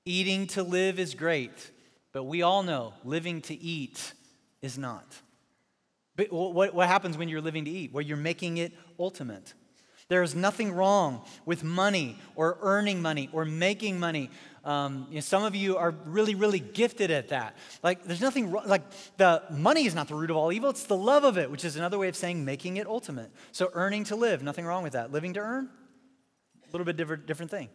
Eating 0.05 0.47
to 0.47 0.63
live 0.63 0.99
is 0.99 1.15
great. 1.15 1.51
But 2.13 2.23
we 2.23 2.41
all 2.41 2.63
know 2.63 2.93
living 3.03 3.41
to 3.41 3.53
eat 3.53 4.13
is 4.61 4.77
not. 4.77 5.05
But 6.15 6.31
what, 6.31 6.73
what 6.73 6.87
happens 6.87 7.17
when 7.17 7.27
you're 7.27 7.41
living 7.41 7.65
to 7.65 7.71
eat? 7.71 7.91
Well, 7.91 8.03
you're 8.03 8.15
making 8.15 8.55
it 8.55 8.71
ultimate. 8.97 9.53
There 10.07 10.23
is 10.23 10.33
nothing 10.33 10.71
wrong 10.71 11.25
with 11.45 11.65
money 11.65 12.17
or 12.37 12.57
earning 12.61 13.01
money 13.01 13.29
or 13.33 13.43
making 13.43 13.99
money. 13.99 14.29
Um, 14.63 15.07
you 15.09 15.15
know, 15.15 15.21
some 15.21 15.43
of 15.43 15.55
you 15.55 15.77
are 15.77 15.91
really, 16.05 16.35
really 16.35 16.59
gifted 16.59 17.09
at 17.09 17.29
that. 17.29 17.55
Like, 17.81 18.03
there's 18.03 18.21
nothing 18.21 18.51
wrong. 18.51 18.67
Like, 18.67 18.83
the 19.17 19.41
money 19.49 19.85
is 19.85 19.95
not 19.95 20.07
the 20.07 20.15
root 20.15 20.29
of 20.29 20.37
all 20.37 20.51
evil, 20.51 20.69
it's 20.69 20.85
the 20.85 20.95
love 20.95 21.23
of 21.23 21.37
it, 21.37 21.49
which 21.49 21.65
is 21.65 21.75
another 21.75 21.97
way 21.97 22.07
of 22.07 22.15
saying 22.15 22.45
making 22.45 22.77
it 22.77 22.85
ultimate. 22.85 23.31
So, 23.51 23.71
earning 23.73 24.03
to 24.05 24.15
live, 24.15 24.43
nothing 24.43 24.65
wrong 24.65 24.83
with 24.83 24.93
that. 24.93 25.11
Living 25.11 25.33
to 25.33 25.39
earn, 25.39 25.69
a 26.67 26.71
little 26.71 26.85
bit 26.85 26.95
different, 26.95 27.25
different 27.25 27.49
thing. 27.49 27.69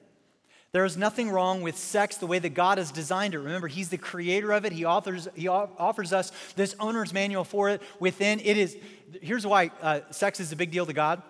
There 0.72 0.84
is 0.84 0.97
nothing 0.97 1.30
wrong 1.30 1.62
with 1.62 1.76
sex 1.76 2.18
the 2.18 2.26
way 2.26 2.39
that 2.39 2.51
God 2.51 2.78
has 2.78 2.93
designed 2.93 3.34
it. 3.34 3.39
Remember, 3.39 3.66
He's 3.66 3.89
the 3.89 3.99
creator 3.99 4.53
of 4.53 4.64
it. 4.64 4.72
He 4.72 4.84
offers, 4.84 5.26
he 5.34 5.49
offers 5.49 6.12
us 6.12 6.32
this 6.55 6.76
owner's 6.78 7.12
manual 7.12 7.45
for 7.45 7.70
it 7.70 7.82
within. 7.99 8.41
It 8.41 8.57
is, 8.57 8.76
here's 9.22 9.47
why 9.47 9.70
uh, 9.80 10.01
sex 10.11 10.39
is 10.39 10.53
a 10.53 10.57
big 10.57 10.70
deal 10.70 10.87
to 10.87 10.93
God 10.93 11.22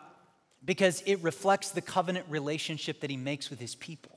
because 0.65 1.03
it 1.07 1.23
reflects 1.23 1.71
the 1.71 1.81
covenant 1.81 2.27
relationship 2.29 3.01
that 3.01 3.11
He 3.11 3.17
makes 3.17 3.49
with 3.49 3.61
His 3.61 3.75
people. 3.75 4.16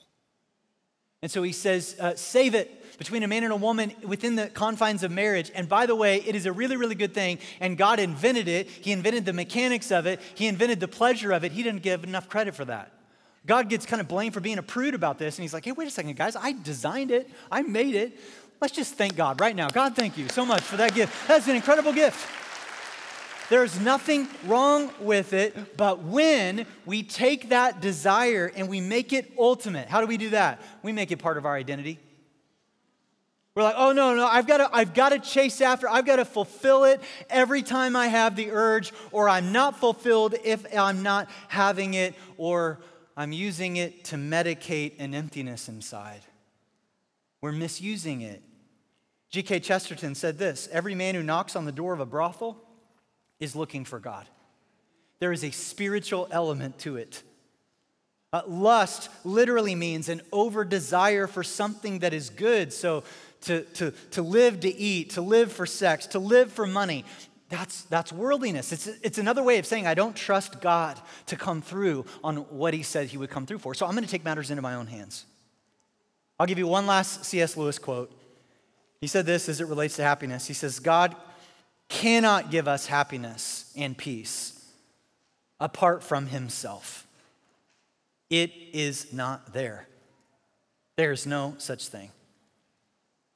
And 1.22 1.30
so 1.30 1.44
He 1.44 1.52
says, 1.52 1.96
uh, 2.00 2.16
save 2.16 2.56
it 2.56 2.98
between 2.98 3.24
a 3.24 3.28
man 3.28 3.44
and 3.44 3.54
a 3.54 3.58
woman 3.58 3.94
within 4.04 4.36
the 4.36 4.48
confines 4.48 5.04
of 5.04 5.12
marriage. 5.12 5.52
And 5.56 5.70
by 5.70 5.86
the 5.86 5.96
way, 5.96 6.18
it 6.18 6.36
is 6.36 6.46
a 6.46 6.52
really, 6.52 6.76
really 6.76 6.96
good 6.96 7.14
thing. 7.14 7.40
And 7.60 7.78
God 7.78 8.00
invented 8.00 8.48
it, 8.48 8.68
He 8.70 8.92
invented 8.92 9.26
the 9.26 9.34
mechanics 9.34 9.92
of 9.92 10.06
it, 10.06 10.20
He 10.36 10.48
invented 10.48 10.80
the 10.80 10.88
pleasure 10.88 11.32
of 11.32 11.44
it. 11.44 11.52
He 11.52 11.64
didn't 11.64 11.82
give 11.82 12.04
enough 12.04 12.28
credit 12.30 12.56
for 12.56 12.66
that. 12.66 12.92
God 13.46 13.70
gets 13.70 13.86
kind 13.86 14.02
of 14.02 14.08
blamed 14.08 14.34
for 14.34 14.42
being 14.42 14.58
a 14.58 14.64
prude 14.64 14.94
about 14.94 15.18
this. 15.18 15.38
And 15.38 15.44
he's 15.44 15.54
like, 15.54 15.66
hey, 15.66 15.72
wait 15.72 15.88
a 15.88 15.92
second, 15.92 16.16
guys. 16.16 16.36
I 16.36 16.52
designed 16.52 17.12
it, 17.12 17.30
I 17.52 17.62
made 17.62 17.96
it. 17.96 18.20
Let's 18.62 18.76
just 18.76 18.96
thank 18.96 19.16
God 19.16 19.40
right 19.40 19.56
now. 19.56 19.70
God, 19.70 19.96
thank 19.96 20.18
you 20.18 20.28
so 20.28 20.46
much 20.46 20.62
for 20.62 20.76
that 20.78 20.94
gift. 20.94 21.28
That's 21.28 21.48
an 21.48 21.56
incredible 21.56 21.94
gift. 21.94 22.28
There's 23.50 23.80
nothing 23.80 24.28
wrong 24.46 24.92
with 25.00 25.34
it, 25.34 25.76
but 25.76 26.04
when 26.04 26.68
we 26.86 27.02
take 27.02 27.50
that 27.50 27.82
desire 27.82 28.52
and 28.56 28.70
we 28.70 28.80
make 28.80 29.12
it 29.12 29.34
ultimate, 29.40 29.88
how 29.90 30.02
do 30.02 30.08
we 30.08 30.18
do 30.18 30.30
that? 30.30 30.62
We 30.84 30.92
make 30.92 31.12
it 31.12 31.18
part 31.18 31.36
of 31.38 31.48
our 31.48 31.56
identity. 31.56 31.98
We're 33.56 33.64
like, 33.64 33.76
oh 33.76 33.92
no, 33.92 34.16
no, 34.16 34.28
I've 34.28 34.46
got 34.46 34.58
to, 34.58 34.70
I've 34.72 34.94
got 34.94 35.10
to 35.10 35.20
chase 35.20 35.62
after, 35.62 35.90
I've 35.90 36.06
got 36.06 36.18
to 36.18 36.26
fulfill 36.26 36.84
it 36.84 37.02
every 37.28 37.64
time 37.64 37.96
I 37.96 38.08
have 38.08 38.36
the 38.36 38.52
urge, 38.52 38.94
or 39.12 39.28
I'm 39.28 39.52
not 39.52 39.80
fulfilled 39.80 40.36
if 40.44 40.64
I'm 40.78 41.02
not 41.02 41.28
having 41.48 41.96
it, 41.96 42.14
or 42.38 42.80
I'm 43.18 43.32
using 43.32 43.78
it 43.78 44.06
to 44.06 44.16
medicate 44.16 44.94
an 45.00 45.16
emptiness 45.16 45.68
inside. 45.68 46.22
We're 47.42 47.52
misusing 47.52 48.22
it. 48.22 48.44
G.K. 49.32 49.62
Chesterton 49.62 50.14
said 50.14 50.38
this 50.38 50.70
Every 50.72 50.94
man 50.94 51.16
who 51.16 51.24
knocks 51.24 51.56
on 51.56 51.66
the 51.66 51.72
door 51.72 51.94
of 51.94 52.00
a 52.00 52.06
brothel 52.06 52.64
is 53.40 53.56
looking 53.56 53.86
for 53.86 54.00
God. 54.00 54.28
There 55.20 55.32
is 55.32 55.44
a 55.44 55.52
spiritual 55.52 56.28
element 56.32 56.80
to 56.80 56.98
it. 56.98 57.24
Uh, 58.32 58.42
lust 58.48 59.10
literally 59.24 59.76
means 59.76 60.08
an 60.08 60.22
over 60.32 60.64
desire 60.64 61.28
for 61.28 61.44
something 61.44 62.00
that 62.00 62.14
is 62.14 62.30
good. 62.30 62.72
So, 62.72 63.04
to, 63.42 63.62
to, 63.62 63.92
to 64.12 64.22
live 64.22 64.60
to 64.62 64.76
eat, 64.76 65.12
to 65.12 65.22
live 65.22 65.52
for 65.52 65.66
sex, 65.66 66.08
to 66.08 66.20
live 66.20 66.52
for 66.52 66.68
money, 66.68 67.06
that's, 67.50 67.84
that's 67.84 68.12
worldliness. 68.12 68.72
It's, 68.72 68.88
it's 69.02 69.18
another 69.18 69.42
way 69.42 69.58
of 69.58 69.66
saying 69.66 69.88
I 69.88 69.96
don't 69.96 70.16
trust 70.16 70.62
God 70.62 71.00
to 71.28 71.36
come 71.36 71.62
through 71.62 72.06
on 72.24 72.38
what 72.38 72.74
he 72.74 72.84
said 72.84 73.08
he 73.08 73.18
would 73.18 73.30
come 73.30 73.46
through 73.46 73.60
for. 73.60 73.74
So 73.74 73.86
I'm 73.86 73.94
going 73.94 74.04
to 74.04 74.10
take 74.10 74.24
matters 74.24 74.52
into 74.52 74.62
my 74.62 74.76
own 74.76 74.88
hands. 74.88 75.26
I'll 76.40 76.46
give 76.46 76.60
you 76.60 76.68
one 76.68 76.86
last 76.86 77.26
C.S. 77.26 77.58
Lewis 77.58 77.80
quote. 77.80 78.12
He 79.02 79.08
said 79.08 79.26
this 79.26 79.50
as 79.50 79.62
it 79.62 79.68
relates 79.68 79.96
to 79.96 80.04
happiness. 80.04 80.46
He 80.46 80.54
says, 80.54 80.80
God 80.80 81.16
cannot 81.90 82.52
give 82.52 82.68
us 82.68 82.86
happiness 82.86 83.72
and 83.76 83.98
peace 83.98 84.64
apart 85.60 86.04
from 86.04 86.28
himself. 86.28 87.06
It 88.30 88.52
is 88.74 89.12
not 89.12 89.54
there. 89.54 89.88
There's 90.96 91.26
no 91.26 91.56
such 91.58 91.88
thing. 91.88 92.12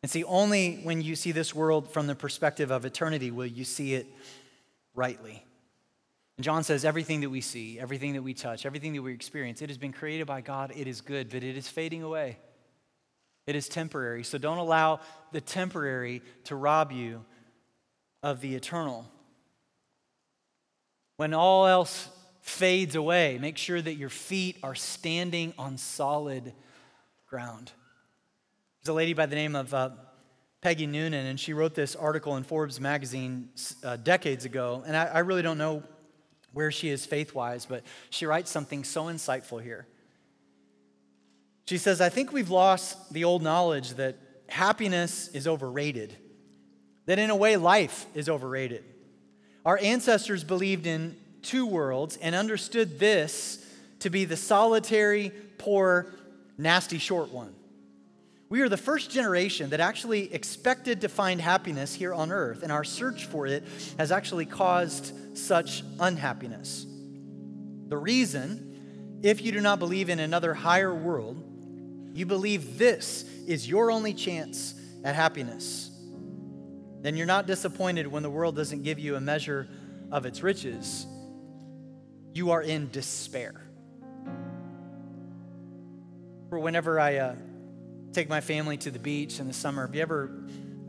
And 0.04 0.12
see, 0.12 0.24
only 0.26 0.76
when 0.84 1.02
you 1.02 1.16
see 1.16 1.32
this 1.32 1.56
world 1.56 1.92
from 1.92 2.08
the 2.08 2.16
perspective 2.16 2.72
of 2.72 2.86
eternity 2.86 3.32
will 3.32 3.46
you 3.46 3.64
see 3.64 3.96
it 3.96 4.06
rightly. 4.94 5.44
And 6.38 6.44
John 6.44 6.64
says 6.64 6.84
everything 6.84 7.22
that 7.22 7.30
we 7.30 7.42
see, 7.42 7.80
everything 7.80 8.14
that 8.14 8.22
we 8.22 8.34
touch, 8.34 8.66
everything 8.66 8.94
that 8.94 9.02
we 9.02 9.14
experience, 9.14 9.62
it 9.62 9.70
has 9.70 9.78
been 9.78 9.94
created 9.94 10.28
by 10.28 10.42
God. 10.42 10.74
It 10.76 10.88
is 10.88 11.02
good, 11.02 11.30
but 11.30 11.44
it 11.44 11.56
is 11.56 11.68
fading 11.68 12.04
away. 12.04 12.38
It 13.48 13.56
is 13.56 13.68
temporary. 13.68 14.24
So 14.24 14.38
don't 14.38 14.58
allow 14.58 15.00
the 15.32 15.42
temporary 15.42 16.22
to 16.46 16.56
rob 16.56 16.92
you 16.92 17.24
of 18.24 18.42
the 18.42 18.56
eternal. 18.56 19.06
When 21.18 21.34
all 21.36 21.68
else 21.68 22.10
fades 22.42 22.96
away, 22.96 23.38
make 23.40 23.58
sure 23.58 23.82
that 23.82 23.94
your 23.94 24.10
feet 24.10 24.58
are 24.64 24.76
standing 24.76 25.54
on 25.58 25.78
solid 25.78 26.54
ground. 27.28 27.72
There's 28.82 28.92
a 28.92 28.94
lady 28.94 29.14
by 29.14 29.28
the 29.28 29.36
name 29.36 29.56
of 29.56 29.74
uh, 29.74 29.92
Peggy 30.62 30.88
Noonan, 30.88 31.26
and 31.26 31.40
she 31.40 31.54
wrote 31.54 31.76
this 31.76 31.96
article 31.96 32.38
in 32.38 32.44
Forbes 32.44 32.80
magazine 32.80 33.50
uh, 33.84 33.98
decades 33.98 34.46
ago. 34.46 34.84
And 34.86 34.96
I, 34.96 35.06
I 35.06 35.20
really 35.20 35.42
don't 35.42 35.58
know 35.58 35.84
where 36.54 36.72
she 36.72 36.90
is 36.90 37.06
faith 37.06 37.36
wise, 37.36 37.66
but 37.66 37.84
she 38.10 38.26
writes 38.26 38.50
something 38.50 38.84
so 38.84 39.06
insightful 39.06 39.62
here. 39.62 39.88
She 41.66 41.78
says, 41.78 42.02
I 42.02 42.10
think 42.10 42.32
we've 42.32 42.50
lost 42.50 43.14
the 43.14 43.24
old 43.24 43.42
knowledge 43.42 43.92
that 43.96 44.18
happiness 44.48 45.30
is 45.30 45.48
overrated, 45.48 46.16
that 47.06 47.20
in 47.20 47.30
a 47.30 47.36
way, 47.36 47.58
life 47.58 48.06
is 48.14 48.30
overrated. 48.30 48.84
Our 49.66 49.78
ancestors 49.78 50.44
believed 50.44 50.88
in 50.88 51.18
two 51.42 51.66
worlds 51.66 52.18
and 52.18 52.36
understood 52.36 53.00
this 53.00 53.66
to 54.00 54.10
be 54.10 54.26
the 54.26 54.38
solitary, 54.38 55.32
poor, 55.58 56.08
nasty, 56.58 56.98
short 56.98 57.32
one. 57.32 57.54
We 58.50 58.62
are 58.62 58.70
the 58.70 58.78
first 58.78 59.10
generation 59.10 59.72
that 59.72 59.80
actually 59.80 60.32
expected 60.34 61.02
to 61.02 61.10
find 61.10 61.42
happiness 61.42 61.96
here 61.96 62.14
on 62.14 62.32
earth, 62.32 62.62
and 62.62 62.72
our 62.72 62.84
search 62.84 63.26
for 63.26 63.48
it 63.48 63.64
has 63.98 64.12
actually 64.12 64.46
caused 64.46 65.38
such 65.38 65.84
unhappiness. 66.00 66.86
The 67.88 67.98
reason, 67.98 69.20
if 69.24 69.42
you 69.42 69.52
do 69.52 69.62
not 69.62 69.80
believe 69.80 70.10
in 70.10 70.20
another 70.20 70.54
higher 70.54 70.94
world, 70.94 71.42
you 72.14 72.26
believe 72.26 72.78
this 72.78 73.24
is 73.48 73.68
your 73.68 73.90
only 73.90 74.14
chance 74.14 74.76
at 75.04 75.16
happiness, 75.16 75.90
then 77.04 77.18
you're 77.18 77.28
not 77.28 77.46
disappointed 77.46 78.08
when 78.08 78.24
the 78.24 78.30
world 78.30 78.56
doesn't 78.56 78.82
give 78.82 78.98
you 78.98 79.18
a 79.18 79.22
measure 79.22 79.68
of 80.10 80.26
its 80.26 80.42
riches. 80.42 81.06
You 82.34 82.52
are 82.52 82.62
in 82.62 82.90
despair. 82.92 83.54
For 86.50 86.60
whenever 86.60 87.00
I 87.00 87.18
uh, 87.18 87.36
take 88.14 88.30
my 88.30 88.40
family 88.40 88.78
to 88.78 88.90
the 88.90 89.00
beach 89.00 89.42
in 89.42 89.48
the 89.48 89.54
summer, 89.54 89.86
have 89.86 89.94
you 89.94 90.02
ever 90.02 90.32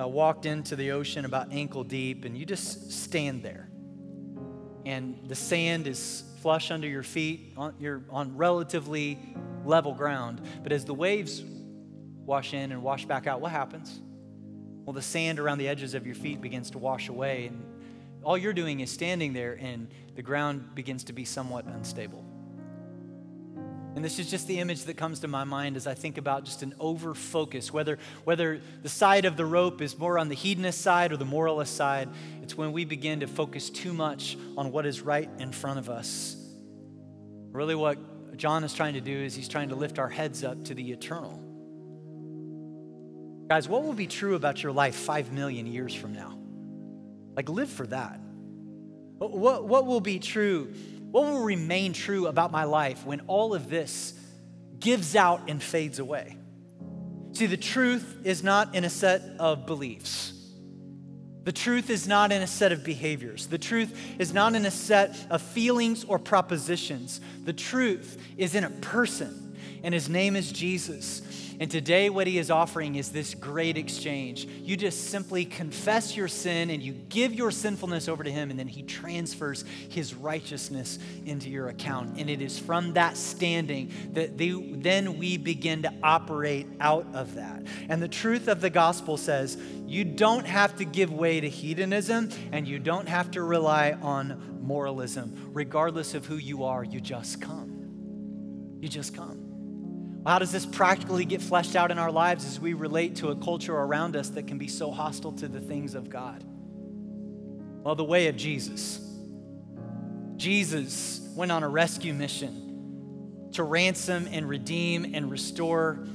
uh, 0.01 0.07
walked 0.07 0.47
into 0.47 0.77
the 0.77 0.93
ocean 0.93 1.25
about 1.25 1.53
ankle 1.53 1.83
deep 1.83 2.25
and 2.25 2.39
you 2.39 2.47
just 2.47 2.93
stand 2.93 3.43
there? 3.43 3.69
And 4.87 5.19
the 5.27 5.35
sand 5.35 5.89
is 5.89 6.23
flush 6.43 6.71
under 6.71 6.87
your 6.87 7.03
feet, 7.03 7.55
on, 7.57 7.75
you're 7.81 8.05
on 8.11 8.37
relatively 8.37 9.19
level 9.65 9.95
ground. 9.95 10.43
But 10.63 10.71
as 10.71 10.85
the 10.85 10.95
waves 10.95 11.43
wash 12.25 12.55
in 12.55 12.71
and 12.71 12.83
wash 12.85 13.05
back 13.05 13.27
out, 13.27 13.41
what 13.41 13.51
happens? 13.51 14.01
Well, 14.85 14.93
the 14.93 15.03
sand 15.03 15.39
around 15.39 15.59
the 15.59 15.69
edges 15.69 15.95
of 15.95 16.07
your 16.07 16.15
feet 16.15 16.41
begins 16.41 16.71
to 16.73 16.79
wash 16.79 17.09
away, 17.09 17.47
and 17.47 17.65
all 18.23 18.37
you're 18.37 18.53
doing 18.53 18.81
is 18.81 18.91
standing 18.91 19.33
there, 19.33 19.59
and 19.61 19.89
the 20.15 20.23
ground 20.23 20.75
begins 20.75 21.05
to 21.05 21.13
be 21.13 21.25
somewhat 21.25 21.67
unstable. 21.67 22.25
And 23.95 24.05
this 24.05 24.19
is 24.19 24.29
just 24.29 24.49
the 24.49 24.59
image 24.59 24.85
that 24.85 24.97
comes 24.97 25.21
to 25.21 25.29
my 25.29 25.45
mind 25.45 25.77
as 25.77 25.87
I 25.87 25.95
think 25.95 26.19
about 26.19 26.45
just 26.45 26.63
an 26.63 26.75
over 26.81 27.15
focus, 27.15 27.73
whether, 27.73 27.99
whether 28.25 28.61
the 28.83 28.89
side 28.89 29.25
of 29.25 29.37
the 29.37 29.47
rope 29.47 29.81
is 29.81 29.97
more 29.97 30.19
on 30.19 30.29
the 30.29 30.35
hedonist 30.35 30.81
side 30.81 31.13
or 31.13 31.17
the 31.17 31.25
moralist 31.25 31.77
side. 31.77 32.09
It's 32.43 32.57
when 32.57 32.73
we 32.73 32.85
begin 32.85 33.21
to 33.21 33.29
focus 33.29 33.71
too 33.71 33.93
much 33.93 34.37
on 34.57 34.73
what 34.73 34.85
is 34.85 35.01
right 35.01 35.31
in 35.39 35.53
front 35.53 35.79
of 35.79 35.89
us. 35.89 36.37
Really, 37.53 37.77
what 37.77 38.37
John 38.37 38.65
is 38.65 38.75
trying 38.75 38.95
to 38.95 39.01
do 39.01 39.17
is 39.17 39.37
he's 39.37 39.49
trying 39.49 39.69
to 39.69 39.77
lift 39.77 40.01
our 40.01 40.09
heads 40.09 40.43
up 40.43 40.65
to 40.65 40.75
the 40.75 40.91
eternal. 40.91 41.41
Guys, 43.49 43.69
what 43.69 43.83
will 43.85 43.93
be 43.93 44.07
true 44.07 44.35
about 44.35 44.63
your 44.63 44.73
life 44.73 44.95
five 44.95 45.33
million 45.33 45.67
years 45.67 45.95
from 45.95 46.15
now? 46.15 46.39
Like, 47.37 47.49
live 47.49 47.69
for 47.69 47.87
that. 47.89 48.21
What, 49.19 49.65
what 49.67 49.87
will 49.87 50.01
be 50.01 50.19
true? 50.19 50.73
What 51.11 51.25
will 51.25 51.45
remain 51.45 51.93
true 51.93 52.27
about 52.27 52.51
my 52.51 52.65
life 52.65 53.05
when 53.05 53.21
all 53.27 53.55
of 53.55 53.69
this 53.69 54.15
gives 54.79 55.15
out 55.15 55.43
and 55.49 55.63
fades 55.63 55.99
away? 55.99 56.37
See, 57.33 57.47
the 57.47 57.57
truth 57.57 58.21
is 58.25 58.43
not 58.43 58.75
in 58.75 58.85
a 58.85 58.91
set 58.91 59.23
of 59.39 59.67
beliefs. 59.67 60.33
The 61.45 61.53
truth 61.53 61.91
is 61.91 62.09
not 62.09 62.33
in 62.33 62.41
a 62.41 62.47
set 62.47 62.73
of 62.73 62.85
behaviors. 62.85 63.49
The 63.49 63.59
truth 63.59 63.95
is 64.19 64.33
not 64.33 64.55
in 64.55 64.65
a 64.65 64.71
set 64.71 65.27
of 65.31 65.43
feelings 65.43 66.05
or 66.05 66.19
propositions. 66.19 67.21
The 67.45 67.53
truth 67.53 68.19
is 68.39 68.55
in 68.55 68.65
a 68.65 68.71
person, 68.71 69.57
and 69.83 69.93
his 69.93 70.09
name 70.09 70.37
is 70.37 70.51
Jesus. 70.51 71.21
And 71.61 71.71
today, 71.71 72.11
what 72.11 72.27
he 72.27 72.39
is 72.39 72.51
offering 72.51 72.97
is 72.97 73.13
this 73.13 73.35
great 73.35 73.77
exchange. 73.79 74.47
You 74.47 74.77
just 74.77 75.11
simply 75.11 75.45
confess 75.45 76.17
your 76.17 76.29
sin 76.29 76.71
and 76.71 76.83
you 76.83 76.93
give 76.93 77.33
your 77.33 77.51
sinfulness 77.51 78.09
over 78.09 78.25
to 78.25 78.31
him, 78.31 78.51
and 78.51 78.59
then 78.59 78.67
he 78.67 78.83
transfers 78.83 79.65
his 79.89 80.15
righteousness 80.15 80.99
into 81.25 81.51
your 81.51 81.69
account. 81.69 82.19
And 82.19 82.29
it 82.29 82.43
is 82.43 82.59
from 82.59 82.95
that 82.95 83.17
standing 83.17 83.93
that 84.13 84.37
they, 84.37 84.51
then 84.51 85.19
we 85.19 85.37
begin 85.37 85.83
to 85.83 85.93
operate 86.03 86.67
out 86.81 87.07
of 87.15 87.35
that. 87.37 87.63
And 87.89 88.03
the 88.03 88.09
truth 88.09 88.49
of 88.49 88.61
the 88.61 88.71
gospel 88.71 89.17
says 89.17 89.57
you 89.87 90.05
don't 90.05 90.47
have 90.47 90.77
to 90.77 90.85
give 90.85 91.13
way 91.13 91.41
to 91.41 91.49
hedonism 91.49 92.31
and 92.53 92.67
you 92.67 92.79
don't 92.79 93.09
have 93.09 93.31
to 93.33 93.43
rely 93.43 93.93
on 93.93 94.59
moralism. 94.63 95.51
Regardless 95.53 96.15
of 96.15 96.27
who 96.27 96.37
you 96.37 96.65
are, 96.65 96.83
you 96.83 97.01
just 97.01 97.41
come. 97.41 98.79
You 98.81 98.89
just 98.89 99.15
come. 99.15 99.44
How 100.27 100.39
does 100.39 100.53
this 100.53 100.65
practically 100.65 101.27
get 101.27 101.43
fleshed 101.43 101.77
out 101.77 101.91
in 101.91 101.99
our 101.99 102.11
lives 102.11 102.47
as 102.47 102.59
we 102.59 102.73
relate 102.73 103.17
to 103.17 103.29
a 103.29 103.37
culture 103.37 103.77
around 103.77 104.17
us 104.17 104.31
that 104.31 104.47
can 104.47 104.57
be 104.57 104.69
so 104.69 104.91
hostile 104.91 105.33
to 105.33 105.49
the 105.49 105.61
things 105.61 105.95
of 105.95 106.09
God? 106.09 106.43
Well, 107.83 107.95
the 107.95 108.05
way 108.05 108.29
of 108.29 108.37
Jesus. 108.37 109.01
Jesus 110.37 111.21
went 111.37 111.53
on 111.53 111.63
a 111.63 111.69
rescue 111.69 112.15
mission 112.15 113.51
to 113.53 113.63
ransom 113.63 114.27
and 114.31 114.49
redeem 114.49 115.15
and 115.15 115.31
restore 115.31 116.07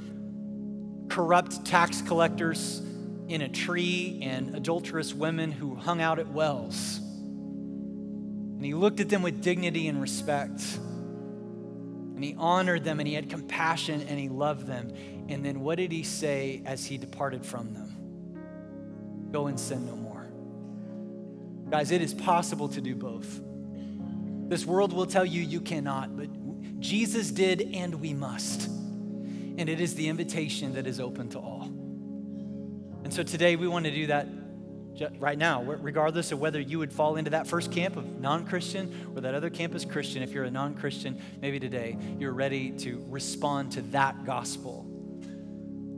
corrupt 1.07 1.64
tax 1.66 2.01
collectors 2.01 2.82
in 3.28 3.41
a 3.41 3.49
tree 3.49 4.20
and 4.24 4.55
adulterous 4.55 5.14
women 5.14 5.51
who 5.51 5.76
hung 5.76 6.01
out 6.01 6.18
at 6.18 6.28
wells. 6.28 6.97
And 6.97 8.66
he 8.66 8.74
looked 8.74 8.99
at 8.99 9.10
them 9.10 9.22
with 9.22 9.41
dignity 9.41 9.88
and 9.88 10.01
respect 10.01 10.62
and 12.20 12.26
he 12.26 12.36
honored 12.38 12.84
them 12.84 12.99
and 12.99 13.07
he 13.07 13.13
had 13.13 13.30
compassion 13.30 14.01
and 14.09 14.20
he 14.20 14.28
loved 14.28 14.67
them. 14.67 14.91
And 15.30 15.45
then 15.45 15.61
what 15.61 15.78
did 15.78 15.89
he 15.89 16.03
say 16.03 16.61
as 16.65 16.86
he 16.86 16.97
departed 16.97 17.45
from 17.45 17.74
them? 17.74 19.32
Go 19.32 19.47
and 19.47 19.57
sin 19.57 19.86
no 19.86 19.95
more. 19.95 20.28
Guys, 21.70 21.91
it 21.91 22.01
is 22.01 22.13
possible 22.13 22.67
to 22.67 22.82
do 22.82 22.93
both. 22.93 23.39
This 24.49 24.65
world 24.65 24.91
will 24.91 25.05
tell 25.05 25.24
you 25.24 25.41
you 25.41 25.61
cannot, 25.61 26.17
but 26.17 26.28
Jesus 26.82 27.32
did 27.32 27.74
and 27.74 27.95
we 28.01 28.13
must. 28.13 28.65
And 28.67 29.70
it 29.70 29.80
is 29.80 29.95
the 29.95 30.09
invitation 30.09 30.74
that 30.74 30.88
is 30.88 30.99
open 30.99 31.30
to 31.30 31.39
all. 31.39 31.72
And 33.05 33.13
so 33.13 33.24
today 33.24 33.55
we 33.55 33.70
want 33.70 33.86
to 33.86 33.91
do 33.91 34.07
that 34.07 34.28
right 35.19 35.37
now, 35.37 35.63
regardless 35.63 36.31
of 36.31 36.39
whether 36.39 36.59
you 36.59 36.79
would 36.79 36.91
fall 36.91 37.15
into 37.15 37.31
that 37.31 37.47
first 37.47 37.71
camp 37.71 37.95
of 37.95 38.19
non 38.19 38.45
Christian 38.45 39.11
or 39.15 39.21
that 39.21 39.33
other 39.33 39.49
camp 39.49 39.75
is 39.75 39.85
Christian, 39.85 40.23
if 40.23 40.31
you're 40.31 40.45
a 40.45 40.51
non 40.51 40.75
Christian, 40.75 41.21
maybe 41.41 41.59
today 41.59 41.97
you're 42.17 42.33
ready 42.33 42.71
to 42.71 43.03
respond 43.09 43.71
to 43.73 43.81
that 43.83 44.25
gospel. 44.25 44.85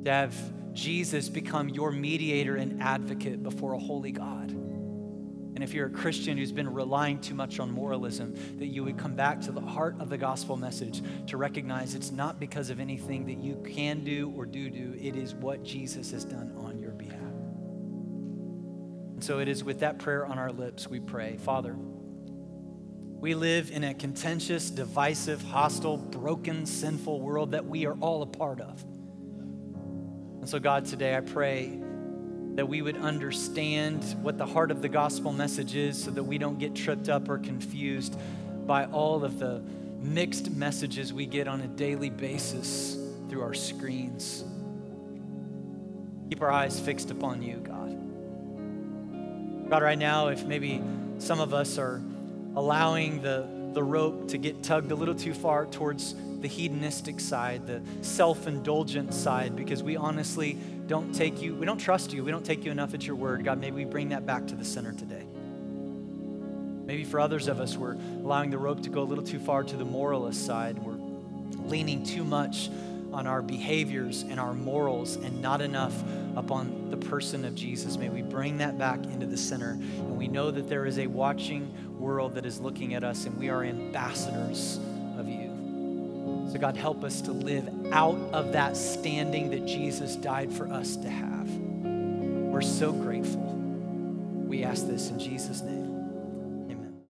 To 0.06 0.12
have 0.12 0.36
Jesus 0.74 1.30
become 1.30 1.70
your 1.70 1.92
mediator 1.92 2.56
and 2.56 2.82
advocate 2.82 3.44
before 3.44 3.74
a 3.74 3.80
holy 3.80 4.12
God. 4.12 4.52
And 5.54 5.64
if 5.64 5.76
you're 5.76 5.88
a 5.88 5.92
Christian 5.92 6.38
who's 6.38 6.52
been 6.52 6.74
relying 6.74 7.20
too 7.20 7.36
much 7.36 7.60
on 7.60 7.70
moralism, 7.70 8.34
that 8.58 8.68
you 8.68 8.84
would 8.84 8.98
come 8.98 9.16
back 9.16 9.42
to 9.42 9.52
the 9.52 9.62
heart 9.62 9.96
of 10.00 10.10
the 10.10 10.18
gospel 10.18 10.58
message 10.58 11.04
to 11.28 11.38
recognize 11.38 11.94
it's 11.94 12.12
not 12.12 12.40
because 12.40 12.70
of 12.70 12.80
anything 12.80 13.26
that 13.28 13.38
you 13.38 13.62
can 13.68 14.04
do 14.04 14.34
or 14.36 14.46
do 14.46 14.70
do, 14.70 14.96
it 15.00 15.16
is 15.16 15.36
what 15.36 15.64
Jesus 15.64 16.12
has 16.12 16.24
done 16.24 16.54
on 16.58 16.80
your 16.80 16.92
behalf. 16.92 17.21
And 19.22 19.28
so 19.28 19.38
it 19.38 19.48
is 19.48 19.64
with 19.64 19.82
that 19.82 20.00
prayer 20.00 20.26
on 20.26 20.40
our 20.40 20.52
lips 20.52 20.88
we 20.88 21.00
pray 21.00 21.38
Father, 21.38 21.76
we 21.76 23.36
live 23.36 23.70
in 23.70 23.84
a 23.84 23.94
contentious, 23.94 24.72
divisive, 24.72 25.44
hostile, 25.44 25.98
broken, 25.98 26.66
sinful 26.66 27.22
world 27.22 27.52
that 27.52 27.64
we 27.64 27.86
are 27.86 27.94
all 28.02 28.24
a 28.24 28.26
part 28.26 28.60
of. 28.60 28.82
And 30.40 30.50
so, 30.50 30.58
God, 30.58 30.86
today 30.86 31.16
I 31.16 31.20
pray 31.20 31.80
that 32.56 32.68
we 32.68 32.82
would 32.82 32.98
understand 32.98 34.04
what 34.24 34.40
the 34.40 34.46
heart 34.48 34.72
of 34.72 34.82
the 34.82 34.90
gospel 34.90 35.32
message 35.32 35.76
is 35.76 36.04
so 36.04 36.10
that 36.10 36.24
we 36.24 36.40
don't 36.40 36.58
get 36.58 36.74
tripped 36.74 37.08
up 37.08 37.30
or 37.30 37.38
confused 37.38 38.18
by 38.66 38.86
all 38.86 39.24
of 39.24 39.38
the 39.38 39.62
mixed 40.00 40.50
messages 40.50 41.14
we 41.14 41.28
get 41.28 41.48
on 41.48 41.62
a 41.62 41.68
daily 41.68 42.10
basis 42.10 42.98
through 43.30 43.44
our 43.44 43.54
screens. 43.54 44.44
Keep 46.32 46.42
our 46.42 46.52
eyes 46.52 46.80
fixed 46.80 47.12
upon 47.12 47.44
you, 47.44 47.58
God. 47.58 48.01
God, 49.72 49.84
right 49.84 49.98
now, 49.98 50.28
if 50.28 50.44
maybe 50.44 50.84
some 51.20 51.40
of 51.40 51.54
us 51.54 51.78
are 51.78 52.02
allowing 52.58 53.22
the, 53.22 53.48
the 53.72 53.82
rope 53.82 54.28
to 54.28 54.38
get 54.38 54.62
tugged 54.62 54.92
a 54.92 54.96
little 54.96 55.16
too 55.16 55.34
far 55.34 55.66
towards 55.66 56.14
the 56.42 56.50
hedonistic 56.50 57.22
side, 57.22 57.66
the 57.68 57.82
self 58.02 58.48
indulgent 58.48 59.14
side, 59.14 59.56
because 59.56 59.82
we 59.82 59.96
honestly 59.96 60.58
don't 60.88 61.16
take 61.16 61.42
you, 61.42 61.56
we 61.56 61.66
don't 61.66 61.78
trust 61.78 62.12
you, 62.12 62.22
we 62.22 62.32
don't 62.32 62.46
take 62.46 62.66
you 62.66 62.72
enough 62.72 62.94
at 62.94 63.08
your 63.08 63.16
word. 63.16 63.46
God, 63.46 63.62
maybe 63.62 63.78
we 63.78 63.86
bring 63.86 64.10
that 64.10 64.26
back 64.26 64.46
to 64.48 64.56
the 64.56 64.66
center 64.66 64.92
today. 64.92 65.26
Maybe 66.86 67.06
for 67.06 67.22
others 67.22 67.48
of 67.48 67.62
us, 67.62 67.78
we're 67.78 67.94
allowing 67.94 68.50
the 68.50 68.58
rope 68.58 68.84
to 68.84 68.90
go 68.90 69.04
a 69.04 69.08
little 69.08 69.24
too 69.24 69.40
far 69.40 69.64
to 69.64 69.78
the 69.78 69.86
moralist 69.86 70.46
side. 70.46 70.80
We're 70.80 71.00
leaning 71.66 72.04
too 72.04 72.26
much 72.26 72.70
on 73.14 73.28
our 73.28 73.42
behaviors 73.42 74.24
and 74.24 74.40
our 74.40 74.54
morals 74.54 75.16
and 75.16 75.42
not 75.42 75.62
enough 75.62 75.94
upon 76.36 76.90
the 76.90 76.98
person 76.98 77.46
of 77.46 77.56
Jesus. 77.56 77.98
May 77.98 78.10
we 78.10 78.22
bring 78.22 78.58
that 78.60 78.78
back 78.78 79.04
into 79.06 79.26
the 79.26 79.38
center. 79.38 79.72
And 79.72 80.18
we 80.18 80.28
know 80.28 80.52
that 80.52 80.70
there 80.70 80.86
is 80.86 81.00
a 81.00 81.08
watching 81.08 81.74
world 82.00 82.36
that 82.36 82.46
is 82.46 82.60
looking 82.60 82.94
at 82.94 83.04
us, 83.04 83.26
and 83.26 83.38
we 83.38 83.50
are 83.50 83.64
ambassadors 83.64 84.80
of 85.18 85.28
you. 85.28 86.50
So, 86.52 86.58
God, 86.60 86.76
help 86.76 87.04
us 87.04 87.22
to 87.22 87.32
live 87.32 87.70
out 87.92 88.18
of 88.34 88.54
that 88.54 88.76
standing 88.78 89.50
that 89.52 89.66
Jesus 89.66 90.16
died 90.16 90.52
for 90.52 90.72
us 90.72 90.96
to 90.98 91.10
have. 91.10 91.50
We're 91.50 92.62
so 92.62 92.92
grateful. 92.92 93.42
We 93.42 94.64
ask 94.64 94.88
this 94.88 95.10
in 95.10 95.20
Jesus' 95.20 95.62
name. 95.62 95.81